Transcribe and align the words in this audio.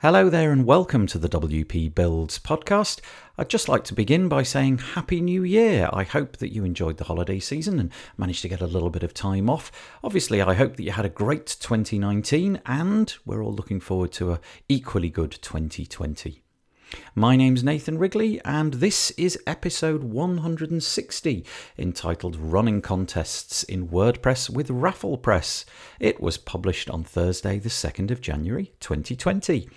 Hello 0.00 0.30
there, 0.30 0.52
and 0.52 0.64
welcome 0.64 1.08
to 1.08 1.18
the 1.18 1.28
WP 1.28 1.92
Builds 1.92 2.38
podcast. 2.38 3.00
I'd 3.36 3.48
just 3.48 3.68
like 3.68 3.82
to 3.82 3.94
begin 3.94 4.28
by 4.28 4.44
saying 4.44 4.78
Happy 4.78 5.20
New 5.20 5.42
Year. 5.42 5.90
I 5.92 6.04
hope 6.04 6.36
that 6.36 6.54
you 6.54 6.62
enjoyed 6.62 6.98
the 6.98 7.04
holiday 7.06 7.40
season 7.40 7.80
and 7.80 7.90
managed 8.16 8.42
to 8.42 8.48
get 8.48 8.60
a 8.60 8.66
little 8.68 8.90
bit 8.90 9.02
of 9.02 9.12
time 9.12 9.50
off. 9.50 9.72
Obviously, 10.04 10.40
I 10.40 10.54
hope 10.54 10.76
that 10.76 10.84
you 10.84 10.92
had 10.92 11.04
a 11.04 11.08
great 11.08 11.46
2019, 11.58 12.60
and 12.64 13.16
we're 13.26 13.42
all 13.42 13.52
looking 13.52 13.80
forward 13.80 14.12
to 14.12 14.30
a 14.30 14.40
equally 14.68 15.10
good 15.10 15.32
2020. 15.32 16.44
My 17.14 17.36
name's 17.36 17.64
Nathan 17.64 17.98
Wrigley, 17.98 18.40
and 18.44 18.74
this 18.74 19.10
is 19.12 19.38
episode 19.46 20.04
160 20.04 21.44
entitled 21.76 22.36
Running 22.36 22.80
Contests 22.80 23.62
in 23.64 23.88
WordPress 23.88 24.48
with 24.48 24.68
RafflePress. 24.68 25.64
It 26.00 26.20
was 26.20 26.38
published 26.38 26.88
on 26.88 27.04
Thursday, 27.04 27.58
the 27.58 27.68
2nd 27.68 28.10
of 28.10 28.20
January 28.20 28.72
2020. 28.80 29.68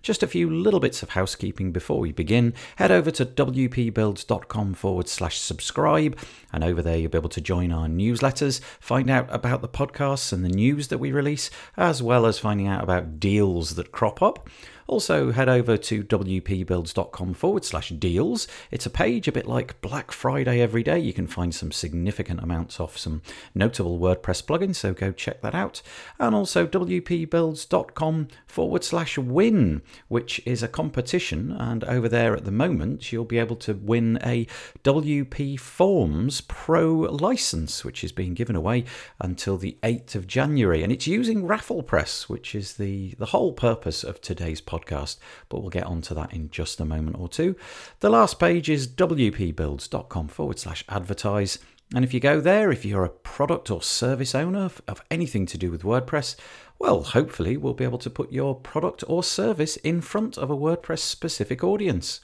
Just 0.00 0.22
a 0.22 0.28
few 0.28 0.48
little 0.48 0.80
bits 0.80 1.02
of 1.02 1.10
housekeeping 1.10 1.72
before 1.72 1.98
we 1.98 2.12
begin. 2.12 2.54
Head 2.76 2.92
over 2.92 3.10
to 3.10 3.26
wpbuilds.com 3.26 4.74
forward 4.74 5.08
slash 5.08 5.38
subscribe, 5.38 6.16
and 6.52 6.62
over 6.62 6.82
there 6.82 6.96
you'll 6.96 7.10
be 7.10 7.18
able 7.18 7.28
to 7.30 7.40
join 7.40 7.72
our 7.72 7.88
newsletters, 7.88 8.60
find 8.80 9.10
out 9.10 9.26
about 9.30 9.60
the 9.60 9.68
podcasts 9.68 10.32
and 10.32 10.44
the 10.44 10.48
news 10.48 10.88
that 10.88 10.98
we 10.98 11.12
release, 11.12 11.50
as 11.76 12.02
well 12.02 12.26
as 12.26 12.38
finding 12.38 12.68
out 12.68 12.84
about 12.84 13.18
deals 13.18 13.74
that 13.74 13.90
crop 13.90 14.22
up. 14.22 14.48
Also, 14.88 15.32
head 15.32 15.50
over 15.50 15.76
to 15.76 16.02
wpbuilds.com 16.02 17.34
forward 17.34 17.62
slash 17.62 17.90
deals. 17.90 18.48
It's 18.70 18.86
a 18.86 18.90
page 18.90 19.28
a 19.28 19.32
bit 19.32 19.46
like 19.46 19.78
Black 19.82 20.10
Friday 20.10 20.62
every 20.62 20.82
day. 20.82 20.98
You 20.98 21.12
can 21.12 21.26
find 21.26 21.54
some 21.54 21.72
significant 21.72 22.40
amounts 22.40 22.80
off 22.80 22.96
some 22.96 23.20
notable 23.54 23.98
WordPress 23.98 24.42
plugins, 24.42 24.76
so 24.76 24.94
go 24.94 25.12
check 25.12 25.42
that 25.42 25.54
out. 25.54 25.82
And 26.18 26.34
also 26.34 26.66
wpbuilds.com 26.66 28.28
forward 28.46 28.82
slash 28.82 29.18
win, 29.18 29.82
which 30.08 30.40
is 30.46 30.62
a 30.62 30.68
competition. 30.68 31.52
And 31.52 31.84
over 31.84 32.08
there 32.08 32.34
at 32.34 32.46
the 32.46 32.50
moment, 32.50 33.12
you'll 33.12 33.26
be 33.26 33.38
able 33.38 33.56
to 33.56 33.74
win 33.74 34.18
a 34.24 34.46
WPForms 34.84 36.48
Pro 36.48 36.94
license, 36.94 37.84
which 37.84 38.02
is 38.02 38.12
being 38.12 38.32
given 38.32 38.56
away 38.56 38.86
until 39.20 39.58
the 39.58 39.76
8th 39.82 40.14
of 40.14 40.26
January. 40.26 40.82
And 40.82 40.90
it's 40.90 41.06
using 41.06 41.42
RafflePress, 41.42 42.30
which 42.30 42.54
is 42.54 42.78
the, 42.78 43.14
the 43.18 43.26
whole 43.26 43.52
purpose 43.52 44.02
of 44.02 44.22
today's 44.22 44.62
podcast 44.62 44.77
podcast, 44.78 45.16
but 45.48 45.60
we'll 45.60 45.70
get 45.70 45.86
onto 45.86 46.14
that 46.14 46.32
in 46.32 46.50
just 46.50 46.80
a 46.80 46.84
moment 46.84 47.18
or 47.18 47.28
two. 47.28 47.56
The 48.00 48.10
last 48.10 48.38
page 48.38 48.68
is 48.68 48.86
wpbuilds.com 48.88 50.28
forward 50.28 50.58
slash 50.58 50.84
advertise. 50.88 51.58
And 51.94 52.04
if 52.04 52.12
you 52.12 52.20
go 52.20 52.40
there, 52.40 52.70
if 52.70 52.84
you're 52.84 53.04
a 53.04 53.10
product 53.10 53.70
or 53.70 53.82
service 53.82 54.34
owner 54.34 54.70
of 54.86 55.02
anything 55.10 55.46
to 55.46 55.58
do 55.58 55.70
with 55.70 55.82
WordPress, 55.82 56.36
well, 56.78 57.02
hopefully 57.02 57.56
we'll 57.56 57.74
be 57.74 57.84
able 57.84 57.98
to 57.98 58.10
put 58.10 58.30
your 58.30 58.54
product 58.54 59.02
or 59.08 59.22
service 59.22 59.76
in 59.78 60.00
front 60.00 60.36
of 60.36 60.50
a 60.50 60.56
WordPress 60.56 61.00
specific 61.00 61.64
audience. 61.64 62.20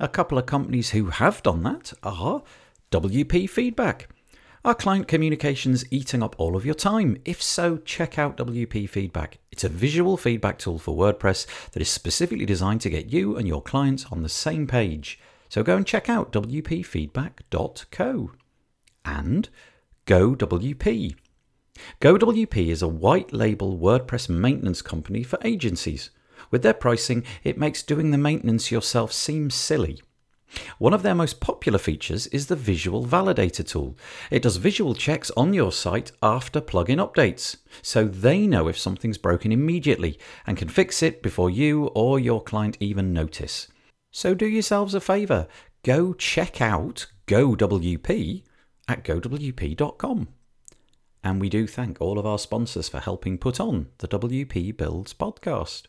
A 0.00 0.08
couple 0.08 0.36
of 0.36 0.46
companies 0.46 0.90
who 0.90 1.06
have 1.06 1.42
done 1.42 1.62
that 1.62 1.92
are 2.02 2.42
WP 2.90 3.48
Feedback. 3.48 4.08
Are 4.64 4.74
client 4.74 5.06
communications 5.06 5.84
eating 5.92 6.20
up 6.20 6.34
all 6.36 6.56
of 6.56 6.66
your 6.66 6.74
time? 6.74 7.18
If 7.24 7.40
so, 7.40 7.76
check 7.76 8.18
out 8.18 8.36
WP 8.36 8.90
Feedback. 8.90 9.38
It's 9.52 9.62
a 9.62 9.68
visual 9.68 10.16
feedback 10.16 10.58
tool 10.58 10.80
for 10.80 10.96
WordPress 10.96 11.70
that 11.70 11.80
is 11.80 11.88
specifically 11.88 12.44
designed 12.44 12.80
to 12.80 12.90
get 12.90 13.12
you 13.12 13.36
and 13.36 13.46
your 13.46 13.62
clients 13.62 14.06
on 14.06 14.24
the 14.24 14.28
same 14.28 14.66
page. 14.66 15.20
So 15.48 15.62
go 15.62 15.76
and 15.76 15.86
check 15.86 16.08
out 16.08 16.32
wpfeedback.co. 16.32 18.32
And 19.04 19.48
GoWP. 20.06 21.14
GoWP 22.00 22.68
is 22.68 22.82
a 22.82 22.88
white 22.88 23.32
label 23.32 23.78
WordPress 23.78 24.28
maintenance 24.28 24.82
company 24.82 25.22
for 25.22 25.38
agencies. 25.44 26.10
With 26.50 26.64
their 26.64 26.74
pricing, 26.74 27.22
it 27.44 27.58
makes 27.58 27.84
doing 27.84 28.10
the 28.10 28.18
maintenance 28.18 28.72
yourself 28.72 29.12
seem 29.12 29.50
silly. 29.50 30.00
One 30.78 30.94
of 30.94 31.02
their 31.02 31.14
most 31.14 31.40
popular 31.40 31.78
features 31.78 32.26
is 32.28 32.46
the 32.46 32.56
Visual 32.56 33.04
Validator 33.04 33.66
tool. 33.66 33.96
It 34.30 34.42
does 34.42 34.56
visual 34.56 34.94
checks 34.94 35.30
on 35.36 35.52
your 35.52 35.72
site 35.72 36.12
after 36.22 36.60
plugin 36.60 36.96
updates, 36.96 37.56
so 37.82 38.04
they 38.04 38.46
know 38.46 38.68
if 38.68 38.78
something's 38.78 39.18
broken 39.18 39.52
immediately 39.52 40.18
and 40.46 40.56
can 40.56 40.68
fix 40.68 41.02
it 41.02 41.22
before 41.22 41.50
you 41.50 41.86
or 41.88 42.18
your 42.18 42.42
client 42.42 42.76
even 42.80 43.12
notice. 43.12 43.68
So 44.10 44.34
do 44.34 44.46
yourselves 44.46 44.94
a 44.94 45.00
favour, 45.00 45.46
go 45.82 46.14
check 46.14 46.60
out 46.60 47.06
GoWP 47.26 48.42
at 48.88 49.04
gowp.com. 49.04 50.28
And 51.22 51.40
we 51.40 51.48
do 51.48 51.66
thank 51.66 52.00
all 52.00 52.18
of 52.18 52.26
our 52.26 52.38
sponsors 52.38 52.88
for 52.88 53.00
helping 53.00 53.38
put 53.38 53.60
on 53.60 53.88
the 53.98 54.08
WP 54.08 54.76
Builds 54.76 55.12
podcast. 55.12 55.86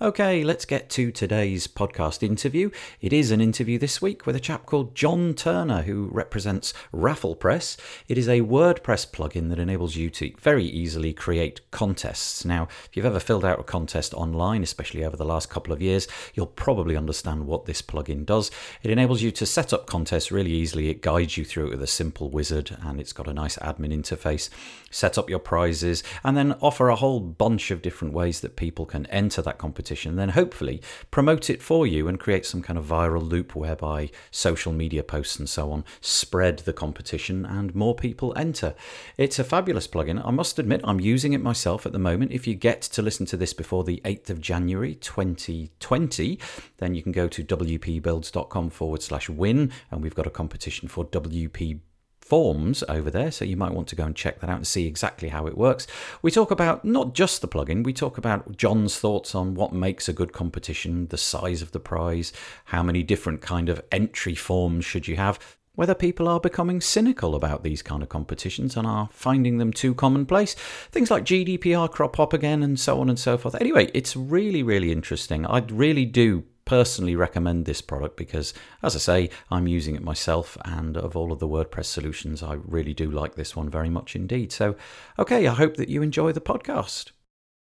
Okay, 0.00 0.44
let's 0.44 0.64
get 0.64 0.88
to 0.90 1.10
today's 1.10 1.66
podcast 1.66 2.22
interview. 2.22 2.70
It 3.00 3.12
is 3.12 3.32
an 3.32 3.40
interview 3.40 3.80
this 3.80 4.00
week 4.00 4.26
with 4.26 4.36
a 4.36 4.40
chap 4.40 4.64
called 4.64 4.94
John 4.94 5.34
Turner, 5.34 5.82
who 5.82 6.08
represents 6.12 6.72
RafflePress. 6.94 7.76
It 8.06 8.16
is 8.16 8.28
a 8.28 8.42
WordPress 8.42 9.10
plugin 9.10 9.48
that 9.48 9.58
enables 9.58 9.96
you 9.96 10.08
to 10.10 10.32
very 10.38 10.64
easily 10.66 11.12
create 11.12 11.68
contests. 11.72 12.44
Now, 12.44 12.68
if 12.84 12.90
you've 12.96 13.06
ever 13.06 13.18
filled 13.18 13.44
out 13.44 13.58
a 13.58 13.64
contest 13.64 14.14
online, 14.14 14.62
especially 14.62 15.04
over 15.04 15.16
the 15.16 15.24
last 15.24 15.50
couple 15.50 15.72
of 15.72 15.82
years, 15.82 16.06
you'll 16.32 16.46
probably 16.46 16.96
understand 16.96 17.48
what 17.48 17.66
this 17.66 17.82
plugin 17.82 18.24
does. 18.24 18.52
It 18.84 18.92
enables 18.92 19.22
you 19.22 19.32
to 19.32 19.46
set 19.46 19.72
up 19.72 19.88
contests 19.88 20.30
really 20.30 20.52
easily. 20.52 20.90
It 20.90 21.02
guides 21.02 21.36
you 21.36 21.44
through 21.44 21.66
it 21.66 21.70
with 21.70 21.82
a 21.82 21.88
simple 21.88 22.30
wizard, 22.30 22.76
and 22.82 23.00
it's 23.00 23.12
got 23.12 23.26
a 23.26 23.34
nice 23.34 23.56
admin 23.56 23.92
interface. 23.92 24.48
Set 24.90 25.18
up 25.18 25.30
your 25.30 25.38
prizes, 25.38 26.02
and 26.22 26.36
then 26.36 26.54
offer 26.60 26.88
a 26.88 26.96
whole 26.96 27.20
bunch 27.20 27.70
of 27.70 27.82
different 27.82 28.14
ways 28.14 28.40
that 28.40 28.56
people 28.56 28.86
can 28.86 29.06
enter 29.06 29.42
that 29.42 29.58
competition 29.58 30.16
then 30.18 30.30
hopefully 30.30 30.82
promote 31.10 31.48
it 31.48 31.62
for 31.62 31.86
you 31.86 32.08
and 32.08 32.20
create 32.20 32.44
some 32.44 32.62
kind 32.62 32.78
of 32.78 32.84
viral 32.84 33.26
loop 33.26 33.54
whereby 33.54 34.10
social 34.30 34.72
media 34.72 35.02
posts 35.02 35.38
and 35.38 35.48
so 35.48 35.72
on 35.72 35.84
spread 36.00 36.58
the 36.60 36.72
competition 36.72 37.44
and 37.46 37.74
more 37.74 37.94
people 37.94 38.32
enter. 38.36 38.74
It's 39.16 39.38
a 39.38 39.44
fabulous 39.44 39.86
plugin. 39.86 40.24
I 40.24 40.30
must 40.30 40.58
admit, 40.58 40.80
I'm 40.84 41.00
using 41.00 41.32
it 41.32 41.40
myself 41.40 41.86
at 41.86 41.92
the 41.92 41.98
moment. 41.98 42.32
If 42.32 42.46
you 42.46 42.54
get 42.54 42.82
to 42.82 43.02
listen 43.02 43.26
to 43.26 43.36
this 43.36 43.52
before 43.52 43.84
the 43.84 44.00
8th 44.04 44.30
of 44.30 44.40
January 44.40 44.94
2020, 44.96 46.38
then 46.78 46.94
you 46.94 47.02
can 47.02 47.12
go 47.12 47.28
to 47.28 47.44
wpbuilds.com 47.44 48.70
forward 48.70 49.02
slash 49.02 49.28
win, 49.28 49.72
and 49.90 50.02
we've 50.02 50.14
got 50.14 50.26
a 50.26 50.30
competition 50.30 50.88
for 50.88 51.04
WP 51.04 51.80
forms 52.28 52.84
over 52.88 53.10
there, 53.10 53.30
so 53.30 53.44
you 53.46 53.56
might 53.56 53.72
want 53.72 53.88
to 53.88 53.96
go 53.96 54.04
and 54.04 54.14
check 54.14 54.40
that 54.40 54.50
out 54.50 54.56
and 54.56 54.66
see 54.66 54.86
exactly 54.86 55.30
how 55.30 55.46
it 55.46 55.56
works. 55.56 55.86
We 56.20 56.30
talk 56.30 56.50
about 56.50 56.84
not 56.84 57.14
just 57.14 57.40
the 57.40 57.48
plugin, 57.48 57.84
we 57.84 57.94
talk 57.94 58.18
about 58.18 58.56
John's 58.56 58.98
thoughts 58.98 59.34
on 59.34 59.54
what 59.54 59.72
makes 59.72 60.08
a 60.08 60.12
good 60.12 60.34
competition, 60.34 61.06
the 61.06 61.16
size 61.16 61.62
of 61.62 61.72
the 61.72 61.80
prize, 61.80 62.32
how 62.66 62.82
many 62.82 63.02
different 63.02 63.40
kind 63.40 63.70
of 63.70 63.80
entry 63.90 64.34
forms 64.34 64.84
should 64.84 65.08
you 65.08 65.16
have, 65.16 65.38
whether 65.74 65.94
people 65.94 66.28
are 66.28 66.40
becoming 66.40 66.80
cynical 66.80 67.34
about 67.34 67.62
these 67.62 67.82
kind 67.82 68.02
of 68.02 68.08
competitions 68.08 68.76
and 68.76 68.86
are 68.86 69.08
finding 69.12 69.58
them 69.58 69.72
too 69.72 69.94
commonplace. 69.94 70.54
Things 70.90 71.10
like 71.10 71.24
GDPR 71.24 71.90
crop 71.90 72.18
up 72.20 72.32
again 72.32 72.62
and 72.62 72.78
so 72.78 73.00
on 73.00 73.08
and 73.08 73.18
so 73.18 73.38
forth. 73.38 73.54
Anyway, 73.60 73.88
it's 73.94 74.16
really, 74.16 74.62
really 74.62 74.92
interesting. 74.92 75.46
I 75.46 75.64
really 75.70 76.04
do 76.04 76.44
personally 76.68 77.16
recommend 77.16 77.64
this 77.64 77.80
product 77.80 78.14
because, 78.18 78.52
as 78.82 78.94
I 78.94 78.98
say, 78.98 79.30
I'm 79.50 79.66
using 79.66 79.96
it 79.96 80.02
myself, 80.02 80.58
and 80.66 80.98
of 80.98 81.16
all 81.16 81.32
of 81.32 81.38
the 81.38 81.48
WordPress 81.48 81.86
solutions, 81.86 82.42
I 82.42 82.58
really 82.62 82.92
do 82.92 83.10
like 83.10 83.36
this 83.36 83.56
one 83.56 83.70
very 83.70 83.88
much 83.88 84.14
indeed. 84.14 84.52
So, 84.52 84.76
okay, 85.18 85.46
I 85.46 85.54
hope 85.54 85.78
that 85.78 85.88
you 85.88 86.02
enjoy 86.02 86.32
the 86.32 86.42
podcast. 86.42 87.12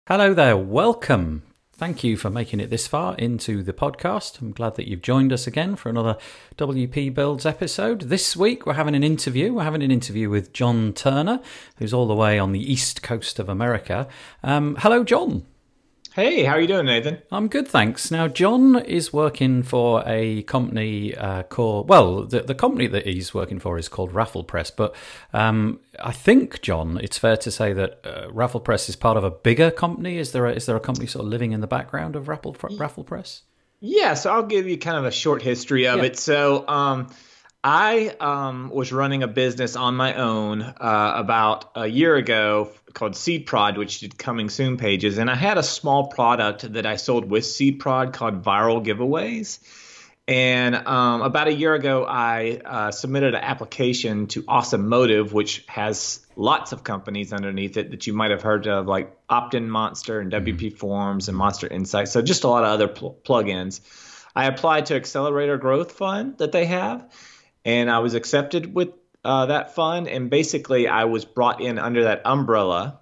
Hello 0.08 0.32
there, 0.32 0.56
welcome. 0.56 1.42
Thank 1.74 2.02
you 2.02 2.16
for 2.16 2.30
making 2.30 2.60
it 2.60 2.70
this 2.70 2.86
far 2.86 3.14
into 3.16 3.62
the 3.62 3.74
podcast. 3.74 4.40
I'm 4.40 4.52
glad 4.52 4.76
that 4.76 4.88
you've 4.88 5.02
joined 5.02 5.34
us 5.34 5.46
again 5.46 5.76
for 5.76 5.90
another 5.90 6.16
WP 6.56 7.12
Builds 7.12 7.44
episode. 7.44 8.00
This 8.00 8.38
week 8.38 8.64
we're 8.64 8.72
having 8.72 8.94
an 8.94 9.04
interview. 9.04 9.52
We're 9.52 9.64
having 9.64 9.82
an 9.82 9.90
interview 9.90 10.30
with 10.30 10.54
John 10.54 10.94
Turner, 10.94 11.40
who's 11.76 11.92
all 11.92 12.08
the 12.08 12.14
way 12.14 12.38
on 12.38 12.52
the 12.52 12.72
east 12.72 13.02
coast 13.02 13.38
of 13.38 13.50
America. 13.50 14.08
Um, 14.42 14.76
hello, 14.80 15.04
John. 15.04 15.44
Hey, 16.14 16.42
how 16.44 16.54
are 16.54 16.60
you 16.60 16.66
doing, 16.66 16.86
Nathan? 16.86 17.18
I'm 17.30 17.46
good, 17.48 17.68
thanks. 17.68 18.10
Now, 18.10 18.26
John 18.26 18.76
is 18.80 19.12
working 19.12 19.62
for 19.62 20.02
a 20.04 20.42
company 20.44 21.14
uh, 21.14 21.44
called, 21.44 21.88
well, 21.88 22.24
the, 22.24 22.40
the 22.40 22.54
company 22.54 22.88
that 22.88 23.06
he's 23.06 23.32
working 23.32 23.60
for 23.60 23.78
is 23.78 23.88
called 23.88 24.12
RafflePress, 24.12 24.72
But 24.74 24.96
um, 25.32 25.80
I 26.00 26.12
think, 26.12 26.60
John, 26.60 26.98
it's 26.98 27.18
fair 27.18 27.36
to 27.36 27.50
say 27.50 27.72
that 27.72 28.00
uh, 28.04 28.28
RafflePress 28.30 28.88
is 28.88 28.96
part 28.96 29.16
of 29.16 29.22
a 29.22 29.30
bigger 29.30 29.70
company. 29.70 30.18
Is 30.18 30.32
there 30.32 30.46
a, 30.46 30.52
is 30.52 30.66
there 30.66 30.76
a 30.76 30.80
company 30.80 31.06
sort 31.06 31.24
of 31.24 31.30
living 31.30 31.52
in 31.52 31.60
the 31.60 31.66
background 31.68 32.16
of 32.16 32.26
Raffle, 32.26 32.54
RafflePress? 32.54 33.42
Yeah, 33.80 34.14
so 34.14 34.32
I'll 34.32 34.46
give 34.46 34.66
you 34.66 34.76
kind 34.76 34.96
of 34.96 35.04
a 35.04 35.12
short 35.12 35.40
history 35.42 35.86
of 35.86 35.98
yeah. 35.98 36.06
it. 36.06 36.18
So, 36.18 36.66
um, 36.66 37.10
I 37.64 38.14
um, 38.20 38.70
was 38.70 38.92
running 38.92 39.22
a 39.22 39.28
business 39.28 39.74
on 39.74 39.96
my 39.96 40.14
own 40.14 40.62
uh, 40.62 41.12
about 41.16 41.70
a 41.74 41.86
year 41.86 42.14
ago 42.14 42.70
called 42.94 43.12
SeedProd, 43.12 43.76
which 43.76 43.98
did 43.98 44.16
coming 44.16 44.48
soon 44.48 44.76
pages, 44.76 45.18
and 45.18 45.28
I 45.28 45.34
had 45.34 45.58
a 45.58 45.62
small 45.62 46.06
product 46.06 46.72
that 46.74 46.86
I 46.86 46.96
sold 46.96 47.28
with 47.28 47.44
SeedProd 47.44 48.12
called 48.12 48.44
Viral 48.44 48.84
Giveaways. 48.84 49.58
And 50.28 50.74
um, 50.74 51.22
about 51.22 51.48
a 51.48 51.54
year 51.54 51.74
ago, 51.74 52.04
I 52.06 52.60
uh, 52.62 52.90
submitted 52.90 53.34
an 53.34 53.42
application 53.42 54.26
to 54.28 54.44
Awesome 54.46 54.86
Motive, 54.86 55.32
which 55.32 55.64
has 55.68 56.20
lots 56.36 56.72
of 56.72 56.84
companies 56.84 57.32
underneath 57.32 57.78
it 57.78 57.92
that 57.92 58.06
you 58.06 58.12
might 58.12 58.30
have 58.30 58.42
heard 58.42 58.66
of, 58.66 58.86
like 58.86 59.16
OptinMonster 59.28 60.20
and 60.20 60.30
WP 60.30 60.54
mm-hmm. 60.54 60.76
Forms 60.76 61.30
and 61.30 61.38
MonsterInsights. 61.38 62.08
So 62.08 62.20
just 62.20 62.44
a 62.44 62.48
lot 62.48 62.62
of 62.62 62.70
other 62.70 62.88
pl- 62.88 63.18
plugins. 63.24 63.80
I 64.36 64.44
applied 64.44 64.86
to 64.86 64.96
Accelerator 64.96 65.56
Growth 65.56 65.92
Fund 65.92 66.38
that 66.38 66.52
they 66.52 66.66
have, 66.66 67.10
and 67.68 67.90
I 67.90 67.98
was 67.98 68.14
accepted 68.14 68.74
with 68.74 68.88
uh, 69.26 69.46
that 69.46 69.74
fund. 69.74 70.08
And 70.08 70.30
basically, 70.30 70.88
I 70.88 71.04
was 71.04 71.26
brought 71.26 71.60
in 71.60 71.78
under 71.78 72.04
that 72.04 72.22
umbrella 72.24 73.00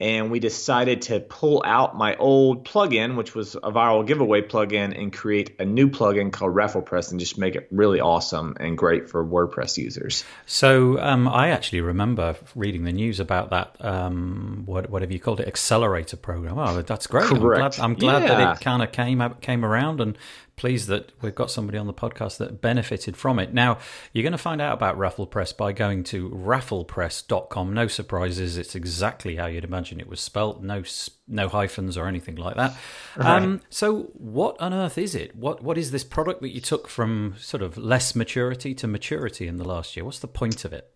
and 0.00 0.32
we 0.32 0.40
decided 0.40 1.02
to 1.02 1.20
pull 1.20 1.62
out 1.64 1.96
my 1.96 2.16
old 2.16 2.64
plugin, 2.64 3.16
which 3.16 3.36
was 3.36 3.54
a 3.54 3.70
viral 3.70 4.04
giveaway 4.04 4.42
plugin, 4.42 4.98
and 5.00 5.12
create 5.12 5.54
a 5.60 5.64
new 5.64 5.88
plugin 5.88 6.32
called 6.32 6.52
RafflePress 6.54 7.12
and 7.12 7.20
just 7.20 7.38
make 7.38 7.54
it 7.54 7.68
really 7.70 8.00
awesome 8.00 8.56
and 8.58 8.76
great 8.76 9.08
for 9.08 9.24
WordPress 9.24 9.76
users. 9.76 10.24
So 10.44 10.98
um, 10.98 11.28
I 11.28 11.50
actually 11.50 11.82
remember 11.82 12.34
reading 12.56 12.82
the 12.82 12.92
news 12.92 13.20
about 13.20 13.50
that. 13.50 13.76
Um, 13.78 14.62
what 14.66 14.90
whatever 14.90 15.12
you 15.12 15.20
called 15.20 15.38
it, 15.38 15.46
accelerator 15.46 16.16
program. 16.16 16.58
Oh, 16.58 16.82
that's 16.82 17.06
great! 17.06 17.26
Correct. 17.26 17.78
I'm 17.78 17.94
glad, 17.94 18.16
I'm 18.16 18.22
glad 18.22 18.22
yeah. 18.22 18.44
that 18.44 18.56
it 18.56 18.64
kind 18.64 18.82
of 18.82 18.90
came 18.90 19.22
came 19.40 19.64
around 19.64 20.00
and 20.00 20.18
pleased 20.62 20.86
that 20.86 21.10
we've 21.20 21.34
got 21.34 21.50
somebody 21.50 21.76
on 21.76 21.88
the 21.88 21.92
podcast 21.92 22.36
that 22.36 22.60
benefited 22.60 23.16
from 23.16 23.40
it. 23.40 23.52
Now, 23.52 23.78
you're 24.12 24.22
going 24.22 24.30
to 24.30 24.38
find 24.38 24.60
out 24.60 24.74
about 24.74 24.96
RafflePress 24.96 25.56
by 25.56 25.72
going 25.72 26.04
to 26.04 26.30
rafflepress.com. 26.30 27.74
No 27.74 27.88
surprises, 27.88 28.56
it's 28.56 28.76
exactly 28.76 29.34
how 29.34 29.46
you'd 29.46 29.64
imagine 29.64 29.98
it 29.98 30.06
was 30.06 30.20
spelt. 30.20 30.62
No 30.62 30.84
no 31.26 31.48
hyphens 31.48 31.96
or 31.96 32.06
anything 32.06 32.36
like 32.36 32.54
that. 32.54 32.76
Right. 33.16 33.42
Um, 33.42 33.60
so, 33.70 34.12
what 34.14 34.56
on 34.60 34.72
earth 34.72 34.98
is 34.98 35.16
it? 35.16 35.34
What 35.34 35.64
what 35.64 35.76
is 35.76 35.90
this 35.90 36.04
product 36.04 36.42
that 36.42 36.54
you 36.54 36.60
took 36.60 36.86
from 36.86 37.34
sort 37.38 37.64
of 37.64 37.76
less 37.76 38.14
maturity 38.14 38.72
to 38.76 38.86
maturity 38.86 39.48
in 39.48 39.56
the 39.56 39.64
last 39.64 39.96
year? 39.96 40.04
What's 40.04 40.20
the 40.20 40.28
point 40.28 40.64
of 40.64 40.72
it? 40.72 40.92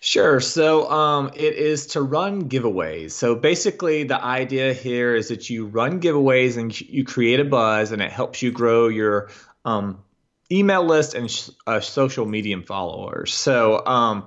Sure. 0.00 0.40
So 0.40 0.90
um, 0.90 1.30
it 1.34 1.54
is 1.54 1.86
to 1.88 2.02
run 2.02 2.48
giveaways. 2.48 3.12
So 3.12 3.34
basically, 3.34 4.04
the 4.04 4.22
idea 4.22 4.72
here 4.72 5.14
is 5.14 5.28
that 5.28 5.50
you 5.50 5.66
run 5.66 6.00
giveaways 6.00 6.56
and 6.56 6.78
you 6.80 7.04
create 7.04 7.40
a 7.40 7.44
buzz, 7.44 7.92
and 7.92 8.02
it 8.02 8.12
helps 8.12 8.42
you 8.42 8.52
grow 8.52 8.88
your 8.88 9.30
um, 9.64 10.02
email 10.50 10.84
list 10.84 11.14
and 11.14 11.30
sh- 11.30 11.50
uh, 11.66 11.80
social 11.80 12.26
media 12.26 12.60
followers. 12.62 13.32
So 13.34 13.84
um, 13.86 14.26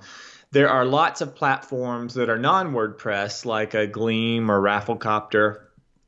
there 0.51 0.69
are 0.69 0.85
lots 0.85 1.21
of 1.21 1.35
platforms 1.35 2.13
that 2.13 2.29
are 2.29 2.38
non 2.38 2.73
WordPress, 2.73 3.45
like 3.45 3.73
a 3.73 3.88
Gleam 3.88 4.50
or 4.50 4.61
Rafflecopter. 4.61 5.61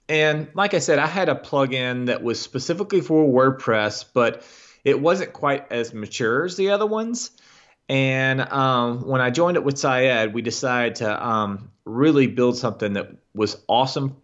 And 0.07 0.47
like 0.53 0.73
I 0.73 0.79
said, 0.79 0.99
I 0.99 1.07
had 1.07 1.29
a 1.29 1.35
plugin 1.35 2.05
that 2.07 2.21
was 2.21 2.39
specifically 2.39 3.01
for 3.01 3.27
WordPress, 3.27 4.05
but 4.13 4.43
it 4.83 5.01
wasn't 5.01 5.33
quite 5.33 5.71
as 5.71 5.93
mature 5.93 6.45
as 6.45 6.55
the 6.55 6.69
other 6.69 6.85
ones. 6.85 7.31
And 7.87 8.41
um, 8.41 9.07
when 9.07 9.21
I 9.21 9.29
joined 9.29 9.57
it 9.57 9.63
with 9.63 9.77
Syed, 9.77 10.33
we 10.33 10.41
decided 10.41 10.95
to 10.95 11.27
um, 11.27 11.71
really 11.85 12.27
build 12.27 12.57
something 12.57 12.93
that 12.93 13.11
was 13.33 13.57
awesome 13.67 14.17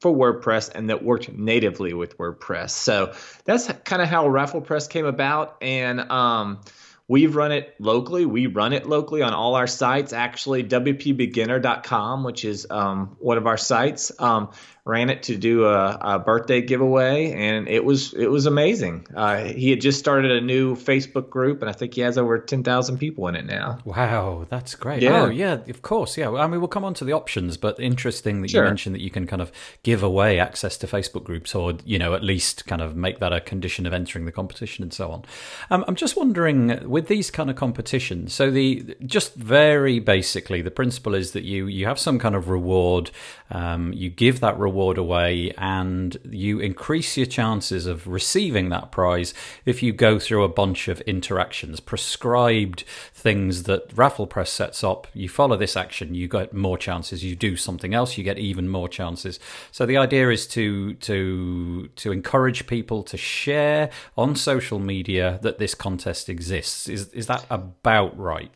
for 0.00 0.14
WordPress 0.14 0.70
and 0.74 0.90
that 0.90 1.02
worked 1.02 1.32
natively 1.32 1.94
with 1.94 2.18
WordPress. 2.18 2.70
So 2.70 3.14
that's 3.44 3.68
kind 3.84 4.02
of 4.02 4.08
how 4.08 4.26
RafflePress 4.26 4.90
came 4.90 5.06
about. 5.06 5.56
And 5.62 6.00
um, 6.10 6.60
we've 7.08 7.36
run 7.36 7.52
it 7.52 7.74
locally. 7.78 8.26
We 8.26 8.46
run 8.46 8.72
it 8.72 8.86
locally 8.86 9.22
on 9.22 9.32
all 9.32 9.54
our 9.54 9.66
sites. 9.66 10.12
Actually, 10.12 10.64
WPBeginner.com, 10.64 12.24
which 12.24 12.44
is 12.44 12.66
um, 12.68 13.16
one 13.18 13.38
of 13.38 13.46
our 13.46 13.56
sites, 13.56 14.12
um, 14.18 14.50
ran 14.86 15.08
it 15.08 15.22
to 15.22 15.36
do 15.36 15.64
a, 15.64 15.96
a, 16.00 16.18
birthday 16.18 16.60
giveaway, 16.60 17.32
and 17.32 17.68
it 17.68 17.84
was 17.84 18.12
it 18.12 18.26
was 18.26 18.44
amazing. 18.44 19.06
Uh, 19.14 19.44
he 19.44 19.70
had 19.70 19.80
just 19.80 19.98
started 19.98 20.30
a 20.30 20.42
new 20.42 20.76
Facebook 20.76 21.30
group, 21.30 21.62
and 21.62 21.70
I 21.70 21.72
think 21.72 21.94
he 21.94 22.02
has 22.02 22.18
over 22.18 22.38
ten 22.38 22.62
thousand 22.62 22.98
people 22.98 23.26
in 23.28 23.34
it 23.34 23.46
now. 23.46 23.78
Wow, 23.84 24.46
that's 24.50 24.74
great. 24.74 25.02
Yeah. 25.02 25.22
Oh 25.22 25.30
yeah, 25.30 25.54
of 25.54 25.80
course. 25.80 26.18
Yeah, 26.18 26.30
I 26.32 26.46
mean 26.46 26.60
we'll 26.60 26.68
come 26.68 26.84
on 26.84 26.92
to 26.94 27.04
the 27.04 27.12
options, 27.12 27.56
but 27.56 27.80
interesting 27.80 28.42
that 28.42 28.50
sure. 28.50 28.62
you 28.62 28.68
mentioned 28.68 28.94
that 28.94 29.00
you 29.00 29.10
can 29.10 29.26
kind 29.26 29.40
of 29.40 29.50
give 29.82 30.02
away 30.02 30.38
access 30.38 30.76
to 30.78 30.86
Facebook 30.86 31.24
groups, 31.24 31.54
or 31.54 31.74
you 31.84 31.98
know 31.98 32.12
at 32.12 32.22
least 32.22 32.66
kind 32.66 32.82
of 32.82 32.94
make 32.94 33.20
that 33.20 33.32
a 33.32 33.40
condition 33.40 33.86
of 33.86 33.94
entering 33.94 34.26
the 34.26 34.32
competition 34.32 34.82
and 34.82 34.92
so 34.92 35.10
on. 35.10 35.24
Um, 35.70 35.84
I'm 35.88 35.96
just 35.96 36.14
wondering 36.14 36.88
with 36.88 37.08
these 37.08 37.30
kind 37.30 37.48
of 37.48 37.56
competitions. 37.56 38.34
So 38.34 38.50
the 38.50 38.94
just 39.06 39.34
very 39.34 39.98
basically 39.98 40.60
the 40.60 40.70
principle 40.70 41.14
is 41.14 41.32
that 41.32 41.44
you 41.44 41.68
you 41.68 41.86
have 41.86 41.98
some 41.98 42.18
kind 42.18 42.34
of 42.34 42.50
reward. 42.50 43.10
Um, 43.50 43.92
you 43.94 44.10
give 44.10 44.40
that 44.40 44.58
reward 44.58 44.73
reward 44.74 44.98
away 44.98 45.52
and 45.56 46.16
you 46.28 46.58
increase 46.58 47.16
your 47.16 47.26
chances 47.26 47.86
of 47.86 48.08
receiving 48.08 48.70
that 48.70 48.90
prize 48.90 49.32
if 49.64 49.84
you 49.84 49.92
go 49.92 50.18
through 50.18 50.42
a 50.42 50.48
bunch 50.48 50.88
of 50.88 51.00
interactions, 51.02 51.78
prescribed 51.78 52.82
things 53.14 53.62
that 53.62 53.88
RafflePress 53.94 54.48
sets 54.48 54.82
up. 54.82 55.06
You 55.14 55.28
follow 55.28 55.56
this 55.56 55.76
action, 55.76 56.16
you 56.16 56.26
get 56.26 56.52
more 56.52 56.76
chances. 56.76 57.22
You 57.22 57.36
do 57.36 57.56
something 57.56 57.94
else, 57.94 58.18
you 58.18 58.24
get 58.24 58.36
even 58.36 58.68
more 58.68 58.88
chances. 58.88 59.38
So 59.70 59.86
the 59.86 59.96
idea 59.96 60.28
is 60.30 60.48
to 60.48 60.94
to 60.94 61.88
to 61.94 62.10
encourage 62.10 62.66
people 62.66 63.04
to 63.04 63.16
share 63.16 63.90
on 64.18 64.34
social 64.34 64.80
media 64.80 65.38
that 65.42 65.58
this 65.58 65.76
contest 65.76 66.28
exists. 66.28 66.88
Is 66.88 67.08
is 67.10 67.28
that 67.28 67.46
about 67.48 68.18
right? 68.18 68.50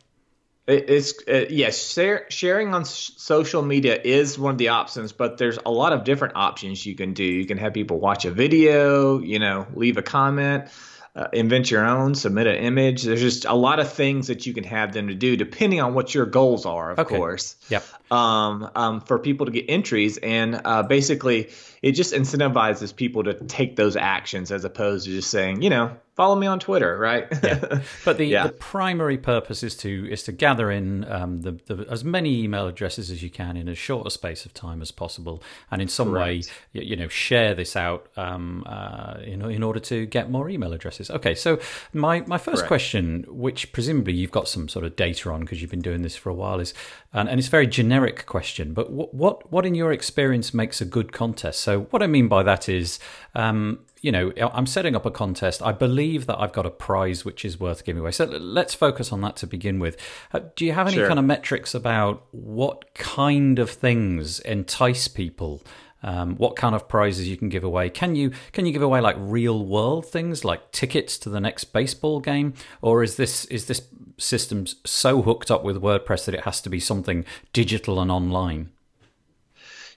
It's 0.69 1.13
uh, 1.27 1.45
yes, 1.49 1.91
share, 1.91 2.27
sharing 2.29 2.73
on 2.75 2.85
social 2.85 3.63
media 3.63 3.99
is 4.01 4.37
one 4.37 4.51
of 4.51 4.57
the 4.59 4.69
options, 4.69 5.11
but 5.11 5.37
there's 5.37 5.57
a 5.65 5.71
lot 5.71 5.93
of 5.93 6.03
different 6.03 6.35
options 6.35 6.85
you 6.85 6.95
can 6.95 7.13
do. 7.13 7.23
You 7.23 7.45
can 7.45 7.57
have 7.57 7.73
people 7.73 7.99
watch 7.99 8.25
a 8.25 8.31
video, 8.31 9.19
you 9.19 9.39
know, 9.39 9.65
leave 9.73 9.97
a 9.97 10.03
comment 10.03 10.69
uh, 11.15 11.27
invent 11.33 11.71
your 11.71 11.85
own, 11.85 12.15
submit 12.15 12.47
an 12.47 12.55
image. 12.55 13.03
There's 13.03 13.21
just 13.21 13.45
a 13.45 13.53
lot 13.53 13.79
of 13.79 13.91
things 13.91 14.27
that 14.27 14.45
you 14.45 14.53
can 14.53 14.63
have 14.63 14.93
them 14.93 15.07
to 15.07 15.15
do, 15.15 15.35
depending 15.35 15.81
on 15.81 15.93
what 15.93 16.13
your 16.13 16.25
goals 16.25 16.65
are, 16.65 16.91
of 16.91 16.99
okay. 16.99 17.15
course. 17.15 17.55
Yep. 17.69 17.83
Um, 18.11 18.71
um, 18.73 19.01
for 19.01 19.19
people 19.19 19.45
to 19.45 19.51
get 19.51 19.65
entries, 19.69 20.17
and 20.17 20.61
uh, 20.65 20.81
basically, 20.81 21.49
it 21.83 21.91
just 21.91 22.13
incentivizes 22.13 22.95
people 22.95 23.23
to 23.23 23.35
take 23.35 23.75
those 23.75 23.95
actions 23.95 24.51
as 24.51 24.65
opposed 24.65 25.05
to 25.05 25.11
just 25.11 25.29
saying, 25.29 25.61
you 25.61 25.69
know, 25.69 25.95
follow 26.19 26.35
me 26.35 26.47
on 26.47 26.59
Twitter, 26.59 26.97
right? 26.97 27.27
yeah. 27.41 27.79
But 28.03 28.17
the, 28.17 28.25
yeah. 28.25 28.47
the 28.47 28.51
primary 28.51 29.17
purpose 29.17 29.63
is 29.63 29.73
to 29.77 30.05
is 30.11 30.23
to 30.23 30.33
gather 30.33 30.69
in 30.69 31.09
um, 31.09 31.41
the, 31.43 31.51
the, 31.51 31.85
as 31.89 32.03
many 32.03 32.43
email 32.43 32.67
addresses 32.67 33.09
as 33.09 33.23
you 33.23 33.29
can 33.29 33.55
in 33.55 33.69
as 33.69 33.77
short 33.77 34.05
a 34.05 34.11
space 34.11 34.45
of 34.45 34.53
time 34.53 34.81
as 34.81 34.91
possible, 34.91 35.41
and 35.71 35.81
in 35.81 35.87
some 35.87 36.11
Correct. 36.11 36.51
way, 36.73 36.81
you 36.83 36.97
know, 36.97 37.07
share 37.07 37.55
this 37.55 37.77
out 37.77 38.07
um, 38.17 38.65
uh, 38.67 39.19
in 39.23 39.41
in 39.49 39.63
order 39.63 39.79
to 39.79 40.05
get 40.07 40.29
more 40.29 40.49
email 40.49 40.73
addresses. 40.73 41.09
Okay, 41.09 41.35
so 41.35 41.57
my 41.93 42.19
my 42.21 42.37
first 42.37 42.57
Correct. 42.57 42.67
question, 42.67 43.25
which 43.29 43.71
presumably 43.71 44.13
you've 44.13 44.31
got 44.31 44.49
some 44.49 44.67
sort 44.67 44.83
of 44.83 44.97
data 44.97 45.31
on 45.31 45.39
because 45.41 45.61
you've 45.61 45.71
been 45.71 45.79
doing 45.79 46.01
this 46.01 46.17
for 46.17 46.29
a 46.29 46.33
while, 46.33 46.59
is 46.59 46.73
and, 47.11 47.27
and 47.27 47.39
it's 47.39 47.47
a 47.47 47.51
very 47.51 47.67
generic 47.67 48.25
question, 48.25 48.73
but 48.73 48.91
what 48.91 49.13
what 49.13 49.51
what 49.51 49.65
in 49.65 49.75
your 49.75 49.91
experience 49.91 50.53
makes 50.53 50.81
a 50.81 50.85
good 50.85 51.11
contest? 51.11 51.61
So 51.61 51.81
what 51.81 52.03
I 52.03 52.07
mean 52.07 52.27
by 52.27 52.43
that 52.43 52.69
is. 52.69 52.99
Um, 53.35 53.79
you 54.01 54.13
know, 54.13 54.31
I'm 54.37 54.65
setting 54.65 54.95
up 54.95 55.05
a 55.05 55.11
contest. 55.11 55.61
I 55.61 55.73
believe 55.73 56.25
that 56.27 56.39
I've 56.39 56.53
got 56.53 56.65
a 56.65 56.69
prize 56.69 57.25
which 57.25 57.43
is 57.43 57.59
worth 57.59 57.83
giving 57.83 57.99
away. 57.99 58.11
So 58.11 58.23
let's 58.23 58.73
focus 58.73 59.11
on 59.11 59.19
that 59.21 59.35
to 59.37 59.45
begin 59.45 59.77
with. 59.77 59.97
Uh, 60.31 60.39
do 60.55 60.65
you 60.65 60.71
have 60.71 60.87
any 60.87 60.95
sure. 60.95 61.07
kind 61.07 61.19
of 61.19 61.25
metrics 61.25 61.75
about 61.75 62.25
what 62.31 62.93
kind 62.93 63.59
of 63.59 63.69
things 63.69 64.39
entice 64.39 65.09
people? 65.09 65.61
Um, 66.01 66.35
what 66.37 66.55
kind 66.55 66.75
of 66.75 66.87
prizes 66.87 67.27
you 67.27 67.35
can 67.35 67.49
give 67.49 67.63
away? 67.63 67.89
Can 67.89 68.15
you 68.15 68.31
can 68.51 68.65
you 68.65 68.71
give 68.71 68.81
away 68.81 69.01
like 69.01 69.15
real 69.19 69.65
world 69.65 70.05
things 70.05 70.45
like 70.45 70.71
tickets 70.71 71.17
to 71.19 71.29
the 71.29 71.39
next 71.39 71.65
baseball 71.65 72.19
game, 72.19 72.53
or 72.81 73.03
is 73.03 73.17
this 73.17 73.45
is 73.45 73.65
this 73.65 73.81
system 74.17 74.65
so 74.85 75.21
hooked 75.21 75.51
up 75.51 75.63
with 75.63 75.81
WordPress 75.81 76.25
that 76.25 76.35
it 76.35 76.45
has 76.45 76.61
to 76.61 76.69
be 76.69 76.79
something 76.79 77.25
digital 77.53 77.99
and 77.99 78.11
online? 78.11 78.71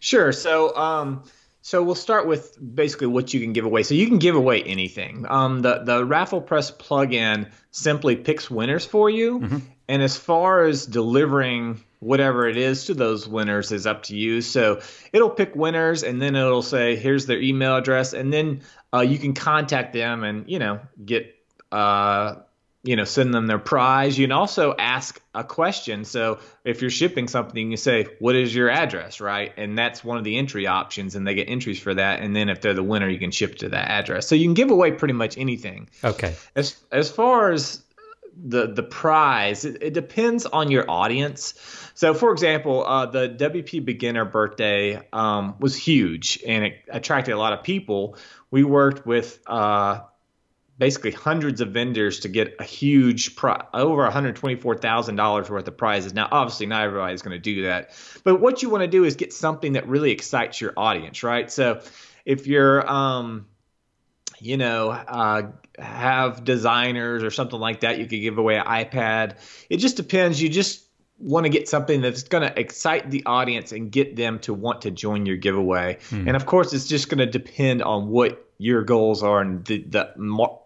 Sure. 0.01 0.33
So. 0.33 0.77
Um 0.77 1.25
so 1.65 1.81
we'll 1.81 1.95
start 1.95 2.27
with 2.27 2.59
basically 2.75 3.07
what 3.07 3.33
you 3.33 3.41
can 3.41 3.53
give 3.53 3.65
away. 3.65 3.85
So 3.85 3.95
you 3.95 4.09
can 4.09 4.19
give 4.19 4.35
away 4.35 4.63
anything. 4.65 5.25
Um, 5.29 5.63
the 5.63 5.79
the 5.85 6.05
RafflePress 6.05 6.77
plugin 6.77 7.51
simply 7.71 8.17
picks 8.17 8.51
winners 8.51 8.85
for 8.85 9.09
you, 9.09 9.39
mm-hmm. 9.39 9.59
and 9.89 10.03
as 10.03 10.17
far 10.17 10.65
as 10.65 10.85
delivering 10.85 11.81
whatever 12.03 12.49
it 12.49 12.57
is 12.57 12.87
to 12.87 12.95
those 12.95 13.29
winners 13.29 13.71
is 13.71 13.87
up 13.87 14.03
to 14.03 14.17
you. 14.17 14.41
So 14.43 14.81
it'll 15.13 15.31
pick 15.31 15.55
winners, 15.55 16.03
and 16.03 16.21
then 16.21 16.35
it'll 16.35 16.63
say 16.63 16.97
here's 16.97 17.27
their 17.27 17.41
email 17.41 17.77
address, 17.77 18.13
and 18.13 18.33
then 18.33 18.63
uh, 18.93 19.01
you 19.01 19.19
can 19.19 19.35
contact 19.35 19.93
them 19.93 20.25
and 20.25 20.49
you 20.49 20.59
know 20.59 20.81
get 21.05 21.35
uh, 21.71 22.35
you 22.83 22.97
know 22.97 23.05
send 23.05 23.33
them 23.33 23.47
their 23.47 23.61
prize. 23.61 24.19
You 24.19 24.27
can 24.27 24.33
also 24.33 24.75
ask 24.77 25.21
a 25.33 25.45
question. 25.45 26.05
So 26.05 26.41
if 26.65 26.81
you're 26.81 26.91
shipping 26.91 27.29
something 27.29 27.71
you 27.71 27.77
say 27.77 28.09
what 28.19 28.35
is 28.35 28.55
your 28.55 28.69
address? 28.69 29.21
Right? 29.21 29.53
And 29.57 29.79
that's 29.79 30.03
one 30.03 30.19
of 30.19 30.25
the 30.25 30.37
entry 30.37 30.67
options 30.67 31.15
and 31.15 31.27
they 31.27 31.35
get 31.35 31.49
entries 31.49 31.79
for 31.79 31.95
that. 31.95 32.21
And 32.21 32.35
then 32.35 32.49
if 32.49 32.61
they're 32.61 32.75
the 32.75 32.83
winner 32.83 33.09
you 33.09 33.19
can 33.19 33.31
ship 33.31 33.57
to 33.59 33.69
that 33.71 33.89
address. 33.89 34.27
So 34.27 34.35
you 34.35 34.45
can 34.45 34.55
give 34.55 34.71
away 34.71 34.93
pretty 34.93 35.15
much 35.15 35.39
anything. 35.39 35.89
Okay. 36.03 36.35
As 36.57 36.77
as 36.91 37.11
far 37.11 37.53
as 37.53 37.82
the 38.37 38.73
the 38.73 38.83
prize 38.83 39.65
it, 39.65 39.83
it, 39.83 39.95
depends 39.95 40.47
on 40.47 40.71
your 40.71 40.91
audience. 40.91 41.55
So 41.95 42.15
for 42.15 42.33
example 42.33 42.85
uh, 42.85 43.07
the 43.07 43.29
wp 43.29 43.85
beginner 43.85 44.25
birthday 44.25 45.07
um, 45.13 45.57
was 45.61 45.77
huge 45.77 46.43
and 46.47 46.65
it 46.65 46.77
attracted 46.89 47.33
a 47.33 47.39
lot 47.39 47.53
of 47.53 47.63
people. 47.63 48.17
We 48.51 48.65
worked 48.65 49.07
with 49.07 49.41
uh, 49.47 50.01
basically 50.79 51.13
hundreds 51.13 51.61
of 51.61 51.71
vendors 51.71 52.21
to 52.21 52.29
get 52.29 52.57
a 52.59 52.65
huge 52.65 53.37
pri- 53.37 53.65
over 53.73 54.09
$124000 54.11 55.51
worth 55.51 55.69
of 55.69 55.77
prizes. 55.77 56.15
Now 56.15 56.29
obviously 56.31 56.67
not 56.67 56.83
everybody's 56.85 57.23
going 57.23 57.37
to 57.37 57.55
do 57.55 57.63
that 57.63 57.91
but 58.25 58.41
what 58.41 58.63
you 58.63 58.71
want 58.71 58.83
to 58.83 58.89
do 58.89 59.05
is 59.05 59.17
get 59.17 59.33
something 59.33 59.75
that 59.75 59.87
really 59.89 60.11
excites 60.11 60.61
your 60.61 60.73
audience 60.77 61.23
right? 61.23 61.51
So 61.51 61.83
if 62.25 62.47
you're 62.47 62.89
um, 62.91 63.47
you 64.43 64.57
know, 64.57 64.91
uh, 64.91 65.43
have 65.79 66.45
designers 66.45 67.23
or 67.23 67.31
something 67.31 67.61
like 67.61 67.81
that. 67.81 67.99
You 67.99 68.07
could 68.07 68.21
give 68.21 68.39
away 68.39 68.57
an 68.57 68.67
iPad. 68.67 69.37
It 69.71 69.77
just 69.79 69.97
depends. 69.97 70.43
You 70.43 70.49
just 70.49 70.85
want 71.19 71.45
to 71.45 71.51
get 71.51 71.69
something 71.69 72.01
that's 72.01 72.25
going 72.25 72.43
to 72.43 72.59
excite 72.59 73.11
the 73.11 73.25
audience 73.25 73.71
and 73.71 73.91
get 73.91 74.17
them 74.17 74.41
to 74.41 74.53
want 74.53 74.83
to 74.83 74.91
join 74.91 75.25
your 75.25 75.37
giveaway. 75.37 75.99
Hmm. 76.11 76.27
And 76.27 76.37
of 76.37 76.47
course, 76.47 76.73
it's 76.73 76.89
just 76.89 77.09
going 77.09 77.19
to 77.19 77.27
depend 77.27 77.83
on 77.83 78.09
what 78.09 78.52
your 78.63 78.85
goals 78.85 79.25
are 79.25 79.41
and 79.41 79.65
the, 79.65 79.83
the 79.89 80.09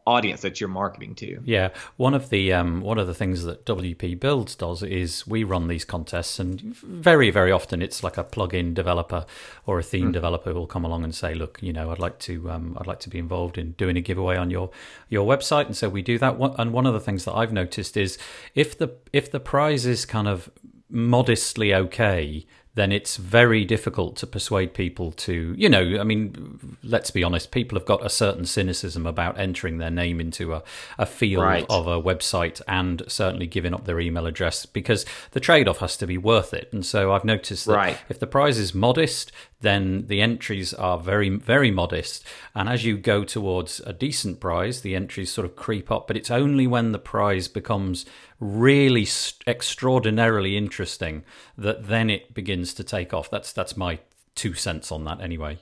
audience 0.06 0.42
that 0.42 0.60
you're 0.60 0.68
marketing 0.68 1.14
to. 1.14 1.40
Yeah, 1.44 1.70
one 1.96 2.12
of 2.12 2.28
the 2.28 2.52
um, 2.52 2.82
one 2.82 2.98
of 2.98 3.06
the 3.06 3.14
things 3.14 3.44
that 3.44 3.64
WP 3.64 4.20
Builds 4.20 4.54
does 4.54 4.82
is 4.82 5.26
we 5.26 5.44
run 5.44 5.68
these 5.68 5.86
contests, 5.86 6.38
and 6.38 6.60
very 6.60 7.30
very 7.30 7.50
often 7.50 7.80
it's 7.80 8.02
like 8.02 8.18
a 8.18 8.24
plugin 8.24 8.74
developer 8.74 9.24
or 9.64 9.78
a 9.78 9.82
theme 9.82 10.10
mm. 10.10 10.12
developer 10.12 10.52
who 10.52 10.58
will 10.58 10.66
come 10.66 10.84
along 10.84 11.04
and 11.04 11.14
say, 11.14 11.34
"Look, 11.34 11.58
you 11.62 11.72
know, 11.72 11.90
I'd 11.90 11.98
like 11.98 12.18
to 12.20 12.50
um, 12.50 12.76
I'd 12.78 12.86
like 12.86 13.00
to 13.00 13.08
be 13.08 13.18
involved 13.18 13.56
in 13.56 13.72
doing 13.72 13.96
a 13.96 14.02
giveaway 14.02 14.36
on 14.36 14.50
your 14.50 14.70
your 15.08 15.26
website," 15.26 15.64
and 15.64 15.76
so 15.76 15.88
we 15.88 16.02
do 16.02 16.18
that. 16.18 16.36
And 16.58 16.74
one 16.74 16.84
of 16.84 16.92
the 16.92 17.00
things 17.00 17.24
that 17.24 17.32
I've 17.32 17.52
noticed 17.52 17.96
is 17.96 18.18
if 18.54 18.76
the 18.76 18.94
if 19.14 19.30
the 19.30 19.40
prize 19.40 19.86
is 19.86 20.04
kind 20.04 20.28
of 20.28 20.50
modestly 20.90 21.74
okay 21.74 22.46
then 22.76 22.92
it's 22.92 23.16
very 23.16 23.64
difficult 23.64 24.16
to 24.16 24.26
persuade 24.26 24.74
people 24.74 25.10
to, 25.10 25.54
you 25.56 25.66
know, 25.68 25.98
I 25.98 26.04
mean, 26.04 26.76
let's 26.82 27.10
be 27.10 27.24
honest, 27.24 27.50
people 27.50 27.78
have 27.78 27.86
got 27.86 28.04
a 28.04 28.10
certain 28.10 28.44
cynicism 28.44 29.06
about 29.06 29.40
entering 29.40 29.78
their 29.78 29.90
name 29.90 30.20
into 30.20 30.52
a, 30.52 30.62
a 30.98 31.06
field 31.06 31.42
right. 31.42 31.66
of 31.70 31.86
a 31.86 32.00
website 32.00 32.60
and 32.68 33.02
certainly 33.08 33.46
giving 33.46 33.72
up 33.72 33.86
their 33.86 33.98
email 33.98 34.26
address 34.26 34.66
because 34.66 35.06
the 35.30 35.40
trade 35.40 35.68
off 35.68 35.78
has 35.78 35.96
to 35.96 36.06
be 36.06 36.18
worth 36.18 36.52
it. 36.52 36.68
And 36.70 36.84
so 36.84 37.12
I've 37.12 37.24
noticed 37.24 37.64
that 37.64 37.74
right. 37.74 37.98
if 38.10 38.20
the 38.20 38.26
prize 38.26 38.58
is 38.58 38.74
modest, 38.74 39.32
then 39.60 40.06
the 40.06 40.20
entries 40.20 40.74
are 40.74 40.98
very, 40.98 41.30
very 41.30 41.70
modest. 41.70 42.26
And 42.54 42.68
as 42.68 42.84
you 42.84 42.96
go 42.98 43.24
towards 43.24 43.80
a 43.80 43.92
decent 43.92 44.38
prize, 44.40 44.82
the 44.82 44.94
entries 44.94 45.32
sort 45.32 45.46
of 45.46 45.56
creep 45.56 45.90
up. 45.90 46.06
But 46.06 46.16
it's 46.16 46.30
only 46.30 46.66
when 46.66 46.92
the 46.92 46.98
prize 46.98 47.48
becomes 47.48 48.04
really 48.38 49.06
extraordinarily 49.46 50.56
interesting 50.56 51.24
that 51.56 51.88
then 51.88 52.10
it 52.10 52.34
begins 52.34 52.74
to 52.74 52.84
take 52.84 53.14
off. 53.14 53.30
That's 53.30 53.52
that's 53.52 53.76
my 53.76 53.98
two 54.34 54.54
cents 54.54 54.92
on 54.92 55.04
that 55.04 55.20
anyway. 55.20 55.58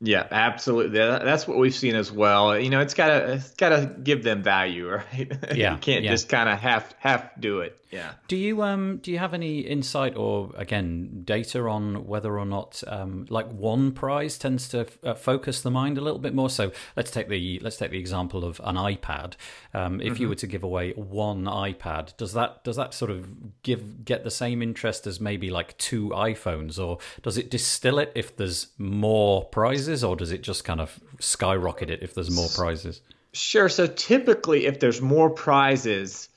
Yeah, 0.00 0.28
absolutely. 0.30 0.98
That's 0.98 1.48
what 1.48 1.58
we've 1.58 1.74
seen 1.74 1.96
as 1.96 2.12
well. 2.12 2.56
You 2.58 2.70
know, 2.70 2.80
it's 2.80 2.94
gotta 2.94 3.32
it's 3.32 3.50
gotta 3.54 3.94
give 4.02 4.22
them 4.22 4.42
value, 4.42 4.88
right? 4.94 5.32
Yeah, 5.54 5.74
you 5.74 5.78
can't 5.78 6.04
yeah. 6.04 6.10
just 6.10 6.28
kind 6.28 6.48
of 6.48 6.58
half 6.58 6.94
half 6.98 7.28
do 7.40 7.60
it. 7.60 7.78
Yeah. 7.90 8.12
Do 8.26 8.36
you 8.36 8.62
um 8.62 8.98
do 8.98 9.10
you 9.10 9.18
have 9.18 9.32
any 9.32 9.60
insight 9.60 10.14
or 10.16 10.52
again 10.56 11.22
data 11.24 11.60
on 11.62 12.06
whether 12.06 12.38
or 12.38 12.44
not 12.44 12.82
um 12.86 13.26
like 13.30 13.50
one 13.50 13.92
prize 13.92 14.36
tends 14.36 14.68
to 14.68 14.86
uh, 15.02 15.14
focus 15.14 15.62
the 15.62 15.70
mind 15.70 15.96
a 15.96 16.02
little 16.02 16.18
bit 16.18 16.34
more? 16.34 16.50
So 16.50 16.70
let's 16.96 17.10
take 17.10 17.28
the 17.28 17.58
let's 17.60 17.76
take 17.76 17.90
the 17.90 17.98
example 17.98 18.44
of 18.44 18.60
an 18.62 18.76
iPad. 18.76 19.34
Um, 19.72 20.00
if 20.00 20.14
mm-hmm. 20.14 20.22
you 20.22 20.28
were 20.28 20.34
to 20.36 20.46
give 20.46 20.62
away 20.62 20.92
one 20.92 21.44
iPad, 21.44 22.16
does 22.18 22.34
that 22.34 22.62
does 22.62 22.76
that 22.76 22.92
sort 22.92 23.10
of 23.10 23.62
give 23.62 24.04
get 24.04 24.22
the 24.22 24.30
same 24.30 24.62
interest 24.62 25.06
as 25.06 25.18
maybe 25.18 25.48
like 25.50 25.76
two 25.78 26.10
iPhones, 26.10 26.78
or 26.78 26.98
does 27.22 27.38
it 27.38 27.50
distill 27.50 27.98
it 27.98 28.12
if 28.14 28.36
there's 28.36 28.68
more 28.76 29.46
prizes, 29.46 29.87
or 30.04 30.16
does 30.16 30.32
it 30.32 30.42
just 30.42 30.64
kind 30.64 30.80
of 30.80 30.98
skyrocket 31.20 31.90
it 31.90 32.02
if 32.02 32.14
there's 32.14 32.30
more 32.30 32.48
prizes? 32.54 33.00
Sure. 33.32 33.68
So 33.68 33.86
typically, 33.86 34.66
if 34.66 34.80
there's 34.80 35.00
more 35.00 35.30
prizes 35.30 36.28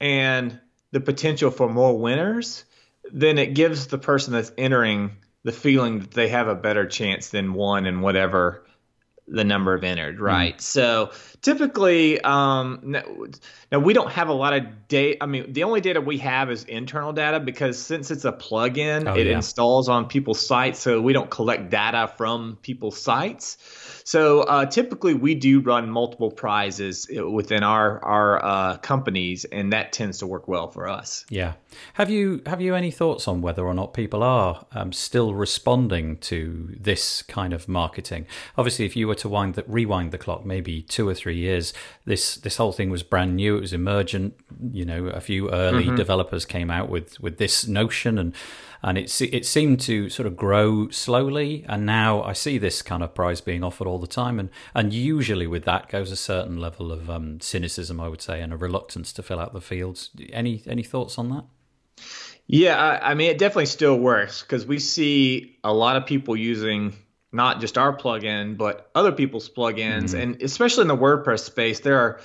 and 0.00 0.58
the 0.92 1.00
potential 1.00 1.50
for 1.50 1.68
more 1.68 1.98
winners, 1.98 2.64
then 3.12 3.38
it 3.38 3.54
gives 3.54 3.86
the 3.86 3.98
person 3.98 4.32
that's 4.32 4.52
entering 4.56 5.16
the 5.44 5.52
feeling 5.52 6.00
that 6.00 6.10
they 6.10 6.28
have 6.28 6.48
a 6.48 6.54
better 6.54 6.86
chance 6.86 7.28
than 7.28 7.54
one 7.54 7.86
and 7.86 8.02
whatever 8.02 8.64
the 9.28 9.44
number 9.44 9.74
of 9.74 9.82
entered, 9.82 10.20
right? 10.20 10.56
Mm. 10.56 10.60
So 10.60 11.10
typically, 11.42 12.20
um, 12.20 12.80
now 12.84 13.78
we 13.78 13.92
don't 13.92 14.12
have 14.12 14.28
a 14.28 14.32
lot 14.32 14.52
of 14.52 14.88
data. 14.88 15.22
I 15.22 15.26
mean, 15.26 15.52
the 15.52 15.64
only 15.64 15.80
data 15.80 16.00
we 16.00 16.18
have 16.18 16.50
is 16.50 16.64
internal 16.64 17.12
data 17.12 17.40
because 17.40 17.78
since 17.78 18.10
it's 18.10 18.24
a 18.24 18.32
plugin, 18.32 19.08
oh, 19.08 19.14
it 19.14 19.26
yeah. 19.26 19.36
installs 19.36 19.88
on 19.88 20.06
people's 20.06 20.44
sites, 20.44 20.78
so 20.78 21.00
we 21.00 21.12
don't 21.12 21.30
collect 21.30 21.70
data 21.70 22.12
from 22.16 22.58
people's 22.62 23.00
sites. 23.00 23.58
So 24.04 24.42
uh, 24.42 24.66
typically, 24.66 25.14
we 25.14 25.34
do 25.34 25.60
run 25.60 25.90
multiple 25.90 26.30
prizes 26.30 27.08
uh, 27.16 27.28
within 27.28 27.64
our 27.64 28.02
our 28.04 28.44
uh, 28.44 28.76
companies, 28.78 29.44
and 29.46 29.72
that 29.72 29.92
tends 29.92 30.18
to 30.18 30.26
work 30.26 30.46
well 30.46 30.70
for 30.70 30.86
us. 30.86 31.26
Yeah. 31.28 31.54
Have 31.94 32.10
you 32.10 32.42
have 32.46 32.60
you 32.60 32.76
any 32.76 32.92
thoughts 32.92 33.26
on 33.26 33.42
whether 33.42 33.66
or 33.66 33.74
not 33.74 33.92
people 33.92 34.22
are 34.22 34.64
um, 34.72 34.92
still 34.92 35.34
responding 35.34 36.18
to 36.18 36.74
this 36.78 37.22
kind 37.22 37.52
of 37.52 37.66
marketing? 37.66 38.26
Obviously, 38.56 38.84
if 38.84 38.94
you 38.94 39.08
were 39.08 39.15
to 39.16 39.28
wind 39.28 39.54
the, 39.54 39.64
rewind 39.66 40.12
the 40.12 40.18
clock, 40.18 40.44
maybe 40.44 40.82
two 40.82 41.08
or 41.08 41.14
three 41.14 41.36
years, 41.36 41.72
this 42.04 42.36
this 42.36 42.56
whole 42.56 42.72
thing 42.72 42.90
was 42.90 43.02
brand 43.02 43.36
new. 43.36 43.56
It 43.56 43.60
was 43.60 43.72
emergent. 43.72 44.34
You 44.72 44.84
know, 44.84 45.06
a 45.06 45.20
few 45.20 45.50
early 45.50 45.84
mm-hmm. 45.84 45.96
developers 45.96 46.44
came 46.44 46.70
out 46.70 46.88
with 46.88 47.20
with 47.20 47.38
this 47.38 47.66
notion 47.66 48.18
and 48.18 48.34
and 48.82 48.98
it 48.98 49.20
it 49.20 49.44
seemed 49.44 49.80
to 49.80 50.08
sort 50.08 50.26
of 50.26 50.36
grow 50.36 50.88
slowly. 50.90 51.64
And 51.68 51.86
now 51.86 52.22
I 52.22 52.32
see 52.32 52.58
this 52.58 52.82
kind 52.82 53.02
of 53.02 53.14
prize 53.14 53.40
being 53.40 53.64
offered 53.64 53.86
all 53.86 53.98
the 53.98 54.06
time, 54.06 54.38
and 54.38 54.50
and 54.74 54.92
usually 54.92 55.46
with 55.46 55.64
that 55.64 55.88
goes 55.88 56.10
a 56.10 56.16
certain 56.16 56.58
level 56.58 56.92
of 56.92 57.10
um, 57.10 57.40
cynicism, 57.40 58.00
I 58.00 58.08
would 58.08 58.22
say, 58.22 58.40
and 58.40 58.52
a 58.52 58.56
reluctance 58.56 59.12
to 59.14 59.22
fill 59.22 59.40
out 59.40 59.52
the 59.52 59.60
fields. 59.60 60.10
Any 60.32 60.62
any 60.66 60.82
thoughts 60.82 61.18
on 61.18 61.30
that? 61.30 61.44
Yeah, 62.46 62.76
I, 62.76 63.10
I 63.10 63.14
mean, 63.14 63.30
it 63.30 63.38
definitely 63.38 63.66
still 63.66 63.98
works 63.98 64.42
because 64.42 64.64
we 64.64 64.78
see 64.78 65.58
a 65.64 65.74
lot 65.74 65.96
of 65.96 66.06
people 66.06 66.36
using 66.36 66.94
not 67.36 67.60
just 67.60 67.78
our 67.78 67.96
plugin, 67.96 68.56
but 68.56 68.90
other 68.94 69.12
people's 69.12 69.48
plugins, 69.48 70.06
mm-hmm. 70.10 70.20
and 70.20 70.42
especially 70.42 70.82
in 70.82 70.88
the 70.88 70.96
WordPress 70.96 71.40
space, 71.40 71.80
there 71.80 71.98
are. 71.98 72.20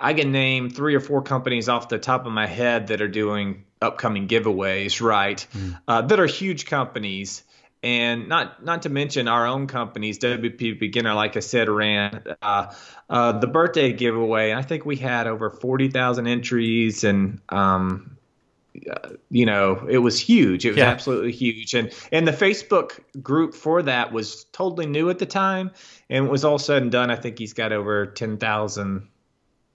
I 0.00 0.14
can 0.14 0.30
name 0.30 0.70
three 0.70 0.94
or 0.94 1.00
four 1.00 1.22
companies 1.22 1.68
off 1.68 1.88
the 1.88 1.98
top 1.98 2.24
of 2.24 2.32
my 2.32 2.46
head 2.46 2.86
that 2.86 3.00
are 3.00 3.08
doing 3.08 3.64
upcoming 3.82 4.28
giveaways, 4.28 5.00
right? 5.00 5.44
Mm. 5.52 5.80
Uh, 5.88 6.02
that 6.02 6.20
are 6.20 6.26
huge 6.26 6.66
companies, 6.66 7.42
and 7.82 8.28
not 8.28 8.64
not 8.64 8.82
to 8.82 8.88
mention 8.90 9.26
our 9.28 9.46
own 9.46 9.66
companies. 9.66 10.18
WP 10.20 10.78
Beginner, 10.78 11.14
like 11.14 11.36
I 11.36 11.40
said, 11.40 11.68
ran 11.68 12.22
uh, 12.40 12.72
uh, 13.10 13.32
the 13.32 13.48
birthday 13.48 13.92
giveaway. 13.92 14.52
I 14.52 14.62
think 14.62 14.84
we 14.86 14.96
had 14.96 15.26
over 15.26 15.50
forty 15.50 15.88
thousand 15.88 16.28
entries, 16.28 17.02
and 17.02 17.40
um, 17.48 18.17
you 19.30 19.46
know 19.46 19.86
it 19.88 19.98
was 19.98 20.20
huge. 20.20 20.64
It 20.64 20.70
was 20.70 20.78
yeah. 20.78 20.90
absolutely 20.90 21.32
huge, 21.32 21.74
and 21.74 21.92
and 22.12 22.26
the 22.26 22.32
Facebook 22.32 23.00
group 23.22 23.54
for 23.54 23.82
that 23.82 24.12
was 24.12 24.44
totally 24.52 24.86
new 24.86 25.10
at 25.10 25.18
the 25.18 25.26
time, 25.26 25.70
and 26.08 26.26
it 26.26 26.30
was 26.30 26.44
all 26.44 26.58
said 26.58 26.82
and 26.82 26.92
done. 26.92 27.10
I 27.10 27.16
think 27.16 27.38
he's 27.38 27.52
got 27.52 27.72
over 27.72 28.06
ten 28.06 28.38
thousand 28.38 29.08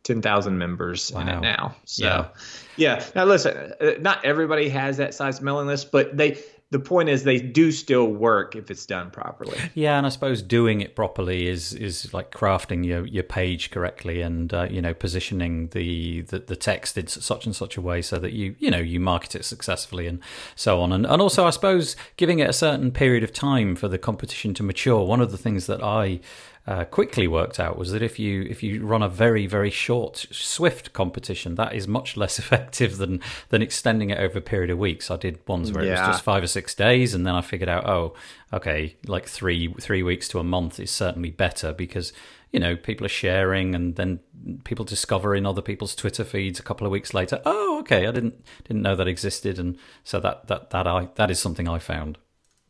10,000 0.03 0.57
members 0.57 1.11
wow. 1.11 1.21
in 1.21 1.29
it 1.29 1.39
now. 1.39 1.75
So, 1.85 2.05
yeah. 2.05 2.27
yeah. 2.75 3.05
Now, 3.15 3.25
listen, 3.25 3.73
uh, 3.79 3.91
not 3.99 4.25
everybody 4.25 4.69
has 4.69 4.97
that 4.97 5.13
size 5.13 5.41
mailing 5.41 5.67
list, 5.67 5.91
but 5.91 6.15
they, 6.15 6.37
the 6.73 6.79
point 6.79 7.07
is 7.07 7.23
they 7.23 7.37
do 7.37 7.71
still 7.71 8.07
work 8.07 8.55
if 8.55 8.71
it's 8.71 8.87
done 8.87 9.11
properly. 9.11 9.55
Yeah, 9.75 9.95
and 9.95 10.07
I 10.07 10.09
suppose 10.09 10.41
doing 10.41 10.81
it 10.81 10.95
properly 10.95 11.47
is 11.47 11.73
is 11.73 12.11
like 12.15 12.31
crafting 12.31 12.83
your 12.83 13.05
your 13.05 13.23
page 13.23 13.69
correctly 13.69 14.21
and 14.21 14.51
uh, 14.51 14.67
you 14.69 14.81
know 14.81 14.95
positioning 14.95 15.67
the, 15.67 16.21
the 16.21 16.39
the 16.39 16.55
text 16.55 16.97
in 16.97 17.05
such 17.05 17.45
and 17.45 17.55
such 17.55 17.77
a 17.77 17.81
way 17.81 18.01
so 18.01 18.17
that 18.17 18.33
you 18.33 18.55
you 18.57 18.71
know 18.71 18.79
you 18.79 18.99
market 18.99 19.35
it 19.35 19.45
successfully 19.45 20.07
and 20.07 20.19
so 20.55 20.81
on. 20.81 20.91
And 20.91 21.05
and 21.05 21.21
also 21.21 21.45
I 21.45 21.51
suppose 21.51 21.95
giving 22.17 22.39
it 22.39 22.49
a 22.49 22.53
certain 22.53 22.91
period 22.91 23.23
of 23.23 23.31
time 23.31 23.75
for 23.75 23.87
the 23.87 23.99
competition 23.99 24.55
to 24.55 24.63
mature. 24.63 25.05
One 25.05 25.21
of 25.21 25.31
the 25.31 25.37
things 25.37 25.67
that 25.67 25.83
I 25.83 26.21
uh, 26.65 26.85
quickly 26.85 27.27
worked 27.27 27.59
out 27.59 27.77
was 27.77 27.91
that 27.91 28.01
if 28.01 28.17
you 28.17 28.43
if 28.43 28.63
you 28.63 28.85
run 28.85 29.03
a 29.03 29.09
very 29.09 29.45
very 29.47 29.69
short 29.69 30.25
swift 30.31 30.93
competition 30.93 31.55
that 31.55 31.75
is 31.75 31.87
much 31.89 32.15
less 32.23 32.39
effective 32.39 32.97
than 32.97 33.19
than 33.49 33.61
extending 33.61 34.09
it 34.09 34.19
over 34.19 34.39
a 34.39 34.41
period 34.41 34.69
of 34.69 34.77
weeks. 34.77 35.11
I 35.11 35.17
did 35.17 35.45
ones 35.47 35.71
where 35.71 35.83
yeah. 35.83 35.89
it 35.89 36.07
was 36.07 36.15
just 36.15 36.23
five 36.23 36.41
or 36.41 36.47
six 36.47 36.73
days 36.73 37.13
and 37.13 37.27
then 37.27 37.35
i 37.35 37.41
figured 37.41 37.69
out 37.69 37.85
oh 37.85 38.13
okay 38.53 38.95
like 39.07 39.27
three 39.27 39.73
three 39.81 40.03
weeks 40.03 40.27
to 40.29 40.39
a 40.39 40.43
month 40.43 40.79
is 40.79 40.91
certainly 40.91 41.31
better 41.31 41.73
because 41.73 42.13
you 42.51 42.59
know 42.59 42.77
people 42.77 43.05
are 43.05 43.09
sharing 43.09 43.75
and 43.75 43.95
then 43.95 44.19
people 44.63 44.85
discover 44.85 45.35
in 45.35 45.45
other 45.45 45.61
people's 45.61 45.95
twitter 45.95 46.23
feeds 46.23 46.59
a 46.59 46.63
couple 46.63 46.87
of 46.87 46.91
weeks 46.91 47.13
later. 47.13 47.41
Oh 47.45 47.79
okay 47.79 48.07
i 48.07 48.11
didn't 48.11 48.41
didn't 48.63 48.83
know 48.83 48.95
that 48.95 49.07
existed. 49.07 49.59
And 49.59 49.77
so 50.05 50.21
that 50.21 50.47
that 50.47 50.69
that 50.69 50.87
i 50.87 51.09
that 51.15 51.29
is 51.29 51.39
something 51.39 51.67
i 51.67 51.77
found 51.77 52.17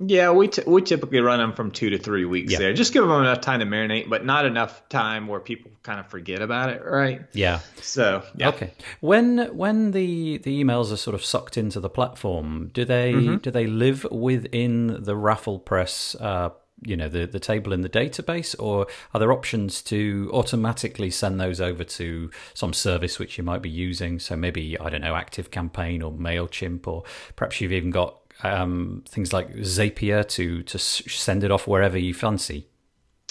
Yeah, 0.07 0.31
we 0.31 0.47
t- 0.47 0.63
we 0.65 0.81
typically 0.81 1.19
run 1.19 1.39
them 1.39 1.53
from 1.53 1.71
two 1.71 1.89
to 1.91 1.97
three 1.97 2.25
weeks 2.25 2.51
Yeah. 2.53 2.59
there. 2.59 2.73
Just 2.73 2.93
give 2.93 3.03
them 3.07 3.11
enough 3.21 3.41
time 3.41 3.59
to 3.59 3.65
marinate, 3.65 4.09
but 4.09 4.25
not 4.25 4.45
enough 4.45 4.87
time 4.89 5.27
where 5.27 5.39
people 5.39 5.71
kind 5.83 5.99
of 5.99 6.07
forget 6.07 6.41
about 6.41 6.69
it, 6.69 6.81
right? 6.85 7.21
Yeah. 7.33 7.59
So 7.81 8.23
yeah. 8.35 8.49
Okay. 8.49 8.71
When 9.01 9.55
when 9.55 9.91
the 9.91 10.37
the 10.39 10.63
emails 10.63 10.91
are 10.91 10.97
sort 10.97 11.15
of 11.15 11.23
sucked 11.23 11.57
into 11.57 11.79
the 11.79 11.89
platform, 11.89 12.69
do 12.73 12.85
they 12.85 13.13
Mm-hmm. 13.13 13.37
do 13.37 13.51
they 13.51 13.67
live 13.67 14.05
within 14.11 14.87
the 15.03 15.15
RafflePress? 15.15 16.21
Uh, 16.21 16.49
you 16.85 16.97
know 16.97 17.07
the 17.07 17.25
the 17.25 17.39
table 17.39 17.71
in 17.71 17.79
the 17.79 17.87
database, 17.87 18.55
or 18.59 18.87
are 19.13 19.19
there 19.19 19.31
options 19.31 19.81
to 19.83 20.29
automatically 20.33 21.09
send 21.09 21.39
those 21.39 21.61
over 21.61 21.83
to 21.85 22.29
some 22.53 22.73
service 22.73 23.19
which 23.19 23.37
you 23.37 23.43
might 23.43 23.61
be 23.61 23.69
using? 23.69 24.19
So 24.19 24.35
maybe 24.35 24.77
I 24.77 24.89
don't 24.89 24.99
know, 24.99 25.13
ActiveCampaign 25.13 26.03
or 26.03 26.11
Mailchimp, 26.11 26.85
or 26.85 27.03
perhaps 27.37 27.61
you've 27.61 27.71
even 27.71 27.89
got 27.91 28.17
um, 28.41 29.03
things 29.07 29.31
like 29.31 29.53
Zapier 29.55 30.27
to 30.29 30.63
to 30.63 30.79
send 30.79 31.43
it 31.43 31.51
off 31.51 31.67
wherever 31.67 31.97
you 31.97 32.13
fancy. 32.13 32.67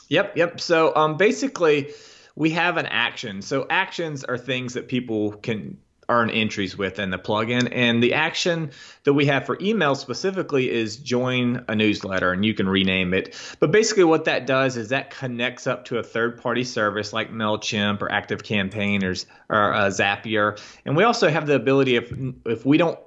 Yep, 0.08 0.36
yep. 0.36 0.60
So 0.60 0.94
um, 0.94 1.16
basically, 1.16 1.92
we 2.36 2.50
have 2.50 2.76
an 2.76 2.86
action. 2.86 3.42
So 3.42 3.66
actions 3.70 4.24
are 4.24 4.38
things 4.38 4.74
that 4.74 4.88
people 4.88 5.32
can 5.32 5.78
earn 6.08 6.30
entries 6.30 6.76
with 6.76 6.98
in 6.98 7.10
the 7.10 7.18
plugin. 7.18 7.68
And 7.72 8.02
the 8.02 8.12
action 8.12 8.70
that 9.04 9.14
we 9.14 9.26
have 9.26 9.46
for 9.46 9.56
email 9.60 9.94
specifically 9.94 10.70
is 10.70 10.96
join 10.96 11.64
a 11.68 11.74
newsletter, 11.74 12.32
and 12.32 12.44
you 12.44 12.54
can 12.54 12.68
rename 12.68 13.14
it. 13.14 13.34
But 13.60 13.70
basically, 13.70 14.04
what 14.04 14.24
that 14.26 14.46
does 14.46 14.76
is 14.76 14.90
that 14.90 15.10
connects 15.10 15.66
up 15.66 15.86
to 15.86 15.98
a 15.98 16.02
third-party 16.02 16.64
service 16.64 17.12
like 17.12 17.30
Mailchimp 17.30 18.02
or 18.02 18.08
ActiveCampaign 18.08 19.02
or, 19.02 19.54
or 19.54 19.72
uh, 19.72 19.86
Zapier. 19.86 20.60
And 20.84 20.96
we 20.96 21.04
also 21.04 21.30
have 21.30 21.46
the 21.46 21.54
ability 21.54 21.96
if 21.96 22.12
if 22.44 22.66
we 22.66 22.76
don't 22.76 22.98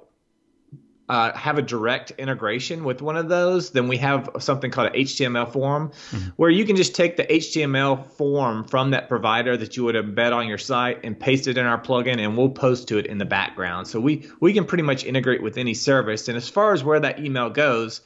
uh, 1.08 1.32
have 1.36 1.58
a 1.58 1.62
direct 1.62 2.10
integration 2.12 2.82
with 2.84 3.00
one 3.00 3.16
of 3.16 3.28
those, 3.28 3.70
then 3.70 3.86
we 3.88 3.96
have 3.98 4.28
something 4.40 4.70
called 4.70 4.88
an 4.88 4.94
HTML 4.94 5.52
form 5.52 5.92
where 6.36 6.50
you 6.50 6.64
can 6.64 6.74
just 6.76 6.94
take 6.94 7.16
the 7.16 7.24
HTML 7.24 8.04
form 8.12 8.64
from 8.64 8.90
that 8.90 9.08
provider 9.08 9.56
that 9.56 9.76
you 9.76 9.84
would 9.84 9.94
embed 9.94 10.32
on 10.34 10.48
your 10.48 10.58
site 10.58 11.00
and 11.04 11.18
paste 11.18 11.46
it 11.46 11.58
in 11.58 11.66
our 11.66 11.80
plugin 11.80 12.18
and 12.18 12.36
we'll 12.36 12.48
post 12.48 12.88
to 12.88 12.98
it 12.98 13.06
in 13.06 13.18
the 13.18 13.24
background. 13.24 13.86
So 13.86 14.00
we, 14.00 14.28
we 14.40 14.52
can 14.52 14.64
pretty 14.64 14.82
much 14.82 15.04
integrate 15.04 15.42
with 15.42 15.58
any 15.58 15.74
service. 15.74 16.28
And 16.28 16.36
as 16.36 16.48
far 16.48 16.72
as 16.72 16.82
where 16.82 16.98
that 16.98 17.20
email 17.20 17.50
goes, 17.50 18.00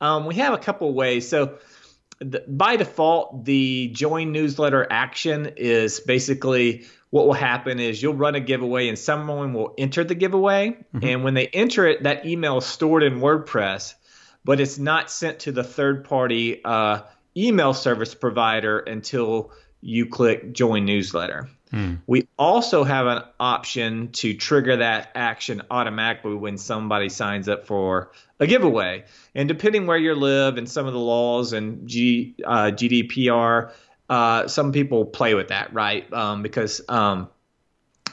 um, 0.00 0.26
we 0.26 0.34
have 0.34 0.52
a 0.52 0.58
couple 0.58 0.92
ways. 0.92 1.28
So 1.28 1.58
the, 2.22 2.44
by 2.46 2.76
default, 2.76 3.44
the 3.44 3.88
join 3.88 4.32
newsletter 4.32 4.86
action 4.90 5.52
is 5.56 6.00
basically 6.00 6.86
what 7.10 7.26
will 7.26 7.34
happen 7.34 7.78
is 7.78 8.02
you'll 8.02 8.14
run 8.14 8.34
a 8.34 8.40
giveaway 8.40 8.88
and 8.88 8.98
someone 8.98 9.52
will 9.52 9.74
enter 9.76 10.02
the 10.02 10.14
giveaway. 10.14 10.78
And 11.02 11.24
when 11.24 11.34
they 11.34 11.46
enter 11.46 11.86
it, 11.86 12.04
that 12.04 12.24
email 12.24 12.58
is 12.58 12.64
stored 12.64 13.02
in 13.02 13.20
WordPress, 13.20 13.94
but 14.44 14.60
it's 14.60 14.78
not 14.78 15.10
sent 15.10 15.40
to 15.40 15.52
the 15.52 15.62
third 15.62 16.04
party 16.04 16.64
uh, 16.64 17.02
email 17.36 17.74
service 17.74 18.14
provider 18.14 18.78
until 18.78 19.52
you 19.82 20.06
click 20.06 20.52
join 20.52 20.86
newsletter. 20.86 21.50
We 22.06 22.28
also 22.38 22.84
have 22.84 23.06
an 23.06 23.22
option 23.40 24.12
to 24.12 24.34
trigger 24.34 24.76
that 24.76 25.10
action 25.14 25.62
automatically 25.70 26.34
when 26.34 26.58
somebody 26.58 27.08
signs 27.08 27.48
up 27.48 27.66
for 27.66 28.12
a 28.38 28.46
giveaway. 28.46 29.04
And 29.34 29.48
depending 29.48 29.86
where 29.86 29.96
you 29.96 30.14
live 30.14 30.58
and 30.58 30.68
some 30.68 30.86
of 30.86 30.92
the 30.92 30.98
laws 30.98 31.52
and 31.52 31.88
G, 31.88 32.34
uh, 32.44 32.72
GDPR, 32.72 33.72
uh, 34.08 34.48
some 34.48 34.72
people 34.72 35.06
play 35.06 35.34
with 35.34 35.48
that, 35.48 35.72
right? 35.72 36.10
Um, 36.12 36.42
because 36.42 36.82
um, 36.88 37.30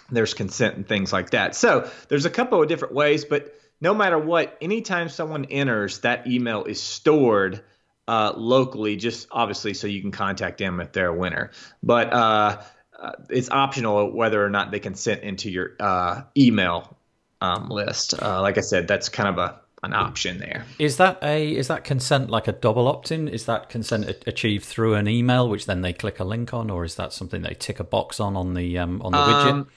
there's 0.10 0.34
consent 0.34 0.78
and 0.78 0.88
things 0.88 1.12
like 1.12 1.32
that. 1.32 1.56
So 1.56 1.90
there's 2.08 2.26
a 2.26 2.30
couple 2.30 2.62
of 2.62 2.70
different 2.70 2.94
ways, 2.94 3.26
but 3.26 3.56
no 3.82 3.94
matter 3.94 4.18
what, 4.18 4.58
anytime 4.62 5.10
someone 5.10 5.46
enters, 5.46 6.00
that 6.00 6.28
email 6.28 6.64
is 6.64 6.82
stored 6.82 7.64
uh, 8.08 8.34
locally, 8.36 8.96
just 8.96 9.28
obviously 9.32 9.74
so 9.74 9.88
you 9.88 10.02
can 10.02 10.12
contact 10.12 10.58
them 10.58 10.80
if 10.80 10.92
they're 10.92 11.08
a 11.08 11.16
winner. 11.16 11.52
But 11.84 12.14
uh, 13.02 13.12
it's 13.30 13.50
optional 13.50 14.12
whether 14.12 14.44
or 14.44 14.50
not 14.50 14.72
they 14.72 14.80
consent 14.80 15.24
into 15.24 15.50
your 15.50 15.76
uh, 15.80 16.22
email 16.38 16.98
um, 17.42 17.70
list. 17.70 18.22
Uh, 18.22 18.42
like 18.42 18.58
I 18.58 18.62
said, 18.62 18.88
that's 18.88 19.10
kind 19.10 19.30
of 19.30 19.38
a 19.38 19.60
an 19.82 19.94
option 19.94 20.40
there. 20.40 20.66
Is 20.78 20.98
that 20.98 21.20
a 21.24 21.56
is 21.56 21.70
that 21.70 21.86
consent 21.86 22.30
like 22.30 22.48
a 22.48 22.52
double 22.52 22.88
opt-in? 22.88 23.28
Is 23.30 23.46
that 23.46 23.70
consent 23.70 24.10
a- 24.10 24.18
achieved 24.28 24.66
through 24.66 24.96
an 24.96 25.08
email, 25.08 25.48
which 25.48 25.66
then 25.66 25.82
they 25.82 25.94
click 25.94 26.20
a 26.20 26.26
link 26.26 26.54
on, 26.54 26.70
or 26.70 26.84
is 26.84 26.96
that 26.96 27.14
something 27.14 27.42
they 27.44 27.54
tick 27.54 27.80
a 27.80 27.86
box 27.86 28.20
on 28.20 28.36
on 28.36 28.56
the 28.56 28.78
um, 28.78 29.02
on 29.02 29.14
the 29.14 29.18
widget? 29.18 29.52
Um, 29.52 29.68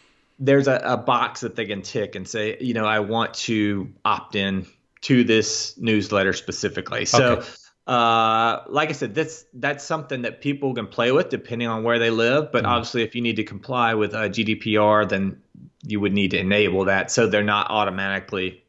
there's 0.40 0.66
a, 0.66 0.80
a 0.84 0.96
box 0.96 1.42
that 1.42 1.54
they 1.54 1.66
can 1.66 1.82
tick 1.82 2.16
and 2.16 2.26
say, 2.26 2.56
you 2.60 2.74
know, 2.74 2.84
I 2.84 2.98
want 2.98 3.34
to 3.34 3.92
opt 4.04 4.34
in 4.34 4.66
to 5.02 5.22
this 5.22 5.76
newsletter 5.78 6.32
specifically. 6.32 7.04
So, 7.04 7.36
Okay. 7.36 7.48
Uh, 7.86 8.62
like 8.68 8.90
I 8.90 8.92
said, 8.92 9.14
that's 9.14 9.44
that's 9.54 9.84
something 9.84 10.22
that 10.22 10.40
people 10.40 10.74
can 10.74 10.86
play 10.86 11.10
with 11.10 11.30
depending 11.30 11.68
on 11.68 11.82
where 11.82 11.98
they 11.98 12.10
live. 12.10 12.52
But 12.52 12.64
obviously, 12.64 13.02
if 13.02 13.14
you 13.14 13.22
need 13.22 13.36
to 13.36 13.44
comply 13.44 13.94
with 13.94 14.14
uh, 14.14 14.28
GDPR, 14.28 15.08
then 15.08 15.42
you 15.84 16.00
would 16.00 16.12
need 16.12 16.30
to 16.30 16.38
enable 16.38 16.84
that 16.84 17.10
so 17.10 17.26
they're 17.26 17.42
not 17.42 17.70
automatically 17.70 18.62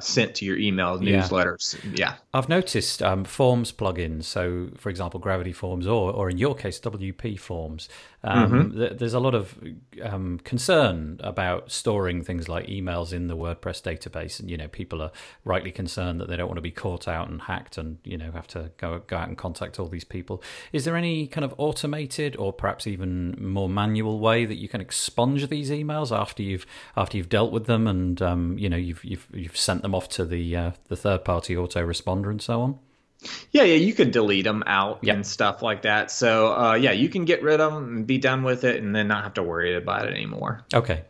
sent 0.00 0.34
to 0.36 0.44
your 0.44 0.58
email 0.58 0.98
newsletters. 0.98 1.76
Yeah. 1.96 2.14
I've 2.34 2.48
noticed 2.48 3.02
um, 3.02 3.24
forms 3.24 3.72
plugins. 3.72 4.24
So, 4.24 4.68
for 4.76 4.90
example, 4.90 5.18
Gravity 5.18 5.52
Forms, 5.52 5.86
or 5.86 6.12
or 6.12 6.30
in 6.30 6.38
your 6.38 6.54
case, 6.54 6.78
WPForms. 6.80 7.88
Um, 8.24 8.72
th- 8.72 8.98
there's 8.98 9.14
a 9.14 9.20
lot 9.20 9.34
of 9.34 9.56
um, 10.02 10.40
concern 10.40 11.20
about 11.22 11.70
storing 11.70 12.24
things 12.24 12.48
like 12.48 12.66
emails 12.66 13.12
in 13.12 13.28
the 13.28 13.36
WordPress 13.36 13.80
database, 13.80 14.40
and 14.40 14.50
you 14.50 14.56
know, 14.56 14.68
people 14.68 15.00
are 15.00 15.12
rightly 15.44 15.70
concerned 15.70 16.20
that 16.20 16.28
they 16.28 16.36
don't 16.36 16.48
want 16.48 16.58
to 16.58 16.62
be 16.62 16.70
caught 16.70 17.06
out 17.08 17.28
and 17.28 17.42
hacked, 17.42 17.78
and 17.78 17.98
you 18.04 18.18
know, 18.18 18.30
have 18.32 18.48
to 18.48 18.70
go 18.76 19.02
go 19.06 19.16
out 19.16 19.28
and 19.28 19.38
contact 19.38 19.78
all 19.80 19.88
these 19.88 20.04
people. 20.04 20.42
Is 20.72 20.84
there 20.84 20.96
any 20.96 21.26
kind 21.26 21.44
of 21.44 21.54
automated, 21.58 22.36
or 22.36 22.52
perhaps 22.52 22.86
even 22.86 23.36
more 23.40 23.68
manual 23.68 24.18
way 24.18 24.44
that 24.44 24.56
you 24.56 24.68
can 24.68 24.80
expunge 24.80 25.48
these 25.48 25.70
emails 25.70 26.16
after 26.16 26.42
you've 26.42 26.66
after 26.96 27.16
you've 27.16 27.28
dealt 27.28 27.52
with 27.52 27.66
them, 27.66 27.86
and 27.86 28.20
um, 28.20 28.58
you 28.58 28.68
know, 28.68 28.76
you've 28.76 29.04
you've 29.04 29.28
you've 29.32 29.56
sent 29.56 29.77
them 29.82 29.94
off 29.94 30.08
to 30.10 30.24
the 30.24 30.56
uh, 30.56 30.70
the 30.88 30.96
third 30.96 31.24
party 31.24 31.54
autoresponder 31.54 32.30
and 32.30 32.42
so 32.42 32.60
on? 32.60 32.78
Yeah, 33.50 33.64
yeah, 33.64 33.74
you 33.74 33.94
could 33.94 34.12
delete 34.12 34.44
them 34.44 34.62
out 34.66 35.00
Yep. 35.02 35.14
and 35.16 35.26
stuff 35.26 35.60
like 35.60 35.82
that. 35.82 36.10
So, 36.12 36.52
uh, 36.56 36.74
yeah, 36.74 36.92
you 36.92 37.08
can 37.08 37.24
get 37.24 37.42
rid 37.42 37.60
of 37.60 37.72
them 37.72 37.84
and 37.96 38.06
be 38.06 38.18
done 38.18 38.44
with 38.44 38.62
it, 38.62 38.80
and 38.80 38.94
then 38.94 39.08
not 39.08 39.24
have 39.24 39.34
to 39.34 39.42
worry 39.42 39.74
about 39.74 40.06
it 40.06 40.12
anymore. 40.14 40.64
Okay. 40.72 41.02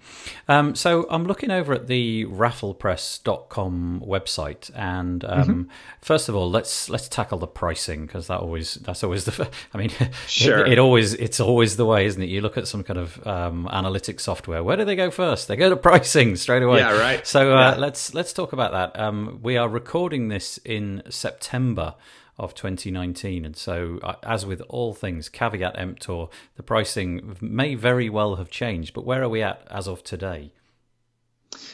Um, 0.48 0.74
so 0.74 1.06
I'm 1.10 1.24
looking 1.24 1.50
over 1.50 1.74
at 1.74 1.86
the 1.86 2.24
rafflepress.com 2.26 4.02
website, 4.06 4.70
and 4.74 5.24
um, 5.24 5.68
first 6.00 6.28
of 6.28 6.34
all, 6.34 6.50
let's 6.50 6.88
let's 6.88 7.08
tackle 7.08 7.38
the 7.38 7.46
pricing 7.46 8.06
because 8.06 8.26
that 8.28 8.40
always 8.40 8.74
that's 8.76 9.04
always 9.04 9.24
the. 9.24 9.48
I 9.74 9.78
mean, 9.78 9.90
Sure. 10.26 10.64
it, 10.66 10.78
always 10.78 11.14
it's 11.14 11.40
always 11.40 11.76
the 11.76 11.86
way, 11.86 12.06
isn't 12.06 12.22
it? 12.22 12.28
You 12.28 12.40
look 12.40 12.56
at 12.56 12.66
some 12.68 12.82
kind 12.84 12.98
of 12.98 13.24
um, 13.26 13.68
analytics 13.72 14.20
software. 14.20 14.62
Where 14.64 14.76
do 14.76 14.84
they 14.84 14.96
go 14.96 15.10
first? 15.10 15.48
They 15.48 15.56
go 15.56 15.68
to 15.70 15.76
pricing 15.88 16.36
straight 16.36 16.62
away. 16.62 16.78
Yeah, 16.78 16.98
right. 16.98 17.26
So 17.26 17.54
uh, 17.56 17.72
Yeah. 17.72 17.76
let's 17.76 18.14
let's 18.14 18.32
talk 18.32 18.52
about 18.52 18.72
that. 18.72 18.98
Um, 19.00 19.40
we 19.42 19.56
are 19.56 19.68
recording 19.68 20.28
this 20.28 20.58
in 20.64 21.02
September 21.10 21.94
of 22.38 22.54
2019, 22.54 23.44
and 23.44 23.56
so 23.56 23.98
uh, 24.02 24.14
as 24.22 24.46
with 24.46 24.60
all 24.68 24.94
things, 24.94 25.28
caveat 25.28 25.78
emptor, 25.78 26.26
the 26.56 26.62
pricing 26.62 27.36
may 27.40 27.74
very 27.74 28.08
well 28.08 28.36
have 28.36 28.50
changed. 28.50 28.94
But 28.94 29.04
where 29.04 29.22
are 29.22 29.28
we 29.28 29.42
at 29.42 29.66
as 29.70 29.88
of 29.88 30.04
today? 30.04 30.52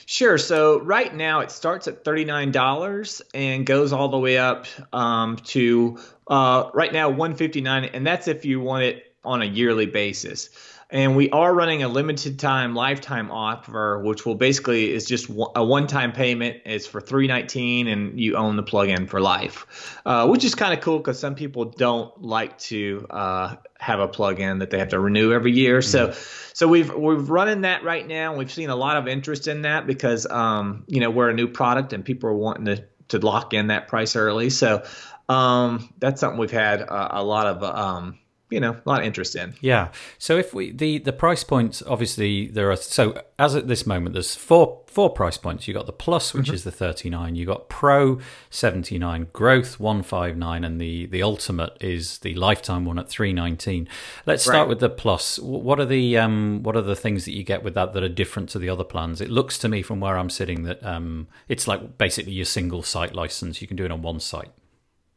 Sure. 0.07 0.39
So 0.39 0.81
right 0.81 1.15
now 1.15 1.41
it 1.41 1.51
starts 1.51 1.89
at 1.89 2.05
thirty-nine 2.05 2.53
dollars 2.53 3.23
and 3.35 3.67
goes 3.67 3.93
all 3.93 4.09
the 4.09 4.19
way 4.19 4.39
up 4.39 4.67
um, 4.93 5.37
to 5.37 5.99
uh, 6.29 6.71
right 6.73 6.93
now 6.93 7.11
one 7.11 7.35
fifty-nine, 7.35 7.85
and 7.87 8.07
that's 8.07 8.29
if 8.29 8.45
you 8.45 8.61
want 8.61 8.85
it 8.85 9.15
on 9.25 9.43
a 9.43 9.47
yearly 9.47 9.87
basis. 9.87 10.51
And 10.91 11.17
we 11.17 11.31
are 11.31 11.53
running 11.53 11.83
a 11.83 11.89
limited 11.89 12.39
time 12.39 12.75
lifetime 12.75 13.31
offer, 13.31 14.01
which 14.05 14.25
will 14.25 14.35
basically 14.35 14.93
is 14.93 15.07
just 15.07 15.29
a 15.29 15.65
one-time 15.65 16.13
payment. 16.13 16.59
It's 16.65 16.87
for 16.87 17.01
three 17.01 17.27
nineteen, 17.27 17.89
and 17.89 18.21
you 18.21 18.37
own 18.37 18.57
the 18.57 18.63
plugin 18.63 19.09
for 19.09 19.21
life, 19.21 20.01
uh, 20.07 20.29
which 20.29 20.45
is 20.45 20.55
kind 20.55 20.73
of 20.73 20.81
cool 20.81 20.99
because 20.99 21.19
some 21.19 21.35
people 21.35 21.65
don't 21.65 22.23
like 22.23 22.59
to 22.59 23.07
uh, 23.11 23.57
have 23.81 23.99
a 24.01 24.09
plugin 24.09 24.61
that 24.61 24.71
they 24.71 24.79
have 24.79 24.89
to 24.89 25.01
renew 25.01 25.33
every 25.33 25.53
year. 25.53 25.83
So, 25.83 26.13
so 26.53 26.69
we've 26.69 26.95
we've 26.95 27.29
running 27.29 27.63
that 27.63 27.83
right 27.83 28.07
now. 28.07 28.37
We've 28.37 28.53
seen 28.53 28.71
a 28.71 28.77
lot 28.77 28.97
of 28.97 29.09
interest 29.09 29.49
in 29.49 29.63
that 29.63 29.87
because 29.87 30.27
um, 30.27 30.85
you 30.87 31.01
know 31.01 31.11
we're 31.11 31.31
a 31.31 31.35
new 31.35 31.49
product 31.49 31.93
and 31.93 32.05
people 32.05 32.31
are 32.31 32.37
wanting 32.37 32.67
to 32.67 32.85
to 33.09 33.19
lock 33.19 33.55
in 33.55 33.69
that 33.69 33.89
price 33.89 34.17
early. 34.17 34.51
So 34.51 34.85
um, 35.29 35.93
that's 35.99 36.21
something 36.21 36.39
we've 36.39 36.51
had 36.51 36.83
a, 36.83 37.21
a 37.21 37.23
lot 37.23 37.47
of 37.47 37.63
um, 37.63 38.19
you 38.55 38.61
know 38.61 38.73
a 38.73 38.89
lot 38.89 39.01
of 39.01 39.07
interest 39.07 39.35
in. 39.37 39.55
Yeah. 39.61 39.89
So 40.19 40.37
if 40.39 40.55
we 40.55 40.71
the 40.73 40.99
the 40.99 41.13
price 41.13 41.45
points 41.45 41.83
obviously 41.87 42.47
there 42.49 42.71
are 42.71 42.77
so 42.77 43.21
as 43.39 43.55
at 43.55 43.69
this 43.69 43.87
moment 43.87 44.13
there's 44.15 44.35
four 44.35 44.81
four 44.87 45.11
price 45.11 45.37
points. 45.37 45.67
You 45.67 45.75
got 45.75 45.87
the 45.87 45.93
plus 45.93 46.33
which 46.33 46.49
is 46.49 46.63
the 46.65 46.71
39, 46.71 47.35
you 47.35 47.45
got 47.45 47.69
pro 47.69 48.21
79, 48.51 49.27
growth 49.33 49.81
159 49.81 50.63
and 50.65 50.81
the 50.81 51.07
the 51.07 51.23
ultimate 51.23 51.77
is 51.81 52.19
the 52.19 52.35
lifetime 52.35 52.85
one 52.85 52.99
at 52.99 53.09
319. 53.09 53.89
Let's 54.27 54.43
start 54.45 54.55
Right. 54.59 54.69
with 54.69 54.79
the 54.81 54.89
plus. 54.89 55.39
What 55.41 55.81
are 55.81 55.85
the 55.87 56.17
um 56.19 56.63
what 56.63 56.77
are 56.77 56.83
the 56.83 56.95
things 56.97 57.25
that 57.25 57.33
you 57.33 57.43
get 57.43 57.63
with 57.65 57.75
that 57.75 57.93
that 57.93 58.03
are 58.05 58.09
different 58.09 58.49
to 58.51 58.59
the 58.61 58.69
other 58.69 58.85
plans? 58.85 59.21
It 59.21 59.31
looks 59.31 59.59
to 59.59 59.69
me 59.69 59.83
from 59.83 59.99
where 60.01 60.17
I'm 60.17 60.31
sitting 60.31 60.63
that 60.65 60.85
um 60.87 61.27
it's 61.49 61.67
like 61.67 61.99
basically 61.99 62.33
your 62.33 62.45
single 62.45 62.83
site 62.83 63.15
license. 63.15 63.61
You 63.61 63.67
can 63.69 63.77
do 63.77 63.85
it 63.85 63.91
on 63.91 64.03
one 64.03 64.21
site. 64.21 64.51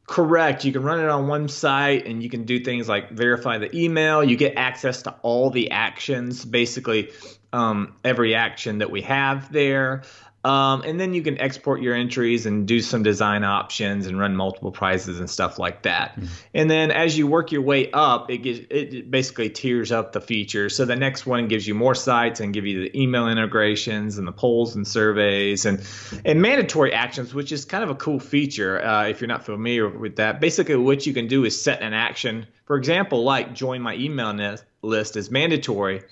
Correct. 0.08 0.64
You 0.64 0.72
can 0.72 0.84
run 0.84 1.02
it 1.02 1.10
on 1.10 1.28
one 1.28 1.50
site 1.50 2.08
and 2.08 2.24
you 2.24 2.30
can 2.30 2.46
do 2.46 2.60
things 2.62 2.88
like 2.88 3.12
verify 3.12 3.58
the 3.58 3.76
email. 3.78 4.24
You 4.24 4.38
get 4.38 4.56
access 4.56 5.02
to 5.04 5.12
all 5.22 5.50
the 5.50 5.72
actions, 5.72 6.46
basically 6.46 7.12
um, 7.52 7.94
every 8.06 8.34
action 8.34 8.78
that 8.78 8.90
we 8.90 9.02
have 9.02 9.52
there. 9.52 10.04
Um, 10.44 10.84
and 10.84 11.00
then 11.00 11.14
you 11.14 11.22
can 11.24 11.40
export 11.42 11.82
your 11.82 11.94
entries 11.94 12.46
and 12.46 12.66
do 12.66 12.80
some 12.80 13.04
design 13.04 13.44
options 13.44 14.08
and 14.08 14.18
run 14.18 14.36
multiple 14.36 14.72
prizes 14.72 15.20
and 15.20 15.30
stuff 15.30 15.60
like 15.60 15.84
that. 15.84 16.16
Mm-hmm. 16.16 16.26
And 16.54 16.72
then 16.72 16.92
as 16.92 17.18
you 17.18 17.28
work 17.28 17.52
your 17.52 17.64
way 17.64 17.92
up, 17.92 18.32
it 18.32 18.38
gives, 18.38 18.60
it 18.70 19.12
basically 19.12 19.50
tiers 19.50 19.92
up 19.92 20.14
the 20.14 20.22
features. 20.22 20.76
So 20.76 20.86
the 20.86 20.96
next 20.96 21.26
one 21.26 21.48
gives 21.48 21.68
you 21.68 21.76
more 21.76 21.96
sites 21.96 22.40
and 22.40 22.54
give 22.54 22.66
you 22.66 22.82
the 22.82 22.98
email 22.98 23.28
integrations 23.28 24.18
and 24.18 24.28
the 24.28 24.32
polls 24.32 24.76
and 24.76 24.88
surveys 24.88 25.66
and 25.66 25.86
and 26.24 26.42
mandatory 26.42 26.94
actions, 26.94 27.34
which 27.34 27.52
is 27.52 27.66
kind 27.66 27.84
of 27.84 27.90
a 27.90 27.96
cool 27.96 28.20
feature 28.20 28.82
uh, 28.82 29.08
if 29.08 29.20
you're 29.20 29.28
not 29.28 29.44
familiar 29.44 29.90
with 29.90 30.16
that. 30.18 30.40
Basically, 30.40 30.76
what 30.76 31.06
you 31.06 31.14
can 31.14 31.28
do 31.28 31.44
is 31.44 31.62
set 31.62 31.82
an 31.82 31.94
action. 31.94 32.48
For 32.66 32.78
example, 32.78 33.24
like 33.24 33.54
join 33.54 33.82
my 33.82 33.96
email 33.96 34.58
list 34.82 35.18
is 35.18 35.30
mandatory 35.30 36.04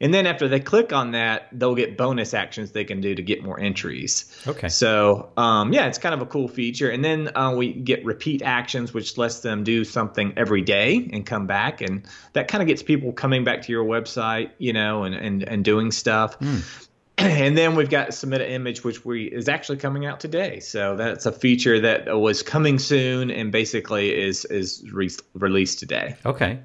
and 0.00 0.14
then 0.14 0.26
after 0.26 0.48
they 0.48 0.60
click 0.60 0.92
on 0.92 1.10
that, 1.12 1.48
they'll 1.52 1.74
get 1.74 1.98
bonus 1.98 2.32
actions 2.32 2.72
they 2.72 2.84
can 2.84 3.00
do 3.00 3.14
to 3.14 3.22
get 3.22 3.42
more 3.42 3.60
entries. 3.60 4.24
Okay. 4.46 4.68
So 4.68 5.30
um, 5.36 5.72
yeah, 5.72 5.86
it's 5.86 5.98
kind 5.98 6.14
of 6.14 6.22
a 6.22 6.26
cool 6.26 6.48
feature. 6.48 6.88
And 6.88 7.04
then 7.04 7.36
uh, 7.36 7.54
we 7.54 7.72
get 7.74 8.04
repeat 8.04 8.40
actions, 8.42 8.94
which 8.94 9.18
lets 9.18 9.40
them 9.40 9.62
do 9.62 9.84
something 9.84 10.32
every 10.36 10.62
day 10.62 11.10
and 11.12 11.26
come 11.26 11.46
back, 11.46 11.82
and 11.82 12.06
that 12.32 12.48
kind 12.48 12.62
of 12.62 12.68
gets 12.68 12.82
people 12.82 13.12
coming 13.12 13.44
back 13.44 13.62
to 13.62 13.72
your 13.72 13.84
website, 13.84 14.50
you 14.58 14.72
know, 14.72 15.04
and 15.04 15.14
and 15.14 15.42
and 15.42 15.64
doing 15.64 15.90
stuff. 15.90 16.38
Mm. 16.38 16.86
And 17.20 17.58
then 17.58 17.74
we've 17.74 17.90
got 17.90 18.14
submit 18.14 18.40
an 18.40 18.48
image, 18.48 18.82
which 18.82 19.04
we 19.04 19.24
is 19.24 19.46
actually 19.46 19.76
coming 19.76 20.06
out 20.06 20.20
today. 20.20 20.60
So 20.60 20.96
that's 20.96 21.26
a 21.26 21.32
feature 21.32 21.78
that 21.80 22.18
was 22.18 22.42
coming 22.42 22.78
soon 22.78 23.30
and 23.30 23.52
basically 23.52 24.18
is 24.18 24.46
is 24.46 24.82
re- 24.90 25.10
released 25.34 25.80
today. 25.80 26.16
Okay. 26.24 26.60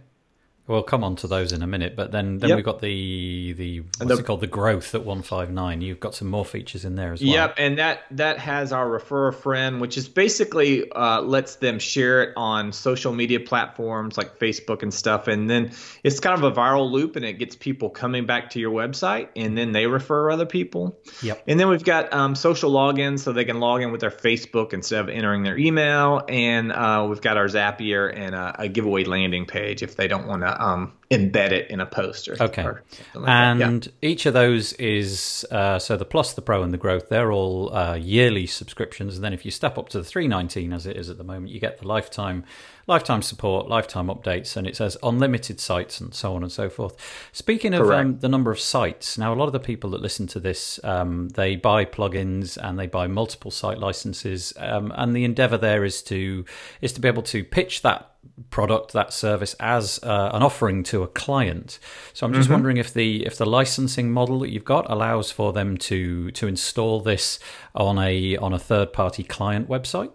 We'll 0.68 0.82
come 0.82 1.04
on 1.04 1.16
to 1.18 1.28
those 1.28 1.52
in 1.52 1.62
a 1.62 1.68
minute, 1.68 1.96
but 1.96 2.12
then 2.12 2.40
then 2.40 2.50
yep. 2.50 2.56
we've 2.56 2.66
got 2.66 2.82
the 2.82 3.54
the 3.54 3.80
what's 3.82 4.08
the, 4.08 4.18
it 4.18 4.26
called 4.26 4.42
the 4.42 4.48
growth 4.48 4.96
at 4.96 5.06
one 5.06 5.22
five 5.22 5.52
nine. 5.52 5.82
You've 5.82 6.00
got 6.00 6.16
some 6.16 6.28
more 6.28 6.44
features 6.44 6.86
in 6.86 6.96
there 6.96 7.14
as 7.14 7.22
well. 7.22 7.32
Yep, 7.32 7.56
and 7.60 7.78
that 7.78 8.02
that 8.12 8.40
has 8.40 8.74
our 8.74 8.90
refer 8.90 9.28
a 9.28 9.34
friend, 9.34 9.80
which 9.80 9.96
is 9.96 10.10
basically 10.10 10.92
uh, 10.92 11.22
lets 11.22 11.58
them 11.58 11.78
share 11.78 12.24
it 12.24 12.34
on 12.36 12.72
social 12.72 13.14
media 13.14 13.40
platforms 13.40 14.18
like 14.18 14.40
Facebook 14.40 14.82
and 14.82 14.92
stuff, 14.92 15.28
and 15.28 15.48
then 15.48 15.72
it's 16.04 16.20
kind 16.20 16.36
of 16.36 16.44
a 16.44 16.60
viral 16.60 16.90
loop, 16.90 17.16
and 17.16 17.24
it 17.24 17.34
gets 17.34 17.56
people 17.56 17.92
coming 17.92 18.26
back 18.26 18.50
to 18.52 18.60
your 18.60 18.72
website, 18.72 19.30
and 19.36 19.56
then 19.56 19.72
they 19.72 19.86
refer 19.86 20.32
other 20.32 20.48
people. 20.48 21.00
Yep. 21.22 21.44
And 21.48 21.60
then 21.60 21.70
we've 21.70 21.84
got 21.84 22.12
um, 22.12 22.34
social 22.34 22.72
logins, 22.72 23.20
so 23.20 23.34
they 23.34 23.46
can 23.46 23.60
log 23.60 23.84
in 23.84 23.92
with 23.92 24.02
their 24.02 24.10
Facebook 24.10 24.74
instead 24.74 25.02
of 25.02 25.10
entering 25.10 25.44
their 25.44 25.60
email, 25.60 26.24
and 26.28 26.72
uh, 26.72 27.06
we've 27.08 27.22
got 27.22 27.38
our 27.38 27.46
Zapier 27.46 28.12
and 28.12 28.34
a, 28.34 28.56
a 28.64 28.68
giveaway 28.68 29.04
landing 29.04 29.46
page 29.46 29.84
if 29.84 29.96
they 29.96 30.08
don't 30.08 30.26
want 30.26 30.42
to 30.42 30.55
um, 30.60 30.94
embed 31.12 31.52
it 31.52 31.70
in 31.70 31.80
a 31.80 31.86
poster. 31.86 32.36
Okay. 32.40 32.64
Or 32.64 32.84
like 33.14 33.30
and 33.30 33.86
yeah. 33.86 34.10
each 34.10 34.26
of 34.26 34.34
those 34.34 34.74
is 34.74 35.46
uh, 35.52 35.80
so 35.80 35.98
the 35.98 36.06
plus, 36.06 36.34
the 36.34 36.42
pro, 36.42 36.64
and 36.64 36.74
the 36.74 36.78
growth. 36.78 37.10
They're 37.10 37.32
all 37.32 37.74
uh, 37.76 37.96
yearly 37.96 38.48
subscriptions. 38.48 39.16
And 39.16 39.24
then 39.24 39.34
if 39.34 39.46
you 39.46 39.52
step 39.52 39.78
up 39.78 39.90
to 39.90 40.00
the 40.00 40.04
three 40.04 40.28
nineteen 40.28 40.74
as 40.74 40.86
it 40.86 40.98
is 40.98 41.10
at 41.10 41.18
the 41.18 41.24
moment, 41.24 41.52
you 41.52 41.60
get 41.60 41.80
the 41.80 41.88
lifetime 41.88 42.44
lifetime 42.88 43.22
support, 43.22 43.68
lifetime 43.68 44.08
updates, 44.08 44.56
and 44.56 44.68
it 44.68 44.76
says 44.76 44.96
unlimited 45.02 45.60
sites 45.60 46.00
and 46.00 46.14
so 46.14 46.36
on 46.36 46.44
and 46.44 46.52
so 46.52 46.70
forth. 46.70 46.96
Speaking 47.32 47.74
of 47.74 47.90
um, 47.90 48.20
the 48.20 48.30
number 48.30 48.52
of 48.52 48.60
sites, 48.60 49.18
now 49.18 49.34
a 49.34 49.36
lot 49.36 49.48
of 49.48 49.54
the 49.54 49.60
people 49.60 49.90
that 49.92 50.02
listen 50.02 50.28
to 50.28 50.40
this, 50.40 50.80
um, 50.84 51.30
they 51.30 51.56
buy 51.56 51.86
plugins 51.86 52.58
and 52.58 52.78
they 52.78 52.88
buy 52.88 53.08
multiple 53.08 53.52
site 53.52 53.80
licenses, 53.80 54.54
um, 54.58 54.92
and 54.96 55.16
the 55.16 55.24
endeavor 55.24 55.58
there 55.58 55.84
is 55.84 56.02
to 56.04 56.46
is 56.82 56.94
to 56.94 57.02
be 57.02 57.08
able 57.08 57.24
to 57.24 57.44
pitch 57.44 57.82
that 57.82 58.15
product 58.50 58.94
that 58.94 59.14
service 59.14 59.56
as 59.60 60.00
uh, 60.04 60.32
an 60.34 60.44
offering 60.44 60.84
to 60.84 61.04
a 61.04 61.08
client 61.08 61.80
so 62.14 62.26
i'm 62.26 62.34
just 62.34 62.46
mm-hmm. 62.46 62.54
wondering 62.54 62.78
if 62.78 62.94
the 62.94 63.26
if 63.26 63.38
the 63.38 63.46
licensing 63.46 64.12
model 64.12 64.40
that 64.40 64.50
you've 64.50 64.66
got 64.66 64.90
allows 64.90 65.32
for 65.32 65.54
them 65.54 65.78
to 65.78 66.32
to 66.32 66.48
install 66.48 67.02
this 67.02 67.40
on 67.74 67.98
a 67.98 68.38
on 68.38 68.54
a 68.54 68.60
third 68.60 68.94
party 68.94 69.24
client 69.24 69.68
website 69.68 70.12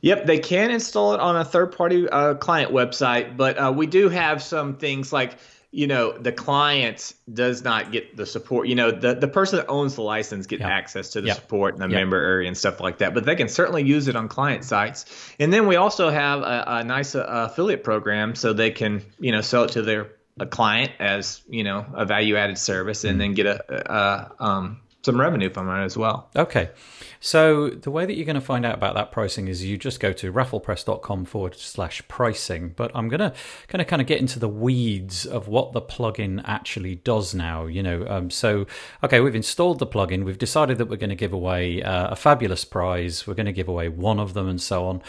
Yep, 0.00 0.26
they 0.26 0.38
can 0.38 0.70
install 0.70 1.14
it 1.14 1.20
on 1.20 1.36
a 1.36 1.44
third 1.44 1.76
party 1.76 2.08
uh, 2.08 2.34
client 2.34 2.72
website, 2.72 3.36
but 3.36 3.56
uh, 3.56 3.72
we 3.74 3.86
do 3.86 4.08
have 4.08 4.42
some 4.42 4.76
things 4.76 5.12
like 5.12 5.36
you 5.72 5.86
know 5.86 6.12
the 6.18 6.32
client 6.32 7.14
does 7.32 7.62
not 7.62 7.92
get 7.92 8.16
the 8.16 8.26
support 8.26 8.66
you 8.66 8.74
know 8.74 8.90
the, 8.90 9.14
the 9.14 9.28
person 9.28 9.58
that 9.58 9.68
owns 9.68 9.94
the 9.94 10.02
license 10.02 10.46
get 10.46 10.60
access 10.60 11.10
to 11.10 11.20
the 11.20 11.32
support 11.32 11.74
and 11.74 11.82
the 11.82 11.88
member 11.88 12.16
area 12.16 12.48
and 12.48 12.58
stuff 12.58 12.80
like 12.80 12.98
that 12.98 13.14
but 13.14 13.24
they 13.24 13.36
can 13.36 13.48
certainly 13.48 13.84
use 13.84 14.08
it 14.08 14.16
on 14.16 14.28
client 14.28 14.64
sites. 14.64 15.04
And 15.38 15.52
then 15.52 15.66
we 15.66 15.76
also 15.76 16.10
have 16.10 16.40
a, 16.40 16.64
a 16.66 16.84
nice 16.84 17.14
uh, 17.14 17.24
affiliate 17.50 17.84
program 17.84 18.34
so 18.34 18.52
they 18.52 18.70
can 18.70 19.02
you 19.18 19.32
know 19.32 19.40
sell 19.40 19.64
it 19.64 19.72
to 19.72 19.82
their 19.82 20.10
a 20.38 20.46
client 20.46 20.92
as 20.98 21.42
you 21.48 21.64
know 21.64 21.84
a 21.94 22.06
value 22.06 22.36
added 22.36 22.58
service 22.58 23.04
and 23.04 23.16
mm 23.16 23.20
then 23.20 23.34
get 23.34 23.46
a, 23.46 23.92
a 23.92 24.32
um, 24.44 24.80
some 25.02 25.20
revenue 25.20 25.50
from 25.50 25.68
it 25.68 25.84
as 25.84 25.96
well. 25.96 26.30
Okay 26.34 26.70
so 27.22 27.68
the 27.68 27.90
way 27.90 28.06
that 28.06 28.14
you're 28.14 28.24
going 28.24 28.34
to 28.34 28.40
find 28.40 28.64
out 28.64 28.74
about 28.74 28.94
that 28.94 29.12
pricing 29.12 29.46
is 29.46 29.62
you 29.62 29.76
just 29.76 30.00
go 30.00 30.10
to 30.14 30.32
rafflepress.com 30.32 31.26
forward 31.26 31.54
slash 31.54 32.00
pricing. 32.08 32.72
But 32.74 32.90
I'm 32.94 33.10
going 33.10 33.20
to 33.20 33.34
kind 33.68 33.82
of 33.82 33.88
kind 33.88 34.00
of 34.00 34.08
get 34.08 34.20
into 34.20 34.38
the 34.38 34.48
weeds 34.48 35.26
of 35.26 35.46
what 35.46 35.72
the 35.72 35.82
plugin 35.82 36.42
actually 36.46 36.94
does 36.94 37.34
now. 37.34 37.66
You 37.66 37.82
know, 37.82 38.06
um, 38.08 38.30
so 38.30 38.66
okay, 39.04 39.20
we've 39.20 39.34
installed 39.34 39.80
the 39.80 39.86
plugin. 39.86 40.24
We've 40.24 40.38
decided 40.38 40.78
that 40.78 40.86
we're 40.86 40.96
going 40.96 41.10
to 41.10 41.16
give 41.16 41.34
away 41.34 41.82
uh, 41.82 42.08
a 42.08 42.16
fabulous 42.16 42.64
prize. 42.64 43.26
We're 43.26 43.34
going 43.34 43.44
to 43.44 43.52
give 43.52 43.68
away 43.68 43.90
one 43.90 44.18
of 44.18 44.32
them 44.32 44.48
and 44.48 44.60
so 44.60 44.86
on. 44.86 45.02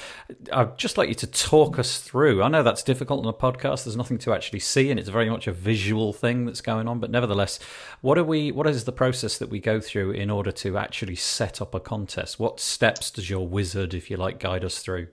I'd 0.52 0.78
just 0.78 0.98
like 0.98 1.08
you 1.08 1.16
to 1.16 1.28
talk 1.28 1.80
us 1.80 2.00
through. 2.00 2.44
I 2.44 2.50
know 2.50 2.62
that's 2.62 2.84
difficult 2.84 3.26
on 3.26 3.30
a 3.30 3.34
podcast. 3.34 3.86
There's 3.86 3.96
nothing 3.96 4.18
to 4.20 4.34
actually 4.34 4.60
see, 4.60 4.92
and 4.92 5.00
it's 5.00 5.08
very 5.08 5.30
much 5.30 5.48
a 5.48 5.54
visual 5.54 6.12
thing 6.12 6.44
that's 6.44 6.62
going 6.62 6.90
on. 6.90 7.00
But 7.00 7.10
nevertheless, 7.10 7.58
what 8.02 8.18
are 8.18 8.24
we? 8.26 8.52
What 8.52 8.68
is 8.68 8.84
the 8.84 8.92
process 8.92 9.38
that 9.38 9.50
we 9.50 9.62
go 9.62 9.80
through 9.80 10.12
in 10.12 10.30
order 10.30 10.52
to 10.52 10.78
actually 10.78 11.16
set 11.16 11.62
up 11.62 11.74
a 11.74 11.80
contest? 11.80 12.01
Contest? 12.02 12.40
What 12.40 12.60
steps 12.60 13.12
does 13.12 13.30
your 13.30 13.48
wizard, 13.48 13.94
if 13.94 14.10
you 14.10 14.18
like, 14.18 14.40
guide 14.40 14.66
us 14.66 14.80
through? 14.80 15.08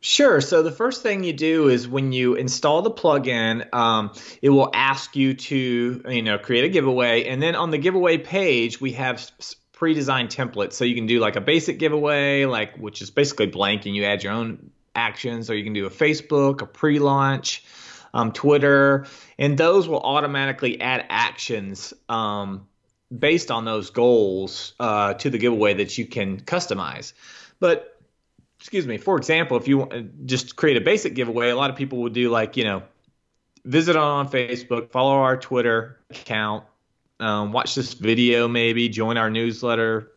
Sure. 0.00 0.40
So 0.40 0.64
the 0.64 0.72
first 0.72 1.02
thing 1.02 1.22
you 1.22 1.32
do 1.32 1.68
is 1.68 1.86
when 1.86 2.10
you 2.10 2.34
install 2.34 2.82
the 2.82 2.90
plugin, 2.90 3.72
um, 3.72 4.12
it 4.42 4.50
will 4.50 4.70
ask 4.74 5.14
you 5.14 5.34
to 5.34 6.02
you 6.08 6.22
know 6.22 6.38
create 6.38 6.64
a 6.64 6.68
giveaway, 6.68 7.24
and 7.24 7.40
then 7.40 7.54
on 7.54 7.70
the 7.70 7.78
giveaway 7.78 8.18
page 8.18 8.80
we 8.80 8.92
have 8.92 9.24
pre-designed 9.72 10.30
templates. 10.30 10.72
So 10.72 10.84
you 10.84 10.96
can 10.96 11.06
do 11.06 11.20
like 11.20 11.36
a 11.36 11.40
basic 11.40 11.78
giveaway, 11.78 12.46
like 12.46 12.76
which 12.76 13.00
is 13.00 13.12
basically 13.12 13.46
blank, 13.46 13.86
and 13.86 13.94
you 13.94 14.04
add 14.04 14.24
your 14.24 14.32
own 14.32 14.72
actions, 14.96 15.48
or 15.48 15.54
you 15.54 15.62
can 15.62 15.72
do 15.72 15.86
a 15.86 15.90
Facebook, 15.90 16.62
a 16.62 16.66
pre-launch, 16.66 17.64
um, 18.12 18.32
Twitter, 18.32 19.06
and 19.38 19.56
those 19.56 19.86
will 19.86 20.00
automatically 20.00 20.80
add 20.80 21.06
actions 21.08 21.94
um, 22.08 22.66
based 23.18 23.50
on 23.50 23.64
those 23.64 23.90
goals 23.90 24.74
uh, 24.80 25.14
to 25.14 25.30
the 25.30 25.38
giveaway 25.38 25.74
that 25.74 25.98
you 25.98 26.06
can 26.06 26.40
customize. 26.40 27.12
But 27.60 28.00
excuse 28.58 28.86
me, 28.86 28.96
for 28.96 29.16
example, 29.16 29.56
if 29.56 29.68
you 29.68 30.10
just 30.24 30.56
create 30.56 30.76
a 30.76 30.80
basic 30.80 31.14
giveaway, 31.14 31.50
a 31.50 31.56
lot 31.56 31.70
of 31.70 31.76
people 31.76 31.98
would 32.02 32.12
do 32.12 32.30
like 32.30 32.56
you 32.56 32.64
know, 32.64 32.82
visit 33.64 33.96
on 33.96 34.28
Facebook, 34.28 34.90
follow 34.90 35.16
our 35.16 35.36
Twitter 35.36 35.98
account, 36.10 36.64
um, 37.20 37.52
watch 37.52 37.74
this 37.74 37.94
video, 37.94 38.48
maybe 38.48 38.88
join 38.88 39.16
our 39.16 39.30
newsletter, 39.30 40.12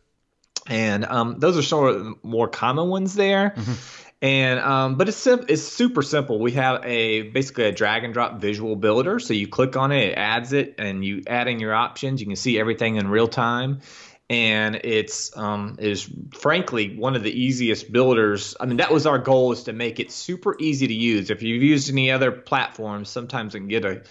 and 0.68 1.04
um, 1.04 1.38
those 1.38 1.56
are 1.56 1.62
sort 1.62 1.94
of 1.94 2.24
more 2.24 2.48
common 2.48 2.88
ones 2.88 3.14
there. 3.14 3.50
Mm-hmm. 3.50 4.05
And 4.22 4.60
um, 4.60 4.96
but 4.96 5.08
it's 5.08 5.16
sim- 5.16 5.44
it's 5.48 5.62
super 5.62 6.02
simple. 6.02 6.40
We 6.40 6.52
have 6.52 6.84
a 6.84 7.22
basically 7.22 7.64
a 7.64 7.72
drag 7.72 8.02
and 8.04 8.14
drop 8.14 8.40
visual 8.40 8.74
builder. 8.74 9.18
So 9.20 9.34
you 9.34 9.46
click 9.46 9.76
on 9.76 9.92
it, 9.92 10.10
it 10.10 10.14
adds 10.14 10.52
it, 10.52 10.76
and 10.78 11.04
you 11.04 11.22
add 11.26 11.48
in 11.48 11.60
your 11.60 11.74
options. 11.74 12.20
You 12.20 12.26
can 12.26 12.36
see 12.36 12.58
everything 12.58 12.96
in 12.96 13.08
real 13.08 13.28
time 13.28 13.80
and 14.28 14.80
it's 14.82 15.36
um, 15.36 15.76
is 15.78 16.10
frankly 16.32 16.96
one 16.96 17.14
of 17.14 17.22
the 17.22 17.30
easiest 17.30 17.92
builders. 17.92 18.56
I 18.58 18.66
mean, 18.66 18.78
that 18.78 18.90
was 18.90 19.06
our 19.06 19.18
goal 19.18 19.52
is 19.52 19.64
to 19.64 19.72
make 19.72 20.00
it 20.00 20.10
super 20.10 20.56
easy 20.58 20.88
to 20.88 20.94
use. 20.94 21.30
If 21.30 21.42
you've 21.42 21.62
used 21.62 21.90
any 21.90 22.10
other 22.10 22.32
platforms, 22.32 23.08
sometimes 23.08 23.54
it 23.54 23.60
can 23.60 23.68
get 23.68 23.84
a 23.84 24.02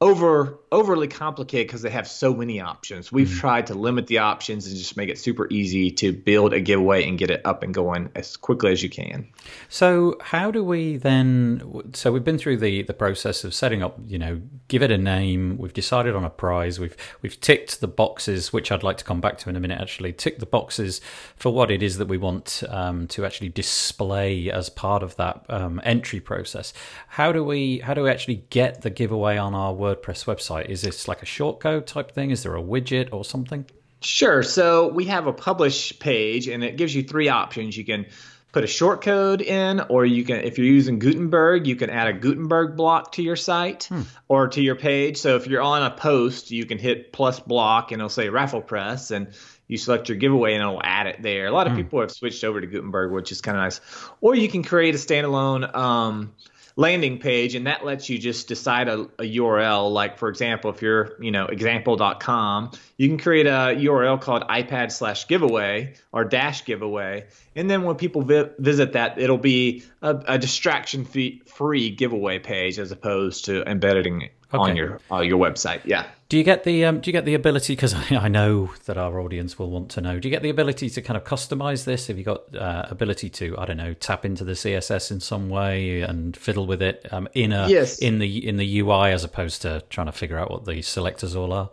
over 0.00 0.58
overly 0.72 1.08
complicated 1.08 1.66
because 1.66 1.80
they 1.80 1.90
have 1.90 2.06
so 2.06 2.34
many 2.34 2.60
options. 2.60 3.10
We've 3.10 3.28
mm-hmm. 3.28 3.38
tried 3.38 3.66
to 3.68 3.74
limit 3.74 4.08
the 4.08 4.18
options 4.18 4.66
and 4.66 4.76
just 4.76 4.94
make 4.94 5.08
it 5.08 5.18
super 5.18 5.46
easy 5.50 5.90
to 5.92 6.12
build 6.12 6.52
a 6.52 6.60
giveaway 6.60 7.08
and 7.08 7.16
get 7.16 7.30
it 7.30 7.40
up 7.46 7.62
and 7.62 7.72
going 7.72 8.10
as 8.14 8.36
quickly 8.36 8.72
as 8.72 8.82
you 8.82 8.90
can. 8.90 9.26
So 9.70 10.18
how 10.20 10.50
do 10.50 10.62
we 10.62 10.98
then 10.98 11.92
so 11.94 12.12
we've 12.12 12.24
been 12.24 12.36
through 12.36 12.58
the 12.58 12.82
the 12.82 12.92
process 12.92 13.42
of 13.42 13.54
setting 13.54 13.82
up, 13.82 13.98
you 14.06 14.18
know, 14.18 14.42
give 14.68 14.82
it 14.82 14.90
a 14.90 14.98
name, 14.98 15.56
we've 15.56 15.72
decided 15.72 16.14
on 16.14 16.24
a 16.24 16.30
prize, 16.30 16.78
we've 16.78 16.96
we've 17.22 17.40
ticked 17.40 17.80
the 17.80 17.88
boxes 17.88 18.52
which 18.52 18.70
I'd 18.70 18.82
like 18.82 18.98
to 18.98 19.04
come 19.04 19.22
back 19.22 19.38
to 19.38 19.50
in 19.50 19.56
a 19.56 19.60
minute 19.60 19.80
actually, 19.80 20.12
tick 20.12 20.40
the 20.40 20.46
boxes 20.46 21.00
for 21.36 21.50
what 21.50 21.70
it 21.70 21.82
is 21.82 21.96
that 21.96 22.08
we 22.08 22.18
want 22.18 22.62
um, 22.68 23.06
to 23.08 23.24
actually 23.24 23.48
display 23.48 24.50
as 24.50 24.68
part 24.68 25.02
of 25.02 25.16
that 25.16 25.46
um, 25.48 25.80
entry 25.84 26.20
process. 26.20 26.74
How 27.08 27.32
do 27.32 27.42
we 27.42 27.78
how 27.78 27.94
do 27.94 28.02
we 28.02 28.10
actually 28.10 28.44
get 28.50 28.82
the 28.82 28.90
giveaway 28.90 29.38
on 29.38 29.54
our 29.54 29.72
WordPress 29.94 30.24
website? 30.24 30.66
Is 30.66 30.82
this 30.82 31.06
like 31.06 31.22
a 31.22 31.26
shortcode 31.26 31.86
type 31.86 32.12
thing? 32.12 32.30
Is 32.30 32.42
there 32.42 32.56
a 32.56 32.62
widget 32.62 33.08
or 33.12 33.24
something? 33.24 33.66
Sure. 34.00 34.42
So 34.42 34.88
we 34.88 35.04
have 35.06 35.26
a 35.26 35.32
publish 35.32 35.98
page 35.98 36.48
and 36.48 36.62
it 36.62 36.76
gives 36.76 36.94
you 36.94 37.02
three 37.02 37.28
options. 37.28 37.76
You 37.76 37.84
can 37.84 38.06
put 38.52 38.64
a 38.64 38.66
short 38.66 39.02
code 39.02 39.42
in, 39.42 39.80
or 39.88 40.06
you 40.06 40.24
can, 40.24 40.36
if 40.36 40.56
you're 40.56 40.66
using 40.66 40.98
Gutenberg, 40.98 41.66
you 41.66 41.76
can 41.76 41.90
add 41.90 42.08
a 42.08 42.12
Gutenberg 42.12 42.76
block 42.76 43.12
to 43.12 43.22
your 43.22 43.36
site 43.36 43.84
hmm. 43.84 44.02
or 44.28 44.48
to 44.48 44.62
your 44.62 44.76
page. 44.76 45.18
So 45.18 45.36
if 45.36 45.46
you're 45.46 45.62
on 45.62 45.82
a 45.82 45.90
post, 45.90 46.50
you 46.50 46.64
can 46.64 46.78
hit 46.78 47.12
plus 47.12 47.40
block 47.40 47.92
and 47.92 48.00
it'll 48.00 48.08
say 48.08 48.28
RafflePress 48.28 49.10
and 49.10 49.28
you 49.68 49.76
select 49.76 50.08
your 50.08 50.16
giveaway 50.16 50.54
and 50.54 50.62
it'll 50.62 50.82
add 50.82 51.06
it 51.06 51.20
there. 51.20 51.46
A 51.46 51.52
lot 51.52 51.66
of 51.66 51.72
hmm. 51.72 51.78
people 51.80 52.00
have 52.00 52.10
switched 52.10 52.44
over 52.44 52.60
to 52.60 52.66
Gutenberg, 52.66 53.12
which 53.12 53.32
is 53.32 53.40
kind 53.40 53.56
of 53.56 53.62
nice. 53.62 53.80
Or 54.20 54.34
you 54.34 54.48
can 54.48 54.62
create 54.62 54.94
a 54.94 54.98
standalone 54.98 55.74
um, 55.74 56.32
landing 56.76 57.18
page 57.18 57.54
and 57.54 57.66
that 57.66 57.84
lets 57.84 58.08
you 58.10 58.18
just 58.18 58.48
decide 58.48 58.86
a, 58.86 59.08
a, 59.18 59.36
url 59.38 59.90
like 59.90 60.18
for 60.18 60.28
example 60.28 60.70
if 60.70 60.82
you're 60.82 61.16
you 61.20 61.30
know 61.30 61.46
example.com 61.46 62.70
you 62.98 63.08
can 63.08 63.16
create 63.18 63.46
a 63.46 63.74
url 63.86 64.20
called 64.20 64.42
ipad 64.42 64.92
slash 64.92 65.26
giveaway 65.26 65.94
or 66.12 66.24
dash 66.24 66.64
giveaway. 66.64 67.26
And 67.54 67.70
then 67.70 67.82
when 67.82 67.96
people 67.96 68.22
vi- 68.22 68.50
visit 68.58 68.92
that 68.92 69.18
it'll 69.18 69.38
be 69.38 69.84
a, 70.02 70.16
a 70.26 70.38
distraction 70.38 71.04
free 71.04 71.90
giveaway 71.90 72.38
page 72.38 72.78
as 72.78 72.92
opposed 72.92 73.46
to 73.46 73.62
embedding 73.68 74.30
okay. 74.52 74.70
on 74.70 74.76
your 74.76 75.00
uh, 75.10 75.20
your 75.20 75.38
website 75.38 75.80
yeah 75.84 76.06
do 76.28 76.36
you 76.36 76.44
get 76.44 76.64
the 76.64 76.84
um, 76.84 77.00
do 77.00 77.08
you 77.08 77.12
get 77.12 77.24
the 77.24 77.34
ability 77.34 77.74
because 77.74 77.94
I, 78.12 78.28
know 78.28 78.72
that 78.86 78.98
our 78.98 79.20
audience 79.20 79.58
will 79.58 79.70
want 79.70 79.90
to 79.92 80.00
know 80.00 80.18
do 80.18 80.28
you 80.28 80.34
get 80.34 80.42
the 80.42 80.50
ability 80.50 80.90
to 80.90 81.02
kind 81.02 81.16
of 81.16 81.24
customize 81.24 81.84
this 81.84 82.08
have 82.08 82.18
you 82.18 82.24
got 82.24 82.54
uh, 82.54 82.86
ability 82.90 83.30
to 83.30 83.56
i 83.58 83.64
don't 83.64 83.76
know 83.76 83.94
tap 83.94 84.24
into 84.24 84.44
the 84.44 84.52
css 84.52 85.10
in 85.10 85.20
some 85.20 85.48
way 85.48 86.00
and 86.00 86.36
fiddle 86.36 86.66
with 86.66 86.82
it 86.82 87.06
um, 87.12 87.28
in 87.34 87.52
a 87.52 87.68
yes. 87.68 87.98
in 87.98 88.18
the 88.18 88.46
in 88.46 88.56
the 88.56 88.80
ui 88.80 89.12
as 89.12 89.24
opposed 89.24 89.62
to 89.62 89.82
trying 89.90 90.06
to 90.06 90.12
figure 90.12 90.38
out 90.38 90.50
what 90.50 90.64
the 90.64 90.82
selectors 90.82 91.36
all 91.36 91.52
are 91.52 91.70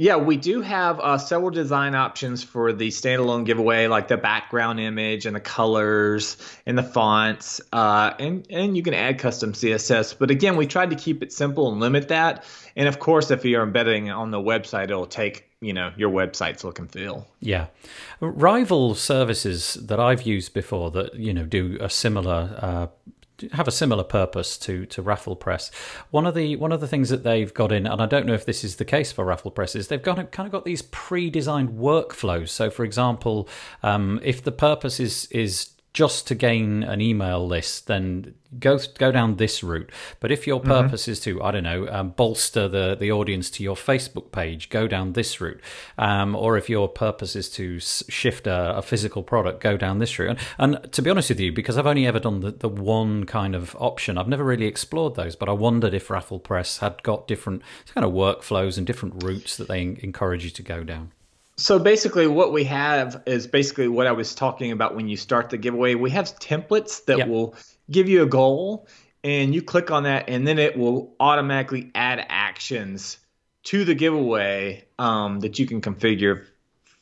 yeah, 0.00 0.16
we 0.16 0.38
do 0.38 0.62
have 0.62 0.98
uh, 0.98 1.18
several 1.18 1.50
design 1.50 1.94
options 1.94 2.42
for 2.42 2.72
the 2.72 2.88
standalone 2.88 3.44
giveaway, 3.44 3.86
like 3.86 4.08
the 4.08 4.16
background 4.16 4.80
image 4.80 5.26
and 5.26 5.36
the 5.36 5.40
colors 5.40 6.38
and 6.64 6.78
the 6.78 6.82
fonts, 6.82 7.60
uh, 7.70 8.14
and 8.18 8.46
and 8.48 8.78
you 8.78 8.82
can 8.82 8.94
add 8.94 9.18
custom 9.18 9.52
CSS. 9.52 10.16
But 10.18 10.30
again, 10.30 10.56
we 10.56 10.66
tried 10.66 10.88
to 10.88 10.96
keep 10.96 11.22
it 11.22 11.34
simple 11.34 11.70
and 11.70 11.80
limit 11.80 12.08
that. 12.08 12.46
And 12.76 12.88
of 12.88 12.98
course, 12.98 13.30
if 13.30 13.44
you're 13.44 13.62
embedding 13.62 14.10
on 14.10 14.30
the 14.30 14.38
website, 14.38 14.84
it'll 14.84 15.04
take 15.04 15.50
you 15.60 15.74
know 15.74 15.92
your 15.98 16.08
website's 16.08 16.64
look 16.64 16.78
and 16.78 16.90
feel. 16.90 17.28
Yeah, 17.40 17.66
rival 18.20 18.94
services 18.94 19.74
that 19.74 20.00
I've 20.00 20.22
used 20.22 20.54
before 20.54 20.90
that 20.92 21.12
you 21.16 21.34
know 21.34 21.44
do 21.44 21.76
a 21.78 21.90
similar. 21.90 22.56
Uh, 22.56 22.86
have 23.52 23.68
a 23.68 23.72
similar 23.72 24.04
purpose 24.04 24.58
to 24.58 24.86
to 24.86 25.02
RafflePress. 25.02 25.70
One 26.10 26.26
of 26.26 26.34
the 26.34 26.56
one 26.56 26.72
of 26.72 26.80
the 26.80 26.88
things 26.88 27.08
that 27.08 27.22
they've 27.22 27.52
got 27.52 27.72
in, 27.72 27.86
and 27.86 28.00
I 28.00 28.06
don't 28.06 28.26
know 28.26 28.34
if 28.34 28.44
this 28.44 28.64
is 28.64 28.76
the 28.76 28.84
case 28.84 29.12
for 29.12 29.24
RafflePress, 29.24 29.76
is 29.76 29.88
they've 29.88 30.02
got 30.02 30.16
kind 30.32 30.46
of 30.46 30.52
got 30.52 30.64
these 30.64 30.82
pre-designed 30.82 31.70
workflows. 31.70 32.50
So, 32.50 32.70
for 32.70 32.84
example, 32.84 33.48
um, 33.82 34.20
if 34.22 34.42
the 34.42 34.52
purpose 34.52 35.00
is 35.00 35.26
is 35.30 35.70
just 35.92 36.26
to 36.28 36.34
gain 36.34 36.84
an 36.84 37.00
email 37.00 37.44
list, 37.46 37.88
then 37.88 38.34
go 38.58 38.78
go 38.98 39.10
down 39.10 39.36
this 39.36 39.62
route. 39.62 39.90
But 40.20 40.30
if 40.30 40.46
your 40.46 40.60
mm-hmm. 40.60 40.70
purpose 40.70 41.02
mm-hmm. 41.02 41.10
is 41.10 41.20
to, 41.20 41.42
I 41.42 41.50
don't 41.50 41.64
know, 41.64 41.88
um, 41.90 42.10
bolster 42.10 42.68
the 42.68 42.96
the 42.98 43.10
audience 43.10 43.50
to 43.50 43.64
your 43.64 43.74
Facebook 43.74 44.30
page, 44.30 44.70
go 44.70 44.86
down 44.86 45.14
this 45.14 45.40
route. 45.40 45.60
Um, 45.98 46.36
or 46.36 46.56
if 46.56 46.70
your 46.70 46.88
purpose 46.88 47.34
is 47.34 47.50
to 47.50 47.80
shift 47.80 48.46
a, 48.46 48.76
a, 48.76 48.82
physical 48.82 49.22
product, 49.22 49.60
go 49.60 49.76
down 49.76 49.98
this 49.98 50.16
route. 50.18 50.38
And, 50.58 50.76
and, 50.76 50.92
to 50.92 51.02
be 51.02 51.10
honest 51.10 51.28
with 51.28 51.40
you, 51.40 51.52
because 51.52 51.76
I've 51.76 51.86
only 51.86 52.06
ever 52.06 52.20
done 52.20 52.40
the, 52.40 52.52
the 52.52 52.68
one 52.68 53.24
kind 53.24 53.54
of 53.56 53.76
option, 53.78 54.16
I've 54.16 54.28
never 54.28 54.44
really 54.44 54.66
explored 54.66 55.16
those. 55.16 55.34
But 55.34 55.48
I 55.48 55.52
wondered 55.52 55.94
if 55.94 56.08
RafflePress 56.08 56.78
had 56.78 57.02
got 57.02 57.26
different 57.26 57.62
kind 57.94 58.04
of 58.04 58.12
workflows 58.12 58.78
and 58.78 58.86
different 58.86 59.22
routes 59.24 59.56
that 59.56 59.68
they 59.68 59.82
encourage 59.82 60.44
you 60.44 60.50
to 60.50 60.62
go 60.62 60.84
down. 60.84 61.12
So 61.60 61.78
basically, 61.78 62.26
what 62.26 62.52
we 62.52 62.64
have 62.64 63.22
is 63.26 63.46
basically 63.46 63.86
what 63.86 64.06
I 64.06 64.12
was 64.12 64.34
talking 64.34 64.72
about 64.72 64.96
when 64.96 65.08
you 65.08 65.16
start 65.18 65.50
the 65.50 65.58
giveaway. 65.58 65.94
We 65.94 66.10
have 66.10 66.38
templates 66.38 67.04
that 67.04 67.18
yep. 67.18 67.28
will 67.28 67.54
give 67.90 68.08
you 68.08 68.22
a 68.22 68.26
goal, 68.26 68.88
and 69.22 69.54
you 69.54 69.60
click 69.60 69.90
on 69.90 70.04
that, 70.04 70.30
and 70.30 70.48
then 70.48 70.58
it 70.58 70.78
will 70.78 71.14
automatically 71.20 71.90
add 71.94 72.24
actions 72.30 73.18
to 73.64 73.84
the 73.84 73.94
giveaway 73.94 74.86
um, 74.98 75.40
that 75.40 75.58
you 75.58 75.66
can 75.66 75.82
configure 75.82 76.46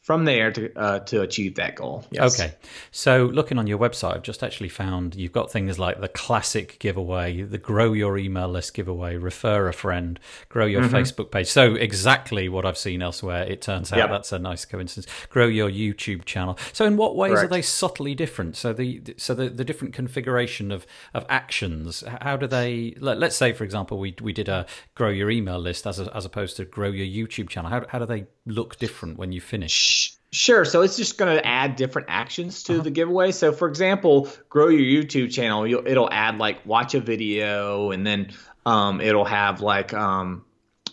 from 0.09 0.25
there 0.25 0.51
to 0.51 0.73
uh, 0.75 0.99
to 1.01 1.21
achieve 1.21 1.57
that 1.57 1.77
goal. 1.77 2.03
Yes. 2.11 2.41
Okay. 2.41 2.55
So 2.91 3.27
looking 3.27 3.59
on 3.59 3.67
your 3.67 3.77
website, 3.77 4.15
I've 4.15 4.23
just 4.23 4.43
actually 4.43 4.71
found 4.71 5.15
you've 5.15 5.33
got 5.33 5.53
things 5.53 5.79
like 5.79 6.01
the 6.01 6.09
classic 6.09 6.79
giveaway, 6.79 7.43
the 7.43 7.59
grow 7.59 7.93
your 7.93 8.17
email 8.17 8.49
list 8.49 8.73
giveaway, 8.73 9.17
refer 9.17 9.69
a 9.69 9.75
friend, 9.75 10.19
grow 10.49 10.65
your 10.65 10.81
mm-hmm. 10.81 10.97
Facebook 10.97 11.31
page. 11.31 11.49
So 11.49 11.75
exactly 11.75 12.49
what 12.49 12.65
I've 12.65 12.79
seen 12.79 13.03
elsewhere. 13.03 13.43
It 13.43 13.61
turns 13.61 13.93
out 13.93 13.99
yep. 13.99 14.09
that's 14.09 14.33
a 14.33 14.39
nice 14.39 14.65
coincidence. 14.65 15.13
Grow 15.29 15.47
your 15.47 15.71
YouTube 15.71 16.25
channel. 16.25 16.57
So 16.73 16.87
in 16.87 16.97
what 16.97 17.15
ways 17.15 17.33
Correct. 17.33 17.45
are 17.45 17.49
they 17.49 17.61
subtly 17.61 18.15
different? 18.15 18.57
So 18.57 18.73
the 18.73 19.03
so 19.19 19.35
the, 19.35 19.51
the 19.51 19.65
different 19.65 19.93
configuration 19.93 20.73
of 20.73 20.87
of 21.13 21.27
actions. 21.29 22.03
How 22.23 22.39
do 22.39 22.47
they? 22.47 22.95
Let, 22.99 23.23
us 23.23 23.37
say 23.37 23.53
for 23.53 23.65
example 23.65 23.99
we 23.99 24.17
we 24.23 24.33
did 24.33 24.49
a 24.49 24.65
grow 24.95 25.11
your 25.11 25.31
email 25.31 25.59
list 25.59 25.87
as 25.87 26.01
a, 26.01 26.17
as 26.17 26.25
opposed 26.25 26.57
to 26.57 26.65
grow 26.65 26.89
your 26.89 27.07
YouTube 27.07 27.51
channel. 27.51 27.71
How 27.71 27.85
how 27.91 27.99
do 27.99 28.07
they 28.07 28.25
look 28.47 28.79
different 28.79 29.19
when 29.19 29.33
you 29.33 29.43
finish? 29.43 29.98
Sure. 30.39 30.65
So 30.65 30.83
it's 30.83 30.97
just 30.97 31.19
going 31.19 31.37
to 31.37 31.45
add 31.45 31.75
different 31.75 32.07
actions 32.09 32.63
to 32.65 32.75
uh-huh. 32.75 32.83
the 32.85 32.91
giveaway. 32.93 33.33
So, 33.33 33.51
for 33.51 33.67
example, 33.67 34.29
grow 34.49 34.69
your 34.69 35.03
YouTube 35.03 35.33
channel. 35.33 35.65
it'll 35.65 36.09
add 36.13 36.39
like 36.39 36.65
watch 36.65 36.95
a 36.95 37.01
video, 37.01 37.91
and 37.91 38.07
then 38.07 38.31
um, 38.65 39.01
it'll 39.01 39.25
have 39.25 39.63
like 39.63 39.93
um, 39.93 40.45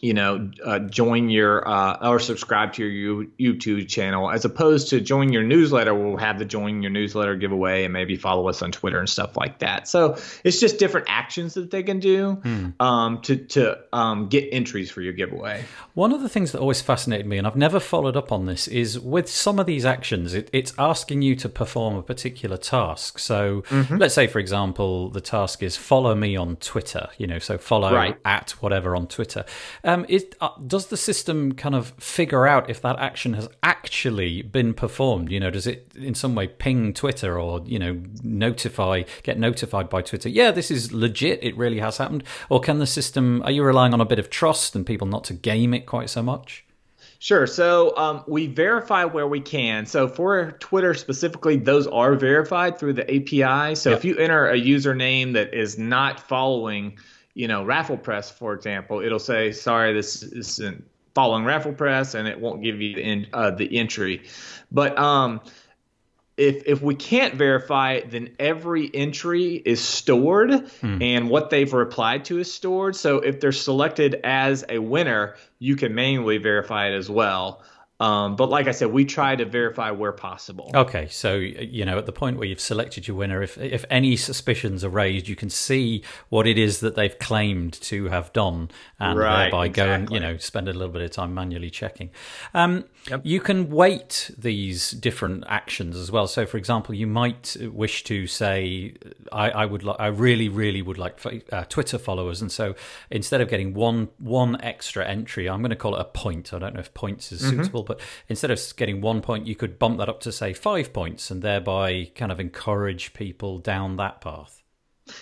you 0.05 0.13
know, 0.13 0.51
uh, 0.63 0.77
join 0.77 1.29
your 1.29 1.67
uh, 1.67 2.07
or 2.07 2.19
subscribe 2.19 2.73
to 2.73 2.85
your 2.85 3.25
YouTube 3.39 3.87
channel, 3.87 4.29
as 4.29 4.45
opposed 4.45 4.89
to 4.89 5.01
join 5.01 5.33
your 5.33 5.41
newsletter. 5.41 5.95
We'll 5.95 6.17
have 6.17 6.37
the 6.37 6.45
join 6.45 6.83
your 6.83 6.91
newsletter 6.91 7.35
giveaway 7.35 7.85
and 7.85 7.91
maybe 7.91 8.15
follow 8.15 8.47
us 8.47 8.61
on 8.61 8.71
Twitter 8.71 8.99
and 8.99 9.09
stuff 9.09 9.35
like 9.35 9.59
that. 9.59 9.87
So 9.87 10.15
it's 10.43 10.59
just 10.59 10.77
different 10.77 11.07
actions 11.09 11.55
that 11.55 11.71
they 11.71 11.81
can 11.81 11.99
do 11.99 12.33
hmm. 12.33 12.69
um, 12.79 13.21
to 13.23 13.35
to 13.35 13.79
um, 13.93 14.29
get 14.29 14.47
entries 14.51 14.91
for 14.91 15.01
your 15.01 15.13
giveaway. 15.13 15.65
One 15.95 16.11
of 16.11 16.21
the 16.21 16.29
things 16.29 16.51
that 16.51 16.59
always 16.59 16.81
fascinated 16.81 17.25
me, 17.25 17.39
and 17.39 17.47
I've 17.47 17.55
never 17.55 17.79
followed 17.79 18.15
up 18.15 18.31
on 18.31 18.45
this, 18.45 18.67
is 18.67 18.99
with 18.99 19.27
some 19.27 19.57
of 19.57 19.65
these 19.65 19.85
actions, 19.85 20.35
it, 20.35 20.51
it's 20.53 20.71
asking 20.77 21.23
you 21.23 21.35
to 21.37 21.49
perform 21.49 21.95
a 21.95 22.03
particular 22.03 22.57
task. 22.57 23.17
So 23.17 23.63
mm-hmm. 23.69 23.97
let's 23.97 24.13
say, 24.13 24.27
for 24.27 24.37
example, 24.37 25.09
the 25.09 25.21
task 25.21 25.63
is 25.63 25.75
follow 25.77 26.13
me 26.13 26.35
on 26.35 26.57
Twitter. 26.57 27.07
You 27.17 27.25
know, 27.25 27.39
so 27.39 27.57
follow 27.57 27.91
right. 27.91 28.17
at 28.23 28.51
whatever 28.61 28.95
on 28.95 29.07
Twitter. 29.07 29.45
Um, 29.83 29.94
is, 30.09 30.25
uh, 30.41 30.49
does 30.67 30.87
the 30.87 30.97
system 30.97 31.53
kind 31.53 31.75
of 31.75 31.93
figure 31.99 32.45
out 32.45 32.69
if 32.69 32.81
that 32.81 32.99
action 32.99 33.33
has 33.33 33.47
actually 33.63 34.41
been 34.41 34.73
performed? 34.73 35.31
You 35.31 35.39
know, 35.39 35.49
does 35.49 35.67
it 35.67 35.91
in 35.95 36.15
some 36.15 36.35
way 36.35 36.47
ping 36.47 36.93
Twitter 36.93 37.39
or 37.39 37.61
you 37.65 37.79
know 37.79 38.01
notify, 38.21 39.03
get 39.23 39.39
notified 39.39 39.89
by 39.89 40.01
Twitter? 40.01 40.27
Yeah, 40.27 40.51
this 40.51 40.69
is 40.69 40.91
legit. 40.91 41.39
It 41.41 41.55
really 41.55 41.79
has 41.79 41.97
happened. 41.97 42.23
Or 42.49 42.59
can 42.59 42.79
the 42.79 42.87
system? 42.87 43.41
Are 43.43 43.51
you 43.51 43.63
relying 43.63 43.93
on 43.93 44.01
a 44.01 44.05
bit 44.05 44.19
of 44.19 44.29
trust 44.29 44.75
and 44.75 44.85
people 44.85 45.07
not 45.07 45.23
to 45.25 45.33
game 45.33 45.73
it 45.73 45.85
quite 45.85 46.09
so 46.09 46.21
much? 46.21 46.65
Sure. 47.19 47.47
So 47.47 47.95
um, 47.97 48.23
we 48.27 48.47
verify 48.47 49.05
where 49.05 49.27
we 49.27 49.39
can. 49.39 49.85
So 49.85 50.07
for 50.07 50.51
Twitter 50.59 50.93
specifically, 50.93 51.55
those 51.55 51.87
are 51.87 52.13
verified 52.15 52.77
through 52.77 52.93
the 52.93 53.03
API. 53.03 53.75
So 53.75 53.91
yep. 53.91 53.99
if 53.99 54.05
you 54.05 54.17
enter 54.17 54.47
a 54.47 54.59
username 54.59 55.33
that 55.33 55.53
is 55.53 55.77
not 55.77 56.19
following 56.19 56.99
you 57.35 57.47
know, 57.47 57.63
RafflePress, 57.63 58.31
for 58.31 58.53
example, 58.53 59.01
it'll 59.01 59.19
say, 59.19 59.51
sorry, 59.51 59.93
this 59.93 60.23
isn't 60.23 60.83
following 61.13 61.43
RafflePress, 61.43 62.15
and 62.15 62.27
it 62.27 62.39
won't 62.39 62.63
give 62.63 62.81
you 62.81 62.95
the, 62.95 63.03
in, 63.03 63.27
uh, 63.33 63.51
the 63.51 63.77
entry. 63.77 64.23
But 64.71 64.97
um, 64.97 65.41
if 66.37 66.63
if 66.65 66.81
we 66.81 66.95
can't 66.95 67.35
verify 67.35 67.93
it, 67.93 68.11
then 68.11 68.35
every 68.39 68.89
entry 68.93 69.53
is 69.53 69.81
stored, 69.81 70.69
hmm. 70.81 71.01
and 71.01 71.29
what 71.29 71.49
they've 71.49 71.71
replied 71.71 72.25
to 72.25 72.39
is 72.39 72.51
stored. 72.51 72.95
So 72.95 73.19
if 73.19 73.39
they're 73.39 73.51
selected 73.51 74.21
as 74.23 74.65
a 74.67 74.79
winner, 74.79 75.35
you 75.59 75.75
can 75.75 75.93
manually 75.93 76.37
verify 76.37 76.87
it 76.87 76.95
as 76.95 77.09
well. 77.09 77.63
Um, 77.99 78.35
but 78.35 78.49
like 78.49 78.67
I 78.67 78.71
said, 78.71 78.91
we 78.91 79.05
try 79.05 79.37
to 79.37 79.45
verify 79.45 79.91
where 79.91 80.11
possible. 80.11 80.69
Okay, 80.75 81.07
so 81.09 81.35
you 81.35 81.85
know, 81.85 81.97
at 81.97 82.05
the 82.05 82.11
point 82.11 82.37
where 82.37 82.45
you've 82.45 82.59
selected 82.59 83.07
your 83.07 83.15
winner, 83.15 83.41
if 83.41 83.57
if 83.57 83.85
any 83.89 84.17
suspicions 84.17 84.83
are 84.83 84.89
raised, 84.89 85.29
you 85.29 85.35
can 85.37 85.49
see 85.49 86.03
what 86.27 86.45
it 86.45 86.57
is 86.57 86.81
that 86.81 86.95
they've 86.95 87.17
claimed 87.17 87.71
to 87.83 88.05
have 88.07 88.33
done, 88.33 88.69
and 88.99 89.17
right, 89.17 89.43
thereby 89.43 89.67
exactly. 89.67 89.71
go 89.71 89.93
and 89.93 90.09
you 90.11 90.19
know 90.19 90.37
spend 90.37 90.67
a 90.67 90.73
little 90.73 90.91
bit 90.91 91.03
of 91.03 91.11
time 91.11 91.33
manually 91.33 91.69
checking. 91.69 92.09
Um, 92.53 92.83
yep. 93.09 93.21
You 93.23 93.39
can 93.39 93.69
weight 93.69 94.29
these 94.37 94.91
different 94.91 95.45
actions 95.47 95.95
as 95.95 96.11
well. 96.11 96.27
So, 96.27 96.45
for 96.45 96.57
example, 96.57 96.93
you 96.93 97.07
might 97.07 97.55
wish 97.61 98.03
to 98.05 98.27
say, 98.27 98.95
"I, 99.31 99.51
I 99.51 99.65
would, 99.65 99.83
li- 99.83 99.95
I 99.97 100.07
really, 100.07 100.49
really 100.49 100.81
would 100.81 100.97
like 100.97 101.21
uh, 101.53 101.63
Twitter 101.69 101.97
followers," 101.97 102.41
and 102.41 102.51
so 102.51 102.75
instead 103.09 103.39
of 103.39 103.47
getting 103.47 103.73
one 103.73 104.09
one 104.17 104.59
extra 104.59 105.07
entry, 105.07 105.47
I'm 105.47 105.61
going 105.61 105.69
to 105.69 105.77
call 105.77 105.95
it 105.95 106.01
a 106.01 106.05
point. 106.05 106.53
I 106.53 106.59
don't 106.59 106.73
know 106.73 106.81
if 106.81 106.93
points 106.93 107.31
is 107.31 107.41
mm-hmm. 107.41 107.61
suitable 107.61 107.84
but 107.85 107.99
instead 108.27 108.51
of 108.51 108.59
getting 108.75 109.01
one 109.01 109.21
point, 109.21 109.47
you 109.47 109.55
could 109.55 109.79
bump 109.79 109.97
that 109.99 110.09
up 110.09 110.19
to 110.21 110.31
say 110.31 110.53
five 110.53 110.91
points, 110.93 111.31
and 111.31 111.41
thereby 111.41 112.11
kind 112.15 112.31
of 112.31 112.39
encourage 112.39 113.13
people 113.13 113.59
down 113.59 113.97
that 113.97 114.21
path. 114.21 114.61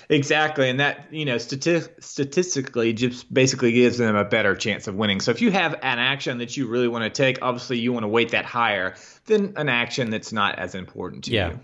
Exactly, 0.09 0.69
and 0.69 0.79
that 0.79 1.07
you 1.11 1.25
know 1.25 1.35
stati- 1.35 1.89
statistically 2.01 2.93
just 2.93 3.31
basically 3.33 3.73
gives 3.73 3.97
them 3.97 4.15
a 4.15 4.23
better 4.23 4.55
chance 4.55 4.87
of 4.87 4.95
winning. 4.95 5.19
So 5.19 5.31
if 5.31 5.41
you 5.41 5.51
have 5.51 5.73
an 5.73 5.99
action 5.99 6.37
that 6.37 6.55
you 6.55 6.67
really 6.67 6.87
want 6.87 7.03
to 7.03 7.09
take, 7.09 7.39
obviously 7.41 7.79
you 7.79 7.91
want 7.91 8.03
to 8.03 8.07
weight 8.07 8.29
that 8.29 8.45
higher 8.45 8.95
than 9.25 9.53
an 9.55 9.69
action 9.69 10.09
that's 10.09 10.33
not 10.33 10.59
as 10.59 10.75
important 10.75 11.23
to 11.25 11.31
yeah. 11.31 11.51
you. 11.51 11.59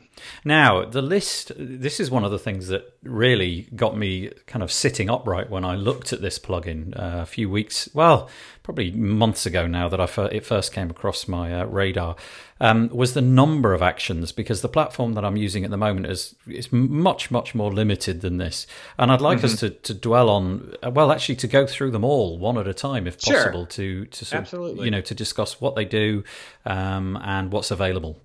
Now, 0.45 0.85
the 0.85 1.01
list, 1.01 1.51
this 1.57 1.99
is 1.99 2.09
one 2.09 2.23
of 2.23 2.31
the 2.31 2.39
things 2.39 2.67
that 2.67 2.93
really 3.03 3.67
got 3.75 3.97
me 3.97 4.31
kind 4.47 4.63
of 4.63 4.71
sitting 4.71 5.09
upright 5.09 5.49
when 5.49 5.65
I 5.65 5.75
looked 5.75 6.13
at 6.13 6.21
this 6.21 6.39
plugin 6.39 6.97
uh, 6.97 7.21
a 7.21 7.25
few 7.25 7.49
weeks, 7.49 7.89
well, 7.93 8.29
probably 8.63 8.91
months 8.91 9.45
ago 9.45 9.65
now 9.65 9.89
that 9.89 9.99
I 9.99 10.25
it 10.27 10.45
first 10.45 10.71
came 10.73 10.89
across 10.89 11.27
my 11.27 11.61
uh, 11.61 11.65
radar, 11.65 12.15
um, 12.61 12.89
was 12.89 13.13
the 13.13 13.21
number 13.21 13.73
of 13.73 13.81
actions 13.81 14.31
because 14.31 14.61
the 14.61 14.69
platform 14.69 15.13
that 15.13 15.23
I'm 15.23 15.37
using 15.37 15.63
at 15.63 15.71
the 15.71 15.77
moment 15.77 16.07
is, 16.07 16.35
is 16.47 16.71
much, 16.71 17.31
much 17.31 17.55
more 17.55 17.71
limited 17.71 18.21
than 18.21 18.37
this. 18.37 18.67
And 18.97 19.11
I'd 19.11 19.21
like 19.21 19.37
mm-hmm. 19.37 19.45
us 19.45 19.59
to, 19.61 19.69
to 19.69 19.93
dwell 19.93 20.29
on, 20.29 20.73
uh, 20.83 20.91
well, 20.91 21.11
actually 21.11 21.37
to 21.37 21.47
go 21.47 21.65
through 21.65 21.91
them 21.91 22.03
all 22.03 22.37
one 22.37 22.57
at 22.57 22.67
a 22.67 22.73
time 22.73 23.07
if 23.07 23.19
possible 23.19 23.61
sure. 23.61 23.65
to, 23.65 24.05
to 24.05 24.25
sort 24.25 24.77
you 24.77 24.91
know, 24.91 25.01
to 25.01 25.15
discuss 25.15 25.61
what 25.61 25.75
they 25.75 25.85
do 25.85 26.23
um, 26.65 27.17
and 27.23 27.48
what's 27.51 27.71
available. 27.71 28.21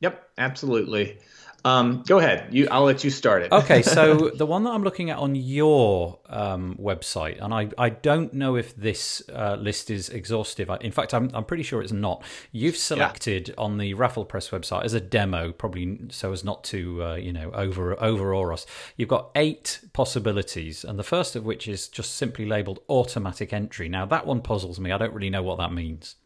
Yep, 0.00 0.30
absolutely. 0.38 1.18
Um, 1.66 2.02
go 2.06 2.18
ahead. 2.18 2.48
You, 2.52 2.68
I'll 2.70 2.84
let 2.84 3.04
you 3.04 3.10
start 3.10 3.42
it. 3.42 3.50
okay, 3.50 3.80
so 3.80 4.28
the 4.34 4.44
one 4.44 4.64
that 4.64 4.70
I'm 4.70 4.82
looking 4.82 5.08
at 5.08 5.16
on 5.16 5.34
your 5.34 6.18
um, 6.26 6.76
website, 6.78 7.42
and 7.42 7.54
I, 7.54 7.70
I 7.78 7.88
don't 7.88 8.34
know 8.34 8.56
if 8.56 8.76
this 8.76 9.22
uh, 9.30 9.56
list 9.58 9.90
is 9.90 10.10
exhaustive. 10.10 10.68
In 10.82 10.92
fact, 10.92 11.14
I'm, 11.14 11.30
I'm 11.32 11.44
pretty 11.44 11.62
sure 11.62 11.80
it's 11.80 11.90
not. 11.90 12.22
You've 12.52 12.76
selected 12.76 13.48
yeah. 13.48 13.54
on 13.56 13.78
the 13.78 13.94
RafflePress 13.94 14.50
website 14.50 14.84
as 14.84 14.92
a 14.92 15.00
demo, 15.00 15.52
probably 15.52 16.00
so 16.10 16.32
as 16.32 16.44
not 16.44 16.64
to 16.64 17.02
uh, 17.02 17.14
you 17.14 17.32
know 17.32 17.50
over 17.52 17.94
overawe 17.98 18.52
us. 18.52 18.66
You've 18.98 19.08
got 19.08 19.30
eight 19.34 19.80
possibilities, 19.94 20.84
and 20.84 20.98
the 20.98 21.02
first 21.02 21.34
of 21.34 21.46
which 21.46 21.66
is 21.66 21.88
just 21.88 22.14
simply 22.16 22.44
labeled 22.44 22.80
automatic 22.90 23.54
entry. 23.54 23.88
Now 23.88 24.04
that 24.04 24.26
one 24.26 24.42
puzzles 24.42 24.78
me. 24.78 24.92
I 24.92 24.98
don't 24.98 25.14
really 25.14 25.30
know 25.30 25.42
what 25.42 25.56
that 25.56 25.72
means. 25.72 26.16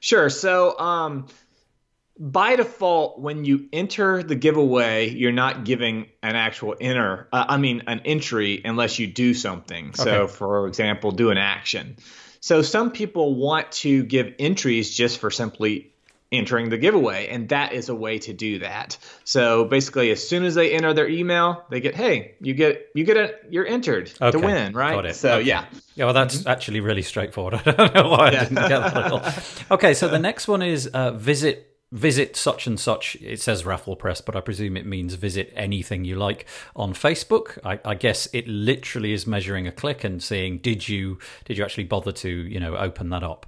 Sure. 0.00 0.30
So 0.30 0.78
um, 0.78 1.26
by 2.18 2.56
default, 2.56 3.18
when 3.18 3.44
you 3.44 3.68
enter 3.72 4.22
the 4.22 4.34
giveaway, 4.34 5.08
you're 5.10 5.32
not 5.32 5.64
giving 5.64 6.08
an 6.22 6.36
actual 6.36 6.76
enter. 6.80 7.28
Uh, 7.32 7.46
I 7.48 7.56
mean, 7.56 7.84
an 7.86 8.02
entry 8.04 8.60
unless 8.64 8.98
you 8.98 9.06
do 9.06 9.34
something. 9.34 9.88
Okay. 9.88 10.02
So, 10.02 10.26
for 10.26 10.66
example, 10.66 11.10
do 11.10 11.30
an 11.30 11.38
action. 11.38 11.96
So 12.40 12.60
some 12.62 12.90
people 12.90 13.36
want 13.36 13.70
to 13.72 14.02
give 14.02 14.34
entries 14.38 14.94
just 14.94 15.20
for 15.20 15.30
simply 15.30 15.92
entering 16.32 16.70
the 16.70 16.78
giveaway, 16.78 17.28
and 17.28 17.48
that 17.50 17.72
is 17.72 17.88
a 17.88 17.94
way 17.94 18.18
to 18.18 18.32
do 18.32 18.60
that. 18.60 18.96
So 19.24 19.64
basically, 19.64 20.10
as 20.10 20.26
soon 20.26 20.44
as 20.44 20.54
they 20.54 20.72
enter 20.72 20.92
their 20.94 21.08
email, 21.08 21.64
they 21.70 21.80
get, 21.80 21.94
"Hey, 21.94 22.34
you 22.40 22.54
get 22.54 22.88
you 22.94 23.04
get 23.04 23.16
a 23.16 23.34
you're 23.48 23.66
entered 23.66 24.12
okay. 24.20 24.32
to 24.32 24.44
win, 24.44 24.72
right?" 24.72 25.14
So 25.14 25.34
okay. 25.34 25.46
yeah, 25.46 25.66
yeah. 25.94 26.06
Well, 26.06 26.14
that's 26.14 26.46
actually 26.46 26.80
really 26.80 27.02
straightforward. 27.02 27.54
I 27.66 27.70
don't 27.70 27.94
know 27.94 28.08
why 28.08 28.28
I 28.28 28.30
didn't 28.30 28.54
get 28.54 28.68
that 28.68 28.96
at 28.96 29.12
all. 29.12 29.22
Okay, 29.70 29.94
so 29.94 30.08
the 30.08 30.18
next 30.18 30.48
one 30.48 30.62
is 30.62 30.86
uh, 30.88 31.12
visit 31.12 31.71
visit 31.92 32.34
such 32.34 32.66
and 32.66 32.80
such. 32.80 33.16
It 33.20 33.40
says 33.40 33.62
RafflePress, 33.62 34.24
but 34.24 34.34
I 34.34 34.40
presume 34.40 34.76
it 34.76 34.86
means 34.86 35.14
visit 35.14 35.52
anything 35.54 36.04
you 36.04 36.16
like 36.16 36.46
on 36.74 36.94
Facebook. 36.94 37.58
I, 37.64 37.78
I, 37.84 37.94
guess 37.94 38.26
it 38.32 38.48
literally 38.48 39.12
is 39.12 39.26
measuring 39.26 39.68
a 39.68 39.72
click 39.72 40.02
and 40.02 40.22
seeing 40.22 40.58
did 40.58 40.88
you 40.88 41.18
did 41.44 41.58
you 41.58 41.64
actually 41.64 41.84
bother 41.84 42.12
to 42.12 42.28
you 42.28 42.58
know 42.58 42.76
open 42.76 43.10
that 43.10 43.22
up. 43.22 43.46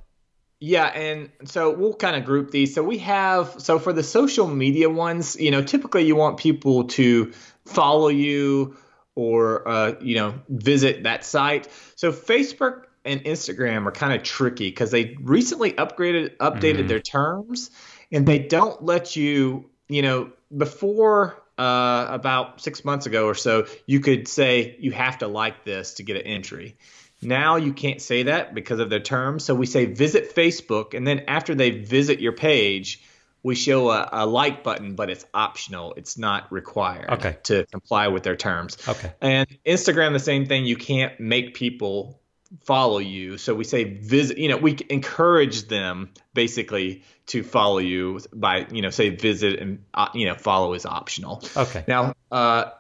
Yeah, 0.61 0.87
and 0.87 1.31
so 1.45 1.71
we'll 1.71 1.95
kind 1.95 2.17
of 2.17 2.25
group 2.25 2.51
these. 2.51 2.75
So 2.75 2.83
we 2.83 2.99
have 2.99 3.55
so 3.59 3.79
for 3.79 3.93
the 3.93 4.03
social 4.03 4.47
media 4.47 4.89
ones, 4.89 5.37
you 5.37 5.51
know, 5.51 5.63
typically 5.63 6.05
you 6.05 6.15
want 6.15 6.37
people 6.37 6.85
to 6.85 7.33
follow 7.67 8.09
you 8.09 8.77
or 9.15 9.67
uh, 9.67 9.95
you 10.01 10.17
know 10.17 10.35
visit 10.49 11.05
that 11.05 11.25
site. 11.25 11.69
So 11.97 12.13
Facebook 12.13 12.85
and 13.07 13.23
Instagram 13.25 13.87
are 13.87 13.93
kind 13.93 14.13
of 14.15 14.23
tricky 14.23 14.69
because 14.69 14.91
they 14.91 15.17
recently 15.21 15.73
upgraded 15.73 16.37
updated 16.39 16.77
mm-hmm. 16.77 16.87
their 16.89 17.01
terms 17.01 17.71
and 18.13 18.27
they 18.27 18.39
don't 18.39 18.83
let 18.83 19.17
you, 19.17 19.71
you 19.89 20.03
know, 20.03 20.33
before 20.57 21.43
uh, 21.59 22.07
about 22.11 22.61
six 22.61 22.85
months 22.85 23.07
ago 23.07 23.27
or 23.27 23.35
so, 23.35 23.67
you 23.87 24.01
could 24.01 24.29
say 24.29 24.77
you 24.79 24.93
have 24.93 25.19
to 25.19 25.27
like 25.27 25.65
this 25.65 25.95
to 25.95 26.03
get 26.03 26.17
an 26.17 26.23
entry. 26.23 26.77
Now 27.23 27.57
you 27.57 27.73
can't 27.73 28.03
say 28.03 28.25
that 28.25 28.55
because 28.55 28.81
of 28.81 28.91
their 28.91 29.01
terms. 29.01 29.45
So 29.45 29.55
we 29.55 29.67
say 29.67 29.87
visit 29.87 30.35
Facebook, 30.35 30.95
and 30.95 31.07
then 31.07 31.25
after 31.29 31.55
they 31.55 31.71
visit 31.71 32.21
your 32.21 32.33
page, 32.33 33.03
we 33.43 33.55
show 33.55 33.91
a, 33.91 34.09
a, 34.13 34.27
like 34.27 34.65
button, 34.65 34.95
but 34.95 35.11
it's 35.11 35.25
optional. 35.35 35.95
It's 35.97 36.17
not 36.17 36.51
required 36.51 37.11
okay. 37.11 37.37
to 37.45 37.67
comply 37.67 38.09
with 38.09 38.23
their 38.23 38.37
terms. 38.37 38.79
Okay. 38.89 39.13
And 39.21 39.47
Instagram, 39.67 40.13
the 40.13 40.19
same 40.19 40.47
thing. 40.47 40.65
You 40.65 40.77
can't 40.77 41.19
make 41.21 41.55
people 41.55 42.21
follow 42.63 42.99
you. 42.99 43.39
So 43.39 43.55
we 43.55 43.65
say 43.65 43.85
visit, 43.85 44.39
you 44.39 44.49
know, 44.49 44.57
we 44.57 44.77
encourage 44.89 45.69
them 45.69 46.11
basically 46.35 47.03
to 47.27 47.43
follow 47.43 47.79
you 47.79 48.21
by, 48.33 48.67
you 48.71 48.83
know, 48.83 48.91
say 48.91 49.11
visit 49.11 49.59
and, 49.59 49.85
uh, 49.93 50.09
you 50.15 50.27
know, 50.27 50.35
follow 50.35 50.75
is 50.75 50.87
optional. 50.87 51.43
Okay. 51.57 51.85
Now, 51.89 52.15
uh, 52.31 52.71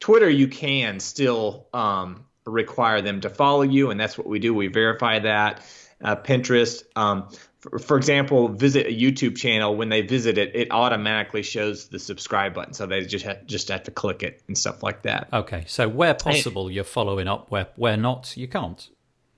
Twitter, 0.00 0.30
you 0.30 0.48
can 0.48 0.98
still 0.98 1.66
um, 1.74 2.24
require 2.46 3.02
them 3.02 3.20
to 3.20 3.30
follow 3.30 3.62
you, 3.62 3.90
and 3.90 4.00
that's 4.00 4.16
what 4.16 4.26
we 4.26 4.38
do. 4.38 4.54
We 4.54 4.68
verify 4.68 5.20
that. 5.20 5.62
Uh, 6.02 6.16
Pinterest, 6.16 6.82
um, 6.96 7.28
for, 7.58 7.78
for, 7.78 7.96
example, 7.98 8.48
visit 8.48 8.86
a 8.86 8.90
YouTube 8.90 9.36
channel. 9.36 9.76
When 9.76 9.90
they 9.90 10.00
visit 10.00 10.38
it, 10.38 10.56
it 10.56 10.68
automatically 10.70 11.42
shows 11.42 11.88
the 11.88 11.98
subscribe 11.98 12.54
button, 12.54 12.72
so 12.72 12.86
they 12.86 13.04
just 13.04 13.26
have, 13.26 13.44
just 13.44 13.68
have 13.68 13.82
to 13.82 13.90
click 13.90 14.22
it 14.22 14.42
and 14.48 14.56
stuff 14.56 14.82
like 14.82 15.02
that. 15.02 15.28
Okay, 15.30 15.64
so 15.66 15.86
where 15.86 16.14
possible, 16.14 16.70
you're 16.70 16.84
following 16.84 17.28
up. 17.28 17.50
Where 17.50 17.68
where 17.76 17.98
not, 17.98 18.34
you 18.36 18.48
can't. 18.48 18.88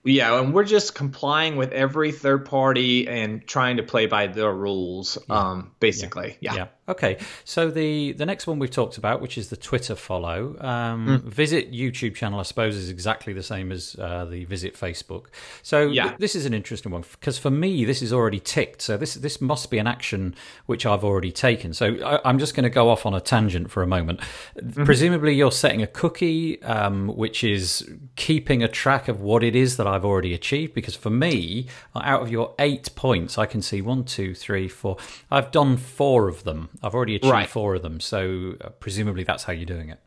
Yeah, 0.04 0.40
and 0.40 0.52
we're 0.52 0.64
just 0.64 0.94
complying 0.94 1.56
with 1.56 1.70
every 1.72 2.10
third 2.10 2.44
party 2.44 3.06
and 3.06 3.46
trying 3.46 3.76
to 3.76 3.84
play 3.84 4.06
by 4.06 4.26
their 4.26 4.52
rules, 4.52 5.16
yeah. 5.28 5.50
um, 5.50 5.72
basically. 5.78 6.36
Yeah. 6.40 6.54
yeah. 6.54 6.66
Okay. 6.92 7.18
So 7.44 7.70
the 7.70 8.12
the 8.12 8.26
next 8.26 8.46
one 8.46 8.58
we've 8.58 8.70
talked 8.70 8.98
about, 8.98 9.20
which 9.20 9.38
is 9.38 9.48
the 9.48 9.56
Twitter 9.56 9.94
follow, 9.94 10.56
um, 10.60 11.06
mm. 11.06 11.22
visit 11.22 11.72
YouTube 11.72 12.14
channel, 12.14 12.38
I 12.38 12.42
suppose, 12.42 12.76
is 12.76 12.90
exactly 12.90 13.32
the 13.32 13.42
same 13.42 13.72
as 13.72 13.96
uh, 13.98 14.26
the 14.26 14.44
visit 14.44 14.74
Facebook. 14.74 15.26
So 15.62 15.88
yeah. 15.88 16.08
Th- 16.08 16.18
this 16.18 16.34
is 16.34 16.44
an 16.46 16.54
interesting 16.54 16.92
one 16.92 17.04
because 17.12 17.38
for 17.38 17.50
me, 17.50 17.84
this 17.84 18.02
is 18.02 18.12
already 18.12 18.40
ticked. 18.40 18.82
So 18.82 18.96
this 18.96 19.14
this 19.14 19.40
must 19.40 19.70
be 19.70 19.78
an 19.78 19.86
action 19.86 20.34
which 20.66 20.84
I've 20.84 21.04
already 21.04 21.32
taken. 21.32 21.72
So 21.72 21.86
I, 22.04 22.28
am 22.28 22.38
just 22.38 22.54
going 22.54 22.64
to 22.64 22.70
go 22.70 22.90
off 22.90 23.06
on 23.06 23.14
a 23.14 23.20
tangent 23.20 23.70
for 23.70 23.82
a 23.82 23.86
moment. 23.86 24.20
Mm-hmm. 24.20 24.84
Presumably, 24.84 25.34
you're 25.34 25.52
setting 25.52 25.82
a 25.82 25.86
cookie, 25.86 26.62
um, 26.62 27.08
which 27.08 27.42
is 27.42 27.88
keeping 28.16 28.62
a 28.62 28.68
track 28.68 29.08
of 29.08 29.20
what 29.20 29.42
it 29.42 29.56
is 29.56 29.76
that 29.78 29.86
I've 29.86 30.04
already 30.04 30.34
achieved. 30.34 30.74
Because 30.74 30.94
for 30.94 31.10
me, 31.10 31.66
out 31.96 32.22
of 32.22 32.30
your 32.30 32.54
eight 32.58 32.94
points, 32.94 33.38
I 33.38 33.46
can 33.46 33.62
see 33.62 33.80
one, 33.80 34.04
two, 34.04 34.34
three, 34.34 34.68
four. 34.68 34.96
I've 35.30 35.50
done 35.50 35.76
four 35.76 36.28
of 36.28 36.44
them. 36.44 36.68
I've 36.82 36.94
already 36.94 37.16
achieved 37.16 37.32
right. 37.32 37.48
four 37.48 37.74
of 37.74 37.82
them. 37.82 38.00
So 38.00 38.54
uh, 38.60 38.70
presumably, 38.70 39.24
that's 39.24 39.44
how 39.44 39.52
you're 39.52 39.66
doing 39.66 39.90
it. 39.90 40.00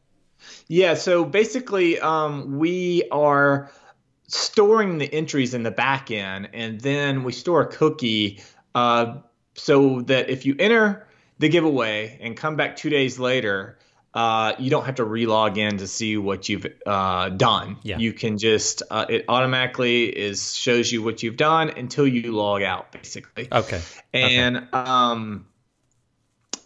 Yeah. 0.67 0.95
So 0.95 1.25
basically, 1.25 1.99
um, 1.99 2.57
we 2.59 3.07
are 3.11 3.71
storing 4.27 4.97
the 4.97 5.11
entries 5.13 5.53
in 5.53 5.63
the 5.63 5.71
back 5.71 6.11
end, 6.11 6.49
and 6.53 6.79
then 6.81 7.23
we 7.23 7.31
store 7.31 7.61
a 7.61 7.67
cookie 7.67 8.43
uh, 8.73 9.17
so 9.55 10.01
that 10.01 10.29
if 10.29 10.45
you 10.45 10.55
enter 10.59 11.07
the 11.39 11.49
giveaway 11.49 12.17
and 12.21 12.35
come 12.35 12.55
back 12.55 12.75
two 12.75 12.89
days 12.89 13.19
later, 13.19 13.77
uh, 14.13 14.53
you 14.59 14.69
don't 14.69 14.85
have 14.85 14.95
to 14.95 15.05
relog 15.05 15.57
in 15.57 15.77
to 15.77 15.88
see 15.88 16.15
what 16.17 16.47
you've 16.47 16.65
uh, 16.85 17.29
done. 17.29 17.77
Yeah. 17.83 17.97
You 17.97 18.13
can 18.13 18.38
just 18.38 18.81
uh, 18.89 19.05
it 19.09 19.25
automatically 19.27 20.05
is 20.05 20.55
shows 20.55 20.91
you 20.91 21.03
what 21.03 21.21
you've 21.21 21.38
done 21.38 21.69
until 21.69 22.07
you 22.07 22.31
log 22.31 22.61
out, 22.63 22.91
basically. 22.91 23.47
Okay. 23.51 23.81
And 24.13 24.57
okay. 24.57 24.67
um, 24.71 25.47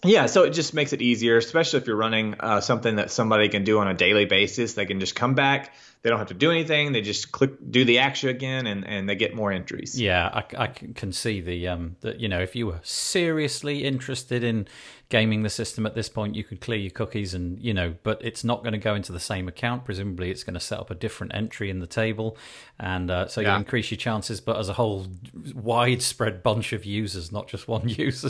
yeah, 0.03 0.27
so 0.27 0.43
it 0.43 0.51
just 0.51 0.73
makes 0.73 0.93
it 0.93 1.01
easier, 1.01 1.37
especially 1.37 1.79
if 1.79 1.87
you're 1.87 1.95
running 1.95 2.35
uh, 2.39 2.61
something 2.61 2.95
that 2.95 3.11
somebody 3.11 3.49
can 3.49 3.63
do 3.63 3.79
on 3.79 3.87
a 3.87 3.93
daily 3.93 4.25
basis. 4.25 4.73
They 4.73 4.85
can 4.85 4.99
just 4.99 5.15
come 5.15 5.35
back. 5.35 5.73
They 6.01 6.09
don't 6.09 6.19
have 6.19 6.29
to 6.29 6.33
do 6.33 6.51
anything. 6.51 6.93
They 6.93 7.01
just 7.01 7.31
click, 7.33 7.51
do 7.69 7.83
the 7.83 7.99
action 7.99 8.29
again, 8.29 8.67
and, 8.67 8.87
and 8.87 9.09
they 9.09 9.15
get 9.15 9.35
more 9.35 9.51
entries. 9.51 9.99
Yeah, 9.99 10.29
I, 10.31 10.63
I 10.63 10.67
can 10.67 11.11
see 11.11 11.41
the 11.41 11.67
um 11.67 11.97
that 12.01 12.21
you 12.21 12.29
know 12.29 12.39
if 12.39 12.55
you 12.55 12.67
were 12.67 12.79
seriously 12.83 13.83
interested 13.83 14.43
in 14.43 14.67
gaming 15.09 15.41
the 15.41 15.49
system 15.49 15.87
at 15.87 15.95
this 15.95 16.07
point, 16.07 16.35
you 16.35 16.43
could 16.43 16.61
clear 16.61 16.77
your 16.77 16.91
cookies 16.91 17.33
and, 17.33 17.59
you 17.59 17.73
know, 17.73 17.95
but 18.03 18.23
it's 18.23 18.43
not 18.43 18.61
going 18.61 18.73
to 18.73 18.79
go 18.79 18.93
into 18.93 19.11
the 19.11 19.19
same 19.19 19.47
account. 19.47 19.83
Presumably, 19.83 20.29
it's 20.29 20.43
going 20.43 20.53
to 20.53 20.59
set 20.59 20.79
up 20.79 20.91
a 20.91 20.95
different 20.95 21.33
entry 21.33 21.71
in 21.71 21.79
the 21.79 21.87
table. 21.87 22.37
And 22.79 23.09
uh, 23.09 23.27
so 23.27 23.41
yeah. 23.41 23.53
you 23.53 23.57
increase 23.57 23.89
your 23.89 23.97
chances, 23.97 24.39
but 24.39 24.57
as 24.57 24.69
a 24.69 24.73
whole 24.73 25.07
widespread 25.55 26.43
bunch 26.43 26.73
of 26.73 26.85
users, 26.85 27.31
not 27.31 27.47
just 27.47 27.67
one 27.67 27.89
user, 27.89 28.29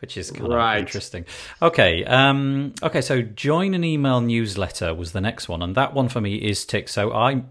which 0.00 0.16
is 0.16 0.30
kind 0.30 0.48
right. 0.48 0.76
of 0.76 0.80
interesting. 0.80 1.26
Okay. 1.60 2.02
Um, 2.06 2.72
okay. 2.82 3.02
So 3.02 3.20
join 3.20 3.74
an 3.74 3.84
email 3.84 4.22
newsletter 4.22 4.94
was 4.94 5.12
the 5.12 5.20
next 5.20 5.50
one. 5.50 5.60
And 5.60 5.74
that 5.74 5.92
one 5.92 6.08
for 6.08 6.22
me 6.22 6.36
is 6.36 6.64
tick. 6.64 6.88
So 6.88 7.12
I 7.12 7.42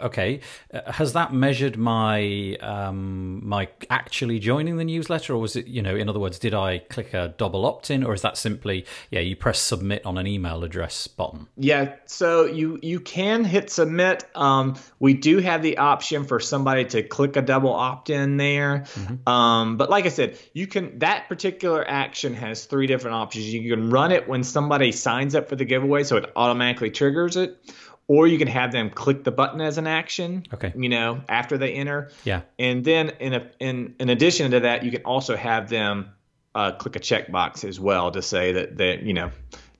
okay, 0.00 0.40
uh, 0.72 0.92
has 0.92 1.12
that 1.12 1.32
measured 1.32 1.76
my 1.76 2.56
um, 2.60 3.46
my 3.46 3.68
actually 3.90 4.38
joining 4.38 4.76
the 4.76 4.84
newsletter, 4.84 5.34
or 5.34 5.38
was 5.38 5.56
it 5.56 5.66
you 5.66 5.82
know, 5.82 5.94
in 5.94 6.08
other 6.08 6.20
words, 6.20 6.38
did 6.38 6.54
I 6.54 6.78
click 6.78 7.14
a 7.14 7.34
double 7.36 7.64
opt 7.64 7.90
in, 7.90 8.04
or 8.04 8.14
is 8.14 8.22
that 8.22 8.36
simply 8.36 8.86
yeah, 9.10 9.20
you 9.20 9.36
press 9.36 9.58
submit 9.58 10.04
on 10.04 10.18
an 10.18 10.26
email 10.26 10.64
address 10.64 11.06
button? 11.06 11.46
Yeah, 11.56 11.94
so 12.06 12.46
you 12.46 12.78
you 12.82 13.00
can 13.00 13.44
hit 13.44 13.70
submit. 13.70 14.24
Um, 14.34 14.76
we 14.98 15.14
do 15.14 15.38
have 15.38 15.62
the 15.62 15.78
option 15.78 16.24
for 16.24 16.40
somebody 16.40 16.84
to 16.86 17.02
click 17.02 17.36
a 17.36 17.42
double 17.42 17.72
opt 17.72 18.10
in 18.10 18.36
there, 18.36 18.80
mm-hmm. 18.80 19.28
um, 19.28 19.76
but 19.76 19.90
like 19.90 20.06
I 20.06 20.10
said, 20.10 20.38
you 20.52 20.66
can 20.66 20.98
that 21.00 21.28
particular 21.28 21.84
action 21.86 22.34
has 22.34 22.64
three 22.64 22.86
different 22.86 23.16
options. 23.16 23.52
You 23.52 23.74
can 23.74 23.90
run 23.90 24.12
it 24.12 24.28
when 24.28 24.44
somebody 24.44 24.92
signs 24.92 25.34
up 25.34 25.48
for 25.48 25.56
the 25.56 25.64
giveaway, 25.64 26.04
so 26.04 26.16
it 26.16 26.30
automatically 26.36 26.90
triggers 26.90 27.36
it 27.36 27.58
or 28.06 28.26
you 28.26 28.38
can 28.38 28.48
have 28.48 28.72
them 28.72 28.90
click 28.90 29.24
the 29.24 29.30
button 29.30 29.60
as 29.60 29.78
an 29.78 29.86
action. 29.86 30.44
Okay. 30.52 30.72
You 30.76 30.88
know, 30.88 31.22
after 31.28 31.58
they 31.58 31.72
enter. 31.72 32.10
Yeah. 32.24 32.42
And 32.58 32.84
then 32.84 33.10
in 33.20 33.34
a 33.34 33.50
in 33.60 33.94
in 33.98 34.08
addition 34.10 34.50
to 34.52 34.60
that, 34.60 34.84
you 34.84 34.90
can 34.90 35.02
also 35.02 35.36
have 35.36 35.68
them 35.68 36.10
uh, 36.54 36.72
click 36.72 36.96
a 36.96 37.00
checkbox 37.00 37.66
as 37.68 37.80
well 37.80 38.10
to 38.12 38.22
say 38.22 38.52
that 38.52 38.76
they 38.76 39.00
you 39.00 39.14
know 39.14 39.30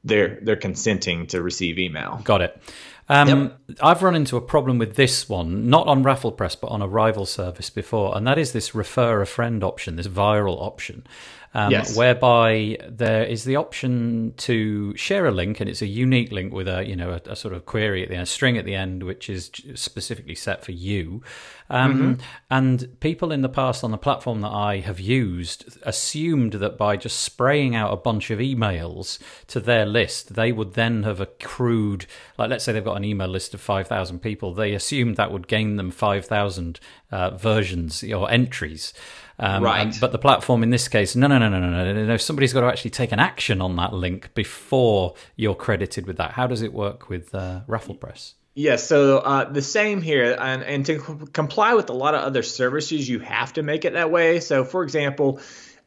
they're 0.04 0.38
they're 0.42 0.56
consenting 0.56 1.26
to 1.28 1.42
receive 1.42 1.78
email. 1.78 2.20
Got 2.24 2.42
it. 2.42 2.62
Um, 3.06 3.28
yep. 3.28 3.78
I've 3.82 4.02
run 4.02 4.14
into 4.14 4.38
a 4.38 4.40
problem 4.40 4.78
with 4.78 4.96
this 4.96 5.28
one, 5.28 5.68
not 5.68 5.86
on 5.86 6.02
RafflePress, 6.02 6.58
but 6.58 6.68
on 6.68 6.80
a 6.80 6.88
rival 6.88 7.26
service 7.26 7.68
before, 7.68 8.16
and 8.16 8.26
that 8.26 8.38
is 8.38 8.52
this 8.52 8.74
refer 8.74 9.20
a 9.20 9.26
friend 9.26 9.62
option, 9.62 9.96
this 9.96 10.08
viral 10.08 10.58
option 10.58 11.06
um, 11.54 11.70
yes. 11.70 11.96
whereby 11.96 12.76
there 12.88 13.24
is 13.24 13.44
the 13.44 13.56
option 13.56 14.34
to 14.38 14.96
share 14.96 15.26
a 15.26 15.30
link, 15.30 15.60
and 15.60 15.70
it's 15.70 15.82
a 15.82 15.86
unique 15.86 16.32
link 16.32 16.52
with 16.52 16.66
a 16.68 16.84
you 16.84 16.96
know 16.96 17.12
a, 17.12 17.30
a 17.30 17.36
sort 17.36 17.54
of 17.54 17.64
query 17.64 18.02
at 18.02 18.08
the 18.08 18.14
end, 18.14 18.24
a 18.24 18.26
string 18.26 18.58
at 18.58 18.64
the 18.64 18.74
end, 18.74 19.04
which 19.04 19.30
is 19.30 19.50
specifically 19.74 20.34
set 20.34 20.64
for 20.64 20.72
you. 20.72 21.22
Um, 21.70 21.94
mm-hmm. 21.94 22.22
And 22.50 23.00
people 23.00 23.32
in 23.32 23.42
the 23.42 23.48
past 23.48 23.84
on 23.84 23.90
the 23.90 23.98
platform 23.98 24.42
that 24.42 24.50
I 24.50 24.80
have 24.80 25.00
used 25.00 25.78
assumed 25.82 26.54
that 26.54 26.76
by 26.76 26.96
just 26.96 27.20
spraying 27.20 27.74
out 27.74 27.92
a 27.92 27.96
bunch 27.96 28.30
of 28.30 28.38
emails 28.38 29.18
to 29.46 29.60
their 29.60 29.86
list, 29.86 30.34
they 30.34 30.52
would 30.52 30.74
then 30.74 31.04
have 31.04 31.20
accrued, 31.20 32.06
like 32.36 32.50
let's 32.50 32.64
say 32.64 32.72
they've 32.72 32.84
got 32.84 32.96
an 32.96 33.04
email 33.04 33.28
list 33.28 33.54
of 33.54 33.60
5,000 33.60 34.18
people, 34.18 34.52
they 34.52 34.74
assumed 34.74 35.16
that 35.16 35.32
would 35.32 35.48
gain 35.48 35.76
them 35.76 35.90
5,000 35.90 36.80
uh, 37.10 37.30
versions 37.30 38.04
or 38.04 38.30
entries. 38.30 38.92
Um, 39.38 39.62
right. 39.62 39.86
And, 39.86 40.00
but 40.00 40.12
the 40.12 40.18
platform 40.18 40.62
in 40.62 40.70
this 40.70 40.88
case, 40.88 41.16
no, 41.16 41.26
no, 41.26 41.38
no, 41.38 41.48
no, 41.48 41.58
no, 41.58 41.92
no, 41.92 42.04
no. 42.04 42.16
Somebody's 42.16 42.52
got 42.52 42.60
to 42.60 42.66
actually 42.66 42.92
take 42.92 43.12
an 43.12 43.18
action 43.18 43.60
on 43.60 43.76
that 43.76 43.92
link 43.92 44.32
before 44.34 45.14
you're 45.36 45.54
credited 45.54 46.06
with 46.06 46.16
that. 46.18 46.32
How 46.32 46.46
does 46.46 46.62
it 46.62 46.72
work 46.72 47.08
with 47.08 47.34
uh, 47.34 47.62
RafflePress? 47.68 48.34
Yes, 48.56 48.56
yeah, 48.56 48.76
so 48.76 49.18
uh, 49.18 49.50
the 49.50 49.62
same 49.62 50.00
here, 50.00 50.36
and, 50.38 50.62
and 50.62 50.86
to 50.86 51.26
comply 51.32 51.74
with 51.74 51.90
a 51.90 51.92
lot 51.92 52.14
of 52.14 52.20
other 52.20 52.44
services, 52.44 53.08
you 53.08 53.18
have 53.18 53.52
to 53.54 53.64
make 53.64 53.84
it 53.84 53.94
that 53.94 54.12
way. 54.12 54.38
So, 54.38 54.64
for 54.64 54.84
example, 54.84 55.40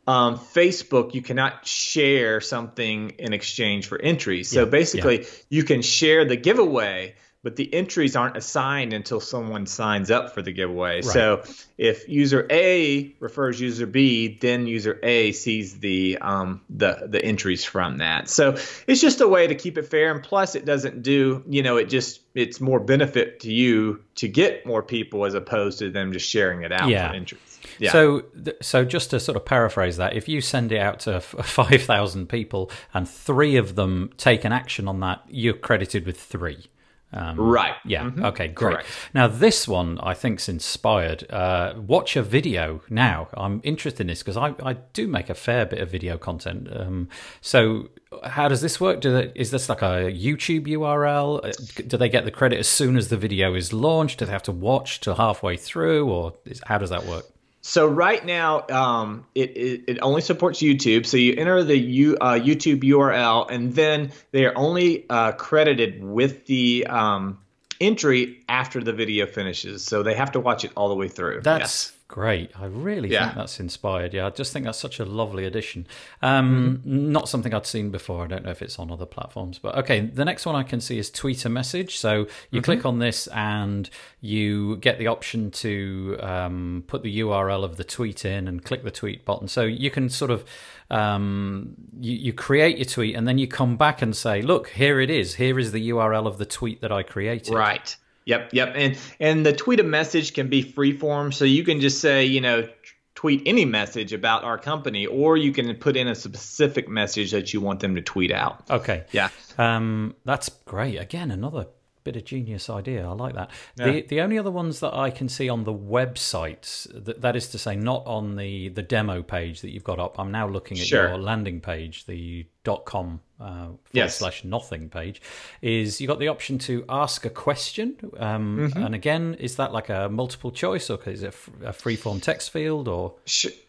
um, 0.07 0.37
Facebook, 0.37 1.13
you 1.13 1.21
cannot 1.21 1.67
share 1.67 2.41
something 2.41 3.11
in 3.19 3.33
exchange 3.33 3.87
for 3.87 4.01
entries. 4.01 4.49
So 4.49 4.63
yeah, 4.63 4.69
basically, 4.69 5.19
yeah. 5.19 5.27
you 5.49 5.63
can 5.63 5.81
share 5.81 6.25
the 6.25 6.37
giveaway, 6.37 7.15
but 7.47 7.55
the 7.55 7.73
entries 7.73 8.17
aren't 8.17 8.35
assigned 8.35 8.91
until 8.91 9.21
someone 9.21 9.65
signs 9.65 10.11
up 10.11 10.33
for 10.33 10.41
the 10.41 10.51
giveaway. 10.51 10.95
Right. 10.95 11.05
So 11.05 11.43
if 11.77 12.09
user 12.09 12.45
A 12.49 13.15
refers 13.21 13.61
user 13.61 13.85
B, 13.85 14.37
then 14.41 14.67
user 14.67 14.99
A 15.01 15.31
sees 15.31 15.79
the 15.79 16.17
um, 16.19 16.59
the 16.69 17.07
the 17.07 17.23
entries 17.23 17.63
from 17.63 17.99
that. 17.99 18.27
So 18.27 18.57
it's 18.85 18.99
just 18.99 19.21
a 19.21 19.29
way 19.29 19.47
to 19.47 19.55
keep 19.55 19.77
it 19.77 19.83
fair, 19.83 20.11
and 20.11 20.21
plus 20.21 20.55
it 20.55 20.65
doesn't 20.65 21.03
do 21.03 21.41
you 21.47 21.63
know 21.63 21.77
it 21.77 21.85
just 21.85 22.19
it's 22.35 22.59
more 22.59 22.81
benefit 22.81 23.39
to 23.39 23.53
you 23.53 24.03
to 24.15 24.27
get 24.27 24.65
more 24.65 24.83
people 24.83 25.23
as 25.23 25.33
opposed 25.33 25.79
to 25.79 25.89
them 25.89 26.11
just 26.11 26.29
sharing 26.29 26.63
it 26.63 26.73
out 26.73 26.89
yeah. 26.89 27.07
for 27.07 27.15
entries. 27.15 27.59
Yeah. 27.79 27.93
So, 27.93 28.25
so 28.61 28.83
just 28.83 29.11
to 29.11 29.21
sort 29.21 29.37
of 29.37 29.45
paraphrase 29.45 29.95
that, 29.95 30.17
if 30.17 30.27
you 30.27 30.41
send 30.41 30.73
it 30.73 30.79
out 30.79 30.99
to 31.01 31.21
five 31.21 31.83
thousand 31.83 32.27
people 32.27 32.69
and 32.93 33.07
three 33.07 33.55
of 33.55 33.75
them 33.75 34.09
take 34.17 34.43
an 34.43 34.51
action 34.51 34.89
on 34.89 34.99
that, 34.99 35.23
you're 35.29 35.53
credited 35.53 36.05
with 36.05 36.19
three. 36.19 36.65
Um, 37.13 37.39
right. 37.39 37.75
Yeah. 37.85 38.03
Mm-hmm. 38.03 38.25
Okay. 38.25 38.47
Great. 38.49 38.73
Correct. 38.73 38.89
Now 39.13 39.27
this 39.27 39.67
one 39.67 39.97
I 39.99 40.13
think's 40.13 40.49
inspired. 40.49 41.29
Uh, 41.31 41.73
watch 41.77 42.15
a 42.15 42.23
video 42.23 42.81
now. 42.89 43.29
I'm 43.33 43.61
interested 43.63 44.01
in 44.01 44.07
this 44.07 44.21
because 44.21 44.37
I, 44.37 44.53
I 44.61 44.73
do 44.93 45.07
make 45.07 45.29
a 45.29 45.33
fair 45.35 45.65
bit 45.65 45.79
of 45.79 45.89
video 45.89 46.17
content. 46.17 46.67
Um, 46.71 47.07
so 47.39 47.89
how 48.23 48.47
does 48.47 48.61
this 48.61 48.79
work? 48.81 48.99
Do 49.01 49.13
they, 49.13 49.31
is 49.35 49.51
this 49.51 49.69
like 49.69 49.81
a 49.81 50.11
YouTube 50.11 50.67
URL? 50.67 51.45
Uh, 51.45 51.83
do 51.87 51.97
they 51.97 52.09
get 52.09 52.25
the 52.25 52.31
credit 52.31 52.59
as 52.59 52.67
soon 52.67 52.97
as 52.97 53.07
the 53.07 53.17
video 53.17 53.55
is 53.55 53.71
launched? 53.71 54.19
Do 54.19 54.25
they 54.25 54.31
have 54.31 54.43
to 54.43 54.51
watch 54.51 54.99
to 55.01 55.15
halfway 55.15 55.55
through, 55.57 56.09
or 56.09 56.33
is, 56.45 56.61
how 56.65 56.77
does 56.77 56.89
that 56.89 57.05
work? 57.05 57.25
So 57.67 57.85
right 57.85 58.25
now, 58.25 58.65
um, 58.69 59.25
it, 59.35 59.57
it, 59.57 59.83
it 59.87 59.99
only 60.01 60.21
supports 60.21 60.59
YouTube. 60.59 61.05
So 61.05 61.17
you 61.17 61.33
enter 61.35 61.61
the 61.65 61.77
U, 61.77 62.15
uh, 62.21 62.35
YouTube 62.35 62.81
URL, 62.81 63.51
and 63.51 63.75
then 63.75 64.13
they 64.31 64.45
are 64.45 64.57
only 64.57 65.05
uh, 65.09 65.33
credited 65.33 66.01
with 66.01 66.45
the 66.45 66.87
um, 66.87 67.39
entry 67.81 68.45
after 68.47 68.81
the 68.81 68.93
video 68.93 69.25
finishes. 69.25 69.83
So 69.83 70.01
they 70.01 70.13
have 70.13 70.31
to 70.31 70.39
watch 70.39 70.63
it 70.63 70.71
all 70.77 70.87
the 70.87 70.95
way 70.95 71.09
through. 71.09 71.41
That's 71.41 71.91
yes 71.91 71.96
great. 72.07 72.51
I 72.57 72.65
really 72.65 73.09
yeah. 73.09 73.25
think 73.25 73.37
that's 73.37 73.59
inspired. 73.59 74.13
Yeah, 74.13 74.27
I 74.27 74.29
just 74.29 74.53
think 74.53 74.65
that's 74.65 74.77
such 74.77 74.99
a 74.99 75.05
lovely 75.05 75.45
addition. 75.45 75.87
Um, 76.21 76.81
mm-hmm. 76.83 77.11
Not 77.11 77.29
something 77.29 77.53
I'd 77.53 77.65
seen 77.65 77.89
before. 77.89 78.23
I 78.23 78.27
don't 78.27 78.43
know 78.43 78.51
if 78.51 78.61
it's 78.61 78.79
on 78.79 78.91
other 78.91 79.05
platforms, 79.05 79.59
but 79.59 79.75
okay. 79.77 79.99
The 79.99 80.25
next 80.25 80.45
one 80.45 80.55
I 80.55 80.63
can 80.63 80.79
see 80.79 80.97
is 80.97 81.11
tweet 81.11 81.45
a 81.45 81.49
message. 81.49 81.97
So 81.97 82.19
you 82.19 82.25
mm-hmm. 82.25 82.59
click 82.59 82.85
on 82.85 82.99
this 82.99 83.27
and 83.27 83.89
you 84.21 84.77
get 84.77 84.99
the 84.99 85.07
option 85.07 85.51
to 85.51 86.17
um, 86.21 86.83
put 86.87 87.03
the 87.03 87.19
URL 87.19 87.63
of 87.63 87.77
the 87.77 87.83
tweet 87.83 88.25
in 88.25 88.47
and 88.47 88.63
click 88.63 88.83
the 88.83 88.91
tweet 88.91 89.25
button. 89.25 89.47
So 89.47 89.63
you 89.63 89.91
can 89.91 90.09
sort 90.09 90.31
of 90.31 90.45
um, 90.89 91.75
you, 91.99 92.13
you 92.13 92.33
create 92.33 92.77
your 92.77 92.85
tweet 92.85 93.15
and 93.15 93.27
then 93.27 93.37
you 93.37 93.47
come 93.47 93.77
back 93.77 94.01
and 94.01 94.15
say, 94.15 94.41
look, 94.41 94.69
here 94.69 94.99
it 94.99 95.09
is. 95.09 95.35
Here 95.35 95.59
is 95.59 95.71
the 95.71 95.89
URL 95.89 96.27
of 96.27 96.37
the 96.37 96.45
tweet 96.45 96.81
that 96.81 96.91
I 96.91 97.03
created. 97.03 97.53
Right. 97.53 97.95
Yep, 98.27 98.49
yep. 98.53 98.73
And 98.75 98.97
and 99.21 99.45
the 99.45 99.53
tweet 99.53 99.79
a 99.79 99.83
message 99.83 100.33
can 100.33 100.49
be 100.49 100.61
free 100.61 100.91
form, 100.91 101.31
so 101.31 101.45
you 101.45 101.63
can 101.63 101.79
just 101.79 102.01
say, 102.01 102.25
you 102.25 102.41
know, 102.41 102.67
tweet 103.15 103.41
any 103.45 103.63
message 103.63 104.11
about 104.11 104.43
our 104.43 104.57
company, 104.57 105.05
or 105.05 105.37
you 105.37 105.53
can 105.53 105.73
put 105.75 105.95
in 105.95 106.09
a 106.09 106.13
specific 106.13 106.89
message 106.89 107.31
that 107.31 107.53
you 107.53 107.61
want 107.61 107.79
them 107.79 107.95
to 107.95 108.01
tweet 108.01 108.33
out. 108.33 108.69
Okay. 108.69 109.05
Yeah. 109.11 109.29
Um, 109.57 110.13
that's 110.25 110.49
great. 110.65 110.97
Again, 110.97 111.31
another 111.31 111.67
bit 112.03 112.17
of 112.17 112.25
genius 112.25 112.69
idea. 112.69 113.07
I 113.07 113.13
like 113.13 113.35
that. 113.35 113.49
Yeah. 113.77 113.85
The 113.85 114.01
the 114.01 114.21
only 114.21 114.37
other 114.37 114.51
ones 114.51 114.81
that 114.81 114.93
I 114.93 115.09
can 115.09 115.29
see 115.29 115.47
on 115.47 115.63
the 115.63 115.73
website, 115.73 116.85
that, 117.05 117.21
that 117.21 117.35
is 117.37 117.47
to 117.49 117.57
say, 117.57 117.77
not 117.77 118.05
on 118.05 118.35
the 118.35 118.67
the 118.69 118.83
demo 118.83 119.23
page 119.23 119.61
that 119.61 119.71
you've 119.71 119.85
got 119.85 119.99
up. 119.99 120.19
I'm 120.19 120.31
now 120.31 120.49
looking 120.49 120.77
at 120.77 120.85
sure. 120.85 121.07
your 121.07 121.17
landing 121.17 121.61
page, 121.61 122.05
the 122.05 122.45
.com 122.67 123.21
uh, 123.39 123.67
yes. 123.91 124.17
slash 124.17 124.43
nothing 124.43 124.89
page 124.89 125.21
is 125.61 126.01
you 126.01 126.07
got 126.07 126.19
the 126.19 126.27
option 126.27 126.57
to 126.57 126.83
ask 126.89 127.25
a 127.25 127.29
question 127.29 127.95
um, 128.17 128.57
mm-hmm. 128.57 128.83
and 128.83 128.95
again 128.95 129.35
is 129.35 129.57
that 129.57 129.71
like 129.71 129.89
a 129.89 130.09
multiple 130.09 130.51
choice 130.51 130.89
or 130.89 130.99
is 131.05 131.23
it 131.23 131.35
a 131.63 131.71
free 131.71 131.95
form 131.95 132.19
text 132.19 132.49
field 132.51 132.87
or 132.87 133.13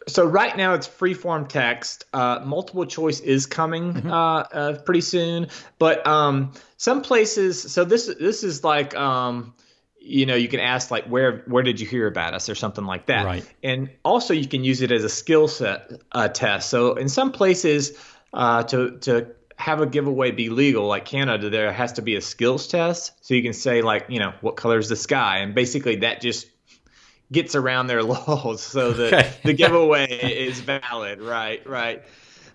so 0.06 0.24
right 0.24 0.56
now 0.56 0.72
it's 0.74 0.86
free 0.86 1.14
form 1.14 1.46
text 1.46 2.04
uh, 2.14 2.40
multiple 2.44 2.86
choice 2.86 3.20
is 3.20 3.46
coming 3.46 3.92
mm-hmm. 3.92 4.10
uh, 4.10 4.38
uh, 4.40 4.78
pretty 4.82 5.02
soon 5.02 5.46
but 5.78 6.04
um, 6.06 6.52
some 6.78 7.02
places 7.02 7.60
so 7.60 7.84
this 7.84 8.06
this 8.18 8.42
is 8.42 8.64
like 8.64 8.96
um, 8.96 9.54
you 10.00 10.24
know 10.24 10.34
you 10.34 10.48
can 10.48 10.60
ask 10.60 10.90
like 10.90 11.04
where 11.04 11.42
where 11.46 11.62
did 11.62 11.78
you 11.78 11.86
hear 11.86 12.06
about 12.06 12.32
us 12.32 12.48
or 12.48 12.54
something 12.54 12.84
like 12.84 13.06
that 13.06 13.26
right 13.26 13.54
and 13.62 13.90
also 14.02 14.32
you 14.32 14.48
can 14.48 14.64
use 14.64 14.80
it 14.80 14.90
as 14.90 15.04
a 15.04 15.08
skill 15.08 15.46
set 15.46 15.92
uh, 16.12 16.28
test 16.28 16.70
so 16.70 16.94
in 16.94 17.08
some 17.08 17.32
places 17.32 17.92
uh, 18.32 18.62
to 18.64 18.98
to 18.98 19.34
have 19.56 19.80
a 19.80 19.86
giveaway 19.86 20.30
be 20.30 20.50
legal, 20.50 20.86
like 20.86 21.04
Canada, 21.04 21.50
there 21.50 21.72
has 21.72 21.94
to 21.94 22.02
be 22.02 22.14
a 22.14 22.20
skills 22.20 22.68
test. 22.68 23.12
So 23.22 23.34
you 23.34 23.42
can 23.42 23.52
say 23.52 23.82
like, 23.82 24.06
you 24.08 24.20
know, 24.20 24.32
what 24.40 24.56
color 24.56 24.78
is 24.78 24.88
the 24.88 24.96
sky, 24.96 25.38
and 25.38 25.54
basically 25.54 25.96
that 25.96 26.20
just 26.20 26.46
gets 27.30 27.54
around 27.54 27.88
their 27.88 28.02
laws 28.04 28.62
so 28.62 28.92
that 28.92 29.12
okay. 29.12 29.34
the 29.44 29.52
giveaway 29.52 30.06
is 30.06 30.60
valid. 30.60 31.20
Right, 31.20 31.66
right. 31.66 32.02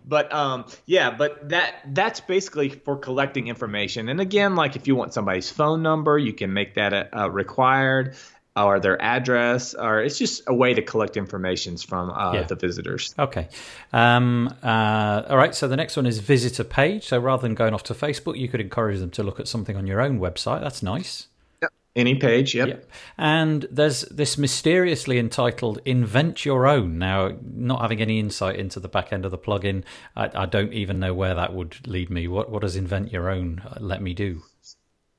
But 0.06 0.34
um, 0.34 0.66
yeah, 0.86 1.12
but 1.12 1.50
that 1.50 1.76
that's 1.88 2.20
basically 2.20 2.70
for 2.70 2.98
collecting 2.98 3.48
information. 3.48 4.10
And 4.10 4.20
again, 4.20 4.56
like 4.56 4.76
if 4.76 4.88
you 4.88 4.96
want 4.96 5.14
somebody's 5.14 5.50
phone 5.50 5.82
number, 5.82 6.18
you 6.18 6.34
can 6.34 6.54
make 6.54 6.76
that 6.76 6.94
a, 6.94 7.24
a 7.24 7.30
required 7.30 8.16
or 8.56 8.80
their 8.80 9.02
address, 9.02 9.74
or 9.74 10.02
it's 10.02 10.18
just 10.18 10.44
a 10.48 10.54
way 10.54 10.74
to 10.74 10.82
collect 10.82 11.18
informations 11.18 11.84
from 11.84 12.12
uh, 12.12 12.34
yeah. 12.34 12.44
the 12.44 12.56
visitors. 12.56 13.14
Okay. 13.18 13.48
Um, 13.92 14.54
uh, 14.62 15.24
all 15.28 15.38
right. 15.38 15.56
So 15.56 15.68
the 15.68 15.76
next 15.76 15.98
one 15.98 16.06
is 16.06 16.20
visitor 16.20 16.64
page. 16.64 17.08
So 17.08 17.20
rather 17.20 17.42
than 17.42 17.56
going 17.56 17.74
off 17.74 17.84
to 17.84 17.94
Facebook, 17.94 18.38
you 18.38 18.48
could 18.48 18.62
encourage 18.62 19.00
them 19.00 19.10
to 19.12 19.24
look 19.24 19.40
at 19.40 19.48
something 19.48 19.76
on 19.76 19.88
your 19.88 20.02
own 20.02 20.20
website. 20.20 20.62
That's 20.62 20.84
nice. 20.84 21.28
Yep. 21.64 21.72
Any 21.96 22.16
page, 22.16 22.56
yep. 22.56 22.68
yep. 22.68 22.92
And 23.18 23.68
there's 23.72 24.02
this 24.04 24.38
mysteriously 24.38 25.18
entitled 25.18 25.80
"Invent 25.86 26.46
Your 26.46 26.68
Own." 26.68 27.00
Now, 27.00 27.32
not 27.44 27.82
having 27.82 28.02
any 28.02 28.20
insight 28.20 28.56
into 28.58 28.80
the 28.80 28.88
back 28.88 29.12
end 29.12 29.26
of 29.26 29.32
the 29.32 29.38
plugin, 29.38 29.84
I, 30.16 30.30
I 30.36 30.46
don't 30.46 30.74
even 30.74 31.00
know 31.00 31.14
where 31.14 31.34
that 31.36 31.54
would 31.54 31.88
lead 31.88 32.10
me. 32.10 32.28
What 32.28 32.52
what 32.52 32.62
does 32.62 32.76
"Invent 32.76 33.12
Your 33.12 33.30
Own" 33.30 33.64
let 33.80 34.02
me 34.02 34.14
do? 34.14 34.44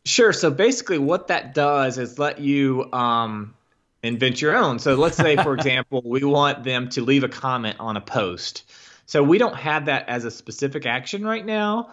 Sure. 0.06 0.32
So 0.32 0.50
basically, 0.50 0.98
what 0.98 1.28
that 1.28 1.54
does 1.54 1.98
is 1.98 2.18
let 2.18 2.38
you 2.38 2.92
um, 2.92 3.54
invent 4.02 4.40
your 4.40 4.54
own. 4.54 4.78
So 4.78 4.96
let's 4.96 5.16
say, 5.16 5.36
for 5.36 5.54
example, 5.56 6.02
we 6.04 6.22
want 6.24 6.62
them 6.62 6.90
to 6.90 7.02
leave 7.02 7.24
a 7.24 7.28
comment 7.28 7.76
on 7.80 7.96
a 7.96 8.00
post. 8.00 8.70
So 9.06 9.22
we 9.22 9.38
don't 9.38 9.56
have 9.56 9.86
that 9.86 10.08
as 10.08 10.24
a 10.24 10.30
specific 10.30 10.86
action 10.86 11.24
right 11.24 11.44
now. 11.44 11.92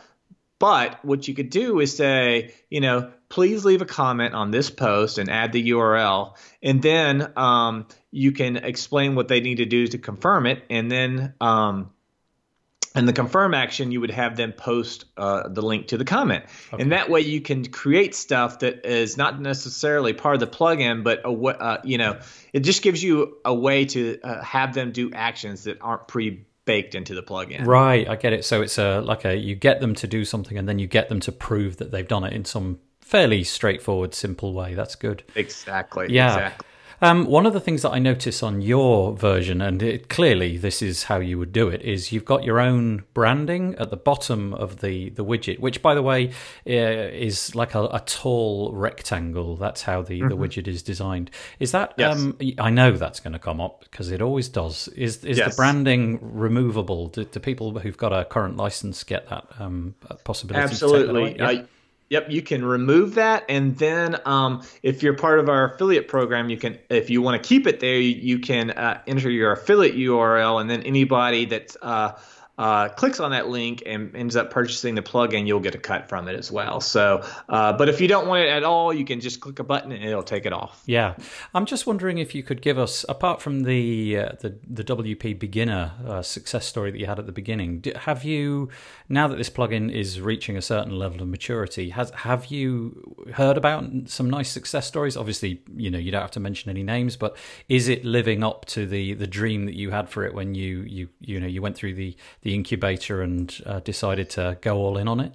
But 0.59 1.03
what 1.03 1.27
you 1.27 1.33
could 1.33 1.49
do 1.49 1.79
is 1.79 1.97
say, 1.97 2.53
you 2.69 2.81
know, 2.81 3.11
please 3.29 3.65
leave 3.65 3.81
a 3.81 3.85
comment 3.85 4.35
on 4.35 4.51
this 4.51 4.69
post 4.69 5.17
and 5.17 5.27
add 5.27 5.53
the 5.53 5.71
URL. 5.71 6.35
And 6.61 6.83
then 6.83 7.33
um, 7.35 7.87
you 8.11 8.31
can 8.31 8.57
explain 8.57 9.15
what 9.15 9.27
they 9.27 9.41
need 9.41 9.55
to 9.55 9.65
do 9.65 9.87
to 9.87 9.97
confirm 9.97 10.45
it. 10.45 10.63
And 10.69 10.91
then 10.91 11.33
um, 11.41 11.89
in 12.95 13.05
the 13.05 13.13
confirm 13.13 13.53
action, 13.53 13.91
you 13.91 14.01
would 14.01 14.11
have 14.11 14.35
them 14.35 14.51
post 14.51 15.05
uh, 15.17 15.47
the 15.47 15.61
link 15.61 15.87
to 15.87 15.97
the 15.97 16.05
comment. 16.05 16.45
Okay. 16.73 16.83
And 16.83 16.91
that 16.91 17.09
way 17.09 17.21
you 17.21 17.41
can 17.41 17.65
create 17.65 18.15
stuff 18.15 18.59
that 18.59 18.85
is 18.85 19.17
not 19.17 19.41
necessarily 19.41 20.13
part 20.13 20.35
of 20.35 20.39
the 20.41 20.47
plugin, 20.47 21.03
but 21.03 21.21
a, 21.25 21.29
uh, 21.29 21.81
you 21.83 21.97
know, 21.97 22.19
it 22.53 22.61
just 22.61 22.81
gives 22.81 23.01
you 23.01 23.37
a 23.45 23.53
way 23.53 23.85
to 23.85 24.19
uh, 24.21 24.43
have 24.43 24.73
them 24.73 24.91
do 24.91 25.11
actions 25.13 25.63
that 25.63 25.77
aren't 25.81 26.07
pre 26.07 26.45
baked 26.65 26.95
into 26.95 27.15
the 27.15 27.23
plugin. 27.23 27.65
Right, 27.65 28.07
I 28.07 28.15
get 28.15 28.33
it. 28.33 28.45
So 28.45 28.61
it's 28.61 28.77
a 28.77 29.01
like 29.01 29.25
a 29.25 29.35
you 29.35 29.55
get 29.55 29.79
them 29.79 29.95
to 29.95 30.07
do 30.07 30.25
something 30.25 30.57
and 30.57 30.67
then 30.67 30.79
you 30.79 30.87
get 30.87 31.09
them 31.09 31.19
to 31.21 31.31
prove 31.31 31.77
that 31.77 31.91
they've 31.91 32.07
done 32.07 32.23
it 32.23 32.33
in 32.33 32.45
some 32.45 32.79
fairly 32.99 33.43
straightforward, 33.43 34.13
simple 34.13 34.53
way. 34.53 34.73
That's 34.73 34.95
good. 34.95 35.23
Exactly. 35.35 36.07
Yeah. 36.09 36.33
Exactly. 36.33 36.67
Um, 37.03 37.25
one 37.25 37.47
of 37.47 37.53
the 37.53 37.59
things 37.59 37.81
that 37.81 37.89
I 37.89 37.97
notice 37.99 38.43
on 38.43 38.61
your 38.61 39.13
version, 39.13 39.59
and 39.59 39.81
it, 39.81 40.07
clearly 40.07 40.57
this 40.57 40.83
is 40.83 41.05
how 41.05 41.17
you 41.17 41.39
would 41.39 41.51
do 41.51 41.67
it, 41.67 41.81
is 41.81 42.11
you've 42.11 42.25
got 42.25 42.43
your 42.43 42.59
own 42.59 43.05
branding 43.15 43.73
at 43.79 43.89
the 43.89 43.97
bottom 43.97 44.53
of 44.53 44.81
the, 44.81 45.09
the 45.09 45.25
widget, 45.25 45.57
which, 45.57 45.81
by 45.81 45.95
the 45.95 46.03
way, 46.03 46.31
is 46.63 47.55
like 47.55 47.73
a, 47.73 47.85
a, 47.85 48.03
tall 48.05 48.71
rectangle. 48.73 49.55
That's 49.55 49.81
how 49.81 50.03
the, 50.03 50.19
mm-hmm. 50.19 50.29
the 50.29 50.37
widget 50.37 50.67
is 50.67 50.83
designed. 50.83 51.31
Is 51.59 51.71
that? 51.71 51.95
Yes. 51.97 52.17
Um, 52.17 52.37
I 52.59 52.69
know 52.69 52.91
that's 52.91 53.19
going 53.19 53.33
to 53.33 53.39
come 53.39 53.59
up 53.59 53.81
because 53.89 54.11
it 54.11 54.21
always 54.21 54.47
does. 54.47 54.87
Is 54.89 55.25
is 55.25 55.39
yes. 55.39 55.51
the 55.51 55.55
branding 55.55 56.19
removable? 56.21 57.07
Do, 57.07 57.23
do, 57.23 57.39
people 57.39 57.79
who've 57.79 57.97
got 57.97 58.13
a 58.13 58.25
current 58.25 58.57
license 58.57 59.03
get 59.03 59.27
that 59.29 59.47
um, 59.59 59.95
possibility? 60.23 60.63
Absolutely. 60.63 61.65
Yep, 62.11 62.29
you 62.29 62.41
can 62.41 62.65
remove 62.65 63.15
that, 63.15 63.45
and 63.47 63.77
then 63.77 64.17
um, 64.25 64.63
if 64.83 65.01
you're 65.01 65.15
part 65.15 65.39
of 65.39 65.47
our 65.47 65.73
affiliate 65.73 66.09
program, 66.09 66.49
you 66.49 66.57
can, 66.57 66.77
if 66.89 67.09
you 67.09 67.21
want 67.21 67.41
to 67.41 67.47
keep 67.47 67.65
it 67.65 67.79
there, 67.79 68.01
you, 68.01 68.15
you 68.15 68.39
can 68.39 68.71
uh, 68.71 69.01
enter 69.07 69.29
your 69.29 69.53
affiliate 69.53 69.95
URL, 69.95 70.59
and 70.59 70.69
then 70.69 70.81
anybody 70.83 71.45
that 71.45 71.73
uh, 71.81 72.11
uh, 72.61 72.89
clicks 72.89 73.19
on 73.19 73.31
that 73.31 73.47
link 73.47 73.81
and 73.87 74.15
ends 74.15 74.35
up 74.35 74.51
purchasing 74.51 74.93
the 74.93 75.01
plugin, 75.01 75.47
you'll 75.47 75.59
get 75.59 75.73
a 75.73 75.79
cut 75.79 76.07
from 76.07 76.27
it 76.27 76.35
as 76.35 76.51
well. 76.51 76.79
So, 76.79 77.25
uh, 77.49 77.73
but 77.73 77.89
if 77.89 77.99
you 77.99 78.07
don't 78.07 78.27
want 78.27 78.43
it 78.43 78.49
at 78.49 78.63
all, 78.63 78.93
you 78.93 79.03
can 79.03 79.19
just 79.19 79.39
click 79.39 79.57
a 79.57 79.63
button 79.63 79.91
and 79.91 80.03
it'll 80.03 80.21
take 80.21 80.45
it 80.45 80.53
off. 80.53 80.83
Yeah, 80.85 81.15
I'm 81.55 81.65
just 81.65 81.87
wondering 81.87 82.19
if 82.19 82.35
you 82.35 82.43
could 82.43 82.61
give 82.61 82.77
us, 82.77 83.03
apart 83.09 83.41
from 83.41 83.63
the 83.63 84.17
uh, 84.17 84.29
the, 84.41 84.59
the 84.69 84.83
WPBeginner 84.83 86.05
uh, 86.05 86.21
success 86.21 86.67
story 86.67 86.91
that 86.91 86.99
you 86.99 87.07
had 87.07 87.17
at 87.17 87.25
the 87.25 87.31
beginning, 87.31 87.83
have 87.95 88.23
you 88.23 88.69
now 89.11 89.27
that 89.27 89.37
this 89.37 89.49
plugin 89.49 89.91
is 89.91 90.21
reaching 90.21 90.57
a 90.57 90.61
certain 90.61 90.97
level 90.97 91.21
of 91.21 91.27
maturity, 91.27 91.89
has 91.89 92.09
have 92.11 92.47
you 92.47 93.15
heard 93.33 93.57
about 93.57 93.85
some 94.05 94.29
nice 94.29 94.49
success 94.49 94.87
stories? 94.87 95.17
Obviously, 95.17 95.61
you 95.75 95.91
know 95.91 95.97
you 95.97 96.11
don't 96.11 96.21
have 96.21 96.31
to 96.31 96.39
mention 96.39 96.69
any 96.69 96.83
names, 96.83 97.17
but 97.17 97.35
is 97.67 97.87
it 97.87 98.05
living 98.05 98.43
up 98.43 98.65
to 98.65 98.85
the 98.85 99.13
the 99.13 99.27
dream 99.27 99.65
that 99.65 99.75
you 99.75 99.91
had 99.91 100.09
for 100.09 100.25
it 100.25 100.33
when 100.33 100.55
you 100.55 100.81
you 100.81 101.09
you 101.19 101.39
know 101.39 101.47
you 101.47 101.61
went 101.61 101.75
through 101.75 101.93
the 101.93 102.15
the 102.41 102.55
incubator 102.55 103.21
and 103.21 103.61
uh, 103.65 103.79
decided 103.81 104.29
to 104.31 104.57
go 104.61 104.77
all 104.77 104.97
in 104.97 105.07
on 105.07 105.19
it? 105.19 105.33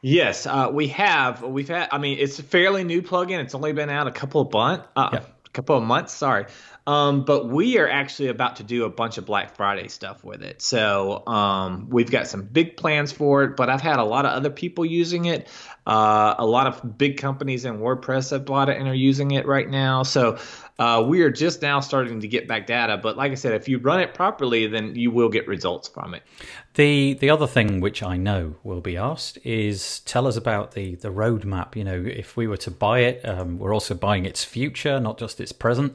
Yes, 0.00 0.46
uh, 0.46 0.70
we 0.72 0.88
have. 0.88 1.42
We've 1.42 1.68
had. 1.68 1.88
I 1.92 1.98
mean, 1.98 2.18
it's 2.18 2.38
a 2.38 2.42
fairly 2.42 2.84
new 2.84 3.02
plugin. 3.02 3.40
It's 3.40 3.54
only 3.54 3.72
been 3.72 3.90
out 3.90 4.06
a 4.06 4.12
couple 4.12 4.40
of 4.40 4.52
months. 4.52 4.86
Uh, 4.96 5.10
yeah. 5.12 5.18
A 5.18 5.48
couple 5.50 5.76
of 5.76 5.82
months. 5.82 6.12
Sorry. 6.12 6.46
Um, 6.86 7.24
but 7.24 7.48
we 7.48 7.78
are 7.78 7.88
actually 7.88 8.28
about 8.28 8.56
to 8.56 8.62
do 8.62 8.84
a 8.84 8.88
bunch 8.88 9.18
of 9.18 9.26
Black 9.26 9.56
Friday 9.56 9.88
stuff 9.88 10.22
with 10.22 10.42
it. 10.42 10.62
So 10.62 11.26
um, 11.26 11.88
we've 11.90 12.10
got 12.10 12.28
some 12.28 12.42
big 12.42 12.76
plans 12.76 13.10
for 13.10 13.42
it. 13.42 13.56
But 13.56 13.68
I've 13.68 13.80
had 13.80 13.98
a 13.98 14.04
lot 14.04 14.24
of 14.24 14.32
other 14.32 14.50
people 14.50 14.84
using 14.84 15.24
it. 15.24 15.48
Uh, 15.86 16.34
a 16.38 16.46
lot 16.46 16.66
of 16.66 16.98
big 16.98 17.16
companies 17.16 17.64
in 17.64 17.78
WordPress 17.78 18.30
have 18.30 18.44
bought 18.44 18.68
it 18.68 18.78
and 18.78 18.88
are 18.88 18.94
using 18.94 19.32
it 19.32 19.46
right 19.46 19.68
now. 19.68 20.02
So 20.02 20.38
uh, 20.78 21.04
we 21.06 21.22
are 21.22 21.30
just 21.30 21.62
now 21.62 21.80
starting 21.80 22.20
to 22.20 22.28
get 22.28 22.48
back 22.48 22.66
data, 22.66 22.98
but 22.98 23.16
like 23.16 23.32
I 23.32 23.36
said, 23.36 23.54
if 23.54 23.68
you 23.68 23.78
run 23.78 24.00
it 24.00 24.12
properly, 24.12 24.66
then 24.66 24.94
you 24.94 25.10
will 25.10 25.28
get 25.28 25.46
results 25.46 25.88
from 25.88 26.12
it. 26.12 26.22
The 26.74 27.14
the 27.14 27.30
other 27.30 27.46
thing 27.46 27.80
which 27.80 28.02
I 28.02 28.18
know 28.18 28.56
will 28.62 28.82
be 28.82 28.96
asked 28.96 29.38
is 29.44 30.00
tell 30.00 30.26
us 30.26 30.36
about 30.36 30.72
the 30.72 30.96
the 30.96 31.10
roadmap. 31.10 31.76
You 31.76 31.84
know, 31.84 32.04
if 32.04 32.36
we 32.36 32.46
were 32.46 32.58
to 32.58 32.70
buy 32.70 33.00
it, 33.00 33.26
um, 33.26 33.58
we're 33.58 33.72
also 33.72 33.94
buying 33.94 34.26
its 34.26 34.44
future, 34.44 35.00
not 35.00 35.18
just 35.18 35.40
its 35.40 35.52
present. 35.52 35.94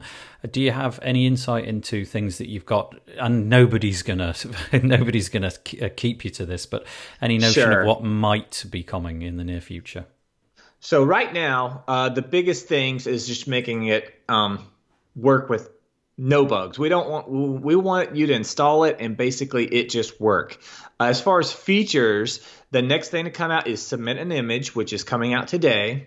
Do 0.50 0.60
you 0.60 0.72
have 0.72 0.98
any 1.02 1.26
insight 1.26 1.66
into 1.66 2.04
things 2.04 2.38
that 2.38 2.48
you've 2.48 2.66
got? 2.66 2.94
And 3.18 3.48
nobody's 3.48 4.02
gonna 4.02 4.34
nobody's 4.72 5.28
gonna 5.28 5.52
uh, 5.80 5.88
keep 5.94 6.24
you 6.24 6.30
to 6.32 6.46
this, 6.46 6.66
but 6.66 6.86
any 7.20 7.38
notion 7.38 7.62
sure. 7.62 7.80
of 7.82 7.86
what 7.86 8.02
might 8.02 8.64
be 8.70 8.82
coming 8.82 9.22
in 9.22 9.36
the 9.36 9.44
near 9.44 9.60
future? 9.60 10.06
So 10.80 11.04
right 11.04 11.32
now, 11.32 11.84
uh, 11.86 12.08
the 12.08 12.22
biggest 12.22 12.66
things 12.66 13.06
is 13.06 13.28
just 13.28 13.46
making 13.46 13.86
it 13.86 14.12
um, 14.28 14.66
work 15.14 15.48
with 15.48 15.70
no 16.18 16.44
bugs. 16.44 16.78
We 16.78 16.88
don't 16.88 17.08
want 17.08 17.30
we 17.30 17.76
want 17.76 18.16
you 18.16 18.26
to 18.26 18.32
install 18.32 18.84
it 18.84 18.96
and 19.00 19.16
basically 19.16 19.64
it 19.64 19.90
just 19.90 20.20
work. 20.20 20.58
Uh, 21.00 21.04
as 21.04 21.20
far 21.20 21.38
as 21.38 21.52
features, 21.52 22.40
the 22.70 22.82
next 22.82 23.08
thing 23.08 23.24
to 23.24 23.30
come 23.30 23.50
out 23.50 23.66
is 23.66 23.80
submit 23.80 24.18
an 24.18 24.32
image, 24.32 24.74
which 24.74 24.92
is 24.92 25.04
coming 25.04 25.34
out 25.34 25.48
today. 25.48 26.06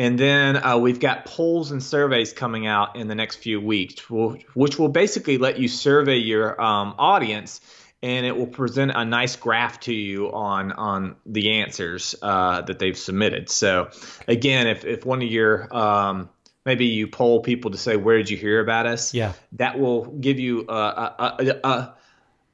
And 0.00 0.18
then 0.18 0.56
uh, 0.56 0.78
we've 0.78 0.98
got 0.98 1.26
polls 1.26 1.72
and 1.72 1.82
surveys 1.82 2.32
coming 2.32 2.66
out 2.66 2.96
in 2.96 3.06
the 3.06 3.14
next 3.14 3.36
few 3.36 3.60
weeks, 3.60 4.08
which 4.08 4.78
will 4.78 4.88
basically 4.88 5.36
let 5.36 5.58
you 5.58 5.68
survey 5.68 6.16
your 6.16 6.58
um, 6.58 6.94
audience, 6.98 7.60
and 8.02 8.24
it 8.24 8.34
will 8.34 8.46
present 8.46 8.92
a 8.94 9.04
nice 9.04 9.36
graph 9.36 9.78
to 9.80 9.92
you 9.92 10.32
on 10.32 10.72
on 10.72 11.16
the 11.26 11.60
answers 11.60 12.14
uh, 12.22 12.62
that 12.62 12.78
they've 12.78 12.96
submitted. 12.96 13.50
So, 13.50 13.90
again, 14.26 14.68
if 14.68 14.86
if 14.86 15.04
one 15.04 15.20
of 15.20 15.28
your 15.28 15.68
um, 15.76 16.30
maybe 16.64 16.86
you 16.86 17.06
poll 17.06 17.42
people 17.42 17.72
to 17.72 17.76
say 17.76 17.96
where 17.96 18.16
did 18.16 18.30
you 18.30 18.38
hear 18.38 18.60
about 18.60 18.86
us 18.86 19.14
yeah 19.14 19.32
that 19.52 19.78
will 19.78 20.04
give 20.04 20.38
you 20.38 20.66
a, 20.68 20.72
a, 20.72 21.36
a, 21.38 21.68
a 21.68 21.94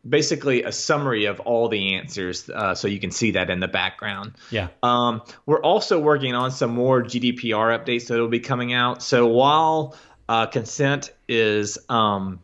basically 0.09 0.62
a 0.62 0.72
summary 0.72 1.26
of 1.26 1.40
all 1.40 1.68
the 1.68 1.94
answers 1.94 2.48
uh, 2.48 2.74
so 2.74 2.88
you 2.88 3.00
can 3.00 3.11
see 3.11 3.32
that 3.32 3.50
in 3.50 3.61
the 3.61 3.68
background. 3.68 4.32
Yeah. 4.50 4.68
Um, 4.82 5.22
we're 5.46 5.62
also 5.62 5.98
working 6.00 6.34
on 6.34 6.50
some 6.50 6.70
more 6.70 7.02
gdpr 7.02 7.78
updates 7.78 8.09
that 8.09 8.18
will 8.18 8.28
be 8.28 8.40
coming 8.40 8.72
out. 8.72 9.02
So 9.02 9.26
while 9.26 9.96
uh, 10.28 10.46
consent 10.46 11.12
is 11.28 11.78
um, 11.88 12.40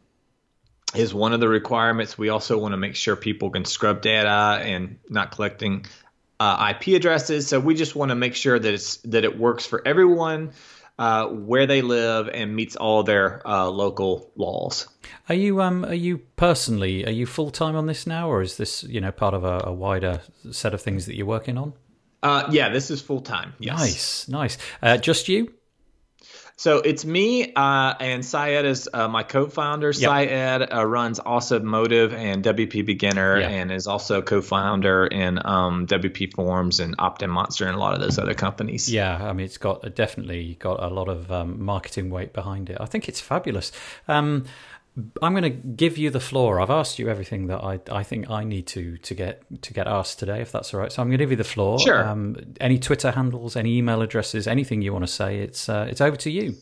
is 0.94 1.14
one 1.14 1.32
of 1.32 1.40
the 1.40 1.48
requirements 1.48 2.18
we 2.18 2.28
also 2.28 2.58
want 2.58 2.72
to 2.72 2.76
make 2.76 2.96
sure 2.96 3.16
people 3.16 3.50
can 3.50 3.64
scrub 3.64 4.02
data 4.02 4.60
and 4.62 4.98
not 5.08 5.30
collecting 5.30 5.86
uh, 6.38 6.74
ip 6.74 6.94
addresses. 6.94 7.46
So 7.46 7.60
we 7.60 7.74
just 7.74 7.94
want 7.94 8.10
to 8.10 8.14
make 8.14 8.34
sure 8.34 8.58
that 8.58 8.74
it's 8.74 8.96
that 8.98 9.24
it 9.24 9.38
works 9.38 9.64
for 9.64 9.86
everyone 9.86 10.52
uh, 10.99 11.26
where 11.26 11.66
they 11.66 11.82
live 11.82 12.28
and 12.28 12.55
meets 12.55 12.76
all 12.76 13.03
their 13.03 13.47
uh, 13.47 13.68
local 13.68 14.30
laws. 14.36 14.88
Are 15.28 15.34
you 15.34 15.61
um 15.61 15.84
are 15.84 15.95
you 15.95 16.18
personally 16.36 17.07
are 17.07 17.11
you 17.11 17.26
full 17.26 17.51
time 17.51 17.76
on 17.76 17.86
this 17.86 18.07
now, 18.07 18.28
or 18.28 18.43
is 18.43 18.57
this 18.57 18.82
you 18.84 19.01
know 19.01 19.12
part 19.12 19.34
of 19.34 19.45
a, 19.45 19.62
a 19.64 19.72
wider 19.72 20.20
set 20.51 20.74
of 20.74 20.80
things 20.80 21.07
that 21.07 21.16
you're 21.16 21.26
working 21.26 21.59
on? 21.59 21.72
Uh, 22.22 22.49
yeah, 22.51 22.68
this 22.68 22.90
is 22.90 23.01
full 23.01 23.20
time. 23.20 23.53
Yes. 23.59 23.78
Nice, 23.80 24.28
nice. 24.28 24.59
Uh, 24.80 24.97
just 24.97 25.28
you? 25.28 25.53
So 26.62 26.78
it's 26.78 27.04
me 27.04 27.52
uh, 27.54 27.94
and 27.98 28.24
Syed 28.24 28.64
is 28.64 28.88
uh, 28.94 29.08
my 29.08 29.24
co-founder. 29.24 29.88
Yep. 29.88 29.96
Syed 29.96 30.72
uh, 30.72 30.86
runs 30.86 31.18
Awesome 31.18 31.66
Motive 31.66 32.14
and 32.14 32.44
WPBeginner, 32.44 33.40
yep. 33.40 33.50
and 33.50 33.72
is 33.72 33.88
also 33.88 34.22
co-founder 34.22 35.08
in 35.08 35.44
um, 35.44 35.88
WPForms 35.88 36.78
and 36.78 36.96
OptinMonster 36.98 37.66
and 37.66 37.74
a 37.74 37.80
lot 37.80 37.94
of 37.94 38.00
those 38.00 38.16
other 38.16 38.34
companies. 38.34 38.88
Yeah, 38.88 39.28
I 39.28 39.32
mean 39.32 39.44
it's 39.44 39.58
got 39.58 39.92
definitely 39.96 40.56
got 40.60 40.80
a 40.80 40.86
lot 40.86 41.08
of 41.08 41.32
um, 41.32 41.60
marketing 41.64 42.10
weight 42.10 42.32
behind 42.32 42.70
it. 42.70 42.76
I 42.78 42.86
think 42.86 43.08
it's 43.08 43.20
fabulous. 43.20 43.72
Um, 44.06 44.44
I'm 45.22 45.32
going 45.32 45.43
to 45.45 45.51
give 45.51 45.97
you 45.97 46.11
the 46.11 46.20
floor. 46.20 46.61
I've 46.61 46.70
asked 46.70 46.99
you 46.99 47.09
everything 47.09 47.47
that 47.47 47.64
I, 47.64 47.80
I 47.90 48.03
think 48.03 48.28
I 48.28 48.45
need 48.45 48.66
to 48.68 48.99
to 48.99 49.14
get 49.14 49.43
to 49.62 49.72
get 49.72 49.86
asked 49.86 50.18
today, 50.18 50.43
if 50.43 50.53
that's 50.53 50.74
all 50.74 50.80
right. 50.80 50.93
So 50.93 51.01
I'm 51.01 51.09
going 51.09 51.18
to 51.18 51.24
give 51.24 51.30
you 51.30 51.36
the 51.36 51.45
floor. 51.45 51.78
Sure. 51.78 52.07
Um, 52.07 52.36
any 52.61 52.78
Twitter 52.78 53.11
handles, 53.11 53.57
any 53.57 53.78
email 53.78 54.03
addresses, 54.03 54.47
anything 54.47 54.82
you 54.82 54.93
want 54.93 55.05
to 55.05 55.12
say, 55.12 55.38
it's 55.38 55.68
uh, 55.68 55.86
it's 55.88 56.03
over 56.03 56.16
to 56.16 56.30
you. 56.30 56.57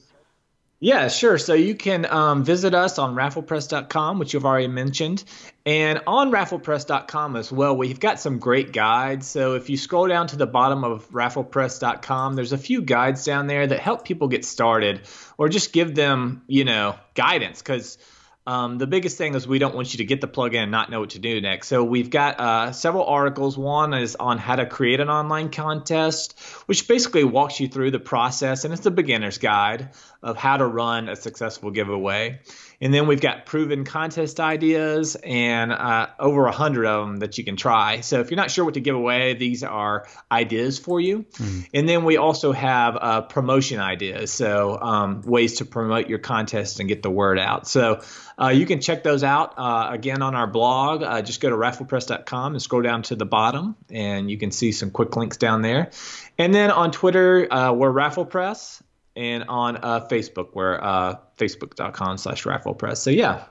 Yeah, 0.82 1.08
sure. 1.08 1.36
So 1.36 1.52
you 1.52 1.74
can 1.74 2.06
um, 2.06 2.42
visit 2.42 2.72
us 2.72 2.98
on 2.98 3.14
rafflepress.com, 3.14 4.18
which 4.18 4.32
you've 4.32 4.46
already 4.46 4.68
mentioned. 4.68 5.22
And 5.66 6.00
on 6.06 6.30
rafflepress.com 6.30 7.36
as 7.36 7.52
well, 7.52 7.76
we've 7.76 8.00
got 8.00 8.18
some 8.18 8.38
great 8.38 8.72
guides. 8.72 9.26
So 9.26 9.56
if 9.56 9.68
you 9.68 9.76
scroll 9.76 10.08
down 10.08 10.28
to 10.28 10.36
the 10.36 10.46
bottom 10.46 10.82
of 10.84 11.10
rafflepress.com, 11.10 12.34
there's 12.34 12.52
a 12.52 12.58
few 12.58 12.80
guides 12.80 13.26
down 13.26 13.46
there 13.46 13.66
that 13.66 13.78
help 13.78 14.06
people 14.06 14.28
get 14.28 14.46
started 14.46 15.02
or 15.36 15.50
just 15.50 15.74
give 15.74 15.94
them, 15.94 16.44
you 16.46 16.64
know, 16.64 16.96
guidance. 17.14 17.60
Because 17.60 17.98
um, 18.46 18.78
the 18.78 18.86
biggest 18.86 19.18
thing 19.18 19.34
is 19.34 19.46
we 19.46 19.58
don't 19.58 19.74
want 19.74 19.92
you 19.92 19.98
to 19.98 20.04
get 20.04 20.20
the 20.20 20.28
plugin 20.28 20.62
and 20.62 20.70
not 20.70 20.90
know 20.90 21.00
what 21.00 21.10
to 21.10 21.18
do 21.18 21.40
next. 21.40 21.68
So 21.68 21.84
we've 21.84 22.10
got 22.10 22.40
uh, 22.40 22.72
several 22.72 23.04
articles. 23.04 23.56
One 23.56 23.92
is 23.94 24.16
on 24.16 24.38
how 24.38 24.56
to 24.56 24.66
create 24.66 25.00
an 25.00 25.10
online 25.10 25.50
contest, 25.50 26.38
which 26.66 26.88
basically 26.88 27.24
walks 27.24 27.60
you 27.60 27.68
through 27.68 27.90
the 27.90 28.00
process, 28.00 28.64
and 28.64 28.72
it's 28.72 28.86
a 28.86 28.90
beginner's 28.90 29.38
guide 29.38 29.90
of 30.22 30.36
how 30.36 30.56
to 30.56 30.66
run 30.66 31.08
a 31.08 31.16
successful 31.16 31.70
giveaway. 31.70 32.40
And 32.82 32.94
then 32.94 33.06
we've 33.06 33.20
got 33.20 33.44
proven 33.44 33.84
contest 33.84 34.40
ideas 34.40 35.14
and 35.14 35.70
uh, 35.70 36.08
over 36.18 36.46
a 36.46 36.52
hundred 36.52 36.86
of 36.86 37.06
them 37.06 37.16
that 37.18 37.36
you 37.36 37.44
can 37.44 37.56
try. 37.56 38.00
So 38.00 38.20
if 38.20 38.30
you're 38.30 38.36
not 38.36 38.50
sure 38.50 38.64
what 38.64 38.74
to 38.74 38.80
give 38.80 38.96
away, 38.96 39.34
these 39.34 39.62
are 39.62 40.06
ideas 40.32 40.78
for 40.78 40.98
you. 40.98 41.26
Mm. 41.34 41.68
And 41.74 41.88
then 41.88 42.04
we 42.04 42.16
also 42.16 42.52
have 42.52 42.96
uh, 42.98 43.20
promotion 43.22 43.80
ideas, 43.80 44.32
so 44.32 44.78
um, 44.80 45.20
ways 45.22 45.56
to 45.56 45.66
promote 45.66 46.08
your 46.08 46.20
contest 46.20 46.80
and 46.80 46.88
get 46.88 47.02
the 47.02 47.10
word 47.10 47.38
out. 47.38 47.68
So 47.68 48.00
you 48.48 48.66
can 48.66 48.80
check 48.80 49.02
those 49.02 49.22
out 49.22 49.54
uh, 49.58 49.88
again 49.90 50.22
on 50.22 50.34
our 50.34 50.46
blog. 50.46 51.02
Uh, 51.02 51.20
just 51.22 51.40
go 51.40 51.50
to 51.50 51.56
rafflepress.com 51.56 52.54
and 52.54 52.62
scroll 52.62 52.82
down 52.82 53.02
to 53.02 53.16
the 53.16 53.26
bottom, 53.26 53.76
and 53.90 54.30
you 54.30 54.38
can 54.38 54.50
see 54.50 54.72
some 54.72 54.90
quick 54.90 55.14
links 55.16 55.36
down 55.36 55.62
there. 55.62 55.90
And 56.38 56.54
then 56.54 56.70
on 56.70 56.90
Twitter, 56.90 57.52
uh, 57.52 57.72
we're 57.72 57.92
RafflePress 57.92 58.82
and 59.14 59.44
on 59.48 59.76
uh, 59.76 60.06
Facebook, 60.08 60.54
we're 60.54 60.80
uh, 60.80 61.16
facebook.com 61.36 62.16
slash 62.18 62.44
rafflepress. 62.44 62.98
So, 62.98 63.10
yeah. 63.10 63.44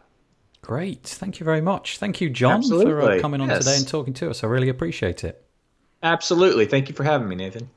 Great. 0.62 1.04
Thank 1.04 1.40
you 1.40 1.44
very 1.44 1.62
much. 1.62 2.00
Thank 2.00 2.22
you, 2.22 2.30
John, 2.30 2.58
Absolutely. 2.58 2.92
for 2.92 3.02
uh, 3.02 3.20
coming 3.20 3.42
on 3.42 3.50
yes. 3.50 3.60
today 3.60 3.78
and 3.78 3.88
talking 3.88 4.14
to 4.16 4.30
us. 4.30 4.44
I 4.44 4.48
really 4.48 4.70
appreciate 4.70 5.24
it. 5.24 5.46
Absolutely. 6.02 6.66
Thank 6.66 6.90
you 6.90 6.96
for 6.96 7.04
having 7.04 7.28
me, 7.28 7.36
Nathan. 7.36 7.70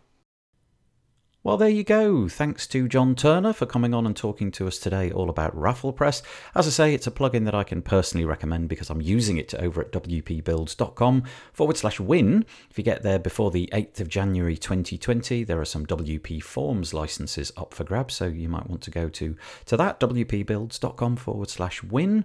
Well, 1.45 1.57
there 1.57 1.69
you 1.69 1.83
go. 1.83 2.29
Thanks 2.29 2.69
to 2.69 2.87
John 2.87 3.17
Turner 3.17 3.53
for 3.53 3.67
coming 3.67 3.95
on 3.95 4.07
and 4.07 4.17
talking 4.17 4.53
to 4.53 4.69
us 4.69 4.79
today 4.79 5.11
all 5.11 5.29
about 5.29 5.57
RafflePress. 5.57 6.23
As 6.55 6.69
I 6.69 6.71
say, 6.71 6.95
it's 6.95 7.09
a 7.09 7.11
plugin 7.11 7.47
that 7.47 7.55
I 7.55 7.65
can 7.65 7.83
personally 7.83 8.25
recommend 8.25 8.69
because 8.69 8.91
I'm 8.91 9.03
using 9.03 9.39
it 9.39 9.53
over 9.55 9.81
at 9.81 9.91
wpbuilds.com 9.91 11.25
forward 11.53 11.77
slash 11.77 11.99
win. 11.99 12.47
If 12.71 12.79
you 12.79 12.85
get 12.85 13.03
there 13.03 13.19
before 13.19 13.51
the 13.51 13.69
8th 13.73 13.99
of 13.99 14.09
January 14.09 14.57
2020, 14.57 15.43
there 15.43 15.61
are 15.61 15.65
some 15.65 15.85
WPForms 15.85 16.95
licenses 16.95 17.51
up 17.57 17.75
for 17.75 17.83
grabs, 17.83 18.15
so 18.15 18.27
you 18.27 18.49
might 18.49 18.71
want 18.71 18.83
to 18.83 18.93
go 18.93 19.09
to, 19.09 19.37
to 19.67 19.77
that, 19.77 19.99
wpbuilds.com 19.99 21.17
forward 21.17 21.51
slash 21.51 21.83
win. 21.83 22.25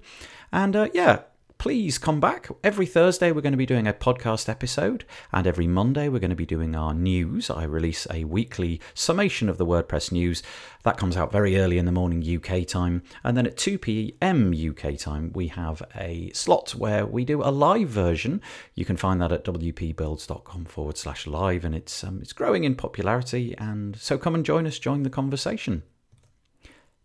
And 0.52 0.76
uh, 0.76 0.90
yeah, 0.94 1.22
please 1.58 1.98
come 1.98 2.20
back. 2.20 2.50
Every 2.64 2.86
Thursday, 2.86 3.32
we're 3.32 3.42
going 3.42 3.54
to 3.54 3.58
be 3.58 3.66
doing 3.66 3.88
a 3.88 3.94
podcast 3.94 4.48
episode, 4.48 5.06
and 5.32 5.48
every 5.48 5.68
Monday, 5.68 6.10
we're 6.10 6.20
going 6.20 6.30
to 6.30 6.36
be 6.36 6.46
doing 6.46 6.76
our 6.76 6.94
news. 6.94 7.50
I 7.50 7.64
release 7.64 8.08
a 8.12 8.24
weekly 8.26 8.80
summation 8.94 9.50
of 9.50 9.58
the 9.58 9.66
WordPress 9.66 10.12
news. 10.12 10.44
That 10.84 10.98
comes 10.98 11.18
out 11.18 11.32
very 11.32 11.58
early 11.58 11.78
in 11.78 11.86
the 11.86 11.92
morning 11.92 12.24
UK 12.24 12.66
time. 12.68 13.04
And 13.24 13.36
then 13.36 13.48
at 13.48 13.58
2 13.58 13.78
p.m. 13.78 14.54
UK 14.54 14.98
time, 14.98 15.32
we 15.34 15.48
have 15.48 15.82
a 15.96 16.32
slot 16.34 16.76
where 16.76 17.06
we 17.06 17.26
do 17.26 17.42
a 17.42 17.50
live 17.52 17.90
version. 17.90 18.42
You 18.76 18.86
can 18.86 18.98
find 18.98 19.22
that 19.22 19.32
at 19.32 19.44
wpbuilds.com 19.44 20.66
forward 20.66 20.98
slash 20.98 21.28
live, 21.28 21.66
and 21.66 21.76
it's, 21.76 22.04
um, 22.04 22.20
it's 22.22 22.34
growing 22.34 22.64
in 22.64 22.76
popularity. 22.76 23.56
And 23.58 23.96
so 23.98 24.18
come 24.18 24.36
and 24.36 24.46
join 24.46 24.68
us, 24.68 24.80
join 24.80 25.04
the 25.04 25.10
conversation. 25.10 25.84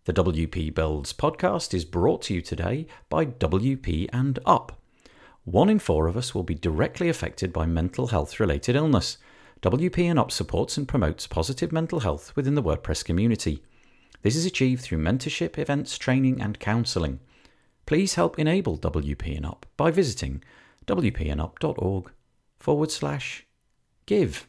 The 0.05 0.13
WP 0.13 0.75
Builds 0.75 1.13
podcast 1.13 1.73
is 1.73 1.85
brought 1.85 2.23
to 2.23 2.35
you 2.35 2.43
today 2.43 2.89
by 3.09 3.25
WP 3.25 4.09
and 4.13 4.41
Up. 4.45 4.81
One 5.45 5.69
in 5.69 5.79
four 5.79 6.09
of 6.09 6.17
us 6.17 6.35
will 6.35 6.43
be 6.43 6.57
directly 6.57 7.09
affected 7.09 7.53
by 7.53 7.67
mental 7.67 8.09
health 8.09 8.41
related 8.41 8.75
illness. 8.75 9.19
WP 9.61 9.99
and 9.99 10.19
Up 10.19 10.33
supports 10.33 10.77
and 10.77 10.89
promotes 10.89 11.29
positive 11.29 11.71
mental 11.71 12.01
health 12.01 12.35
within 12.35 12.57
the 12.57 12.63
WordPress 12.65 13.05
community. 13.05 13.63
This 14.23 14.35
is 14.35 14.45
achieved 14.45 14.83
through 14.83 14.99
mentorship, 14.99 15.57
events, 15.57 15.97
training, 15.97 16.43
and 16.43 16.59
counselling. 16.59 17.21
Please 17.87 18.17
help 18.17 18.41
enable 18.41 18.79
WP 18.79 19.37
and 19.37 19.47
Up 19.47 19.67
by 19.77 19.93
visiting 19.93 20.43
wpandup.org 20.85 22.11
forward 22.59 22.91
slash 22.91 23.47
give. 24.07 24.49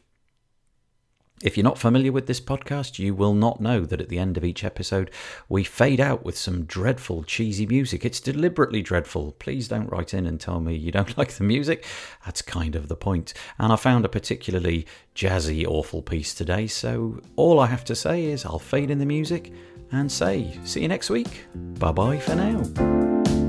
If 1.42 1.56
you're 1.56 1.64
not 1.64 1.78
familiar 1.78 2.12
with 2.12 2.26
this 2.26 2.40
podcast, 2.40 2.98
you 2.98 3.14
will 3.14 3.34
not 3.34 3.60
know 3.60 3.80
that 3.84 4.00
at 4.00 4.08
the 4.08 4.18
end 4.18 4.36
of 4.36 4.44
each 4.44 4.62
episode, 4.62 5.10
we 5.48 5.64
fade 5.64 6.00
out 6.00 6.24
with 6.24 6.38
some 6.38 6.64
dreadful, 6.64 7.24
cheesy 7.24 7.66
music. 7.66 8.04
It's 8.04 8.20
deliberately 8.20 8.82
dreadful. 8.82 9.32
Please 9.32 9.66
don't 9.66 9.90
write 9.90 10.14
in 10.14 10.26
and 10.26 10.40
tell 10.40 10.60
me 10.60 10.76
you 10.76 10.92
don't 10.92 11.18
like 11.18 11.32
the 11.32 11.44
music. 11.44 11.84
That's 12.24 12.40
kind 12.40 12.76
of 12.76 12.88
the 12.88 12.96
point. 12.96 13.34
And 13.58 13.72
I 13.72 13.76
found 13.76 14.04
a 14.04 14.08
particularly 14.08 14.86
jazzy, 15.14 15.66
awful 15.66 16.02
piece 16.02 16.34
today, 16.34 16.66
so 16.68 17.20
all 17.36 17.58
I 17.58 17.66
have 17.66 17.84
to 17.86 17.96
say 17.96 18.24
is 18.24 18.44
I'll 18.44 18.58
fade 18.58 18.90
in 18.90 18.98
the 18.98 19.06
music 19.06 19.52
and 19.90 20.10
say, 20.10 20.58
see 20.64 20.82
you 20.82 20.88
next 20.88 21.10
week. 21.10 21.46
Bye 21.54 21.92
bye 21.92 22.18
for 22.18 22.36
now. 22.36 23.43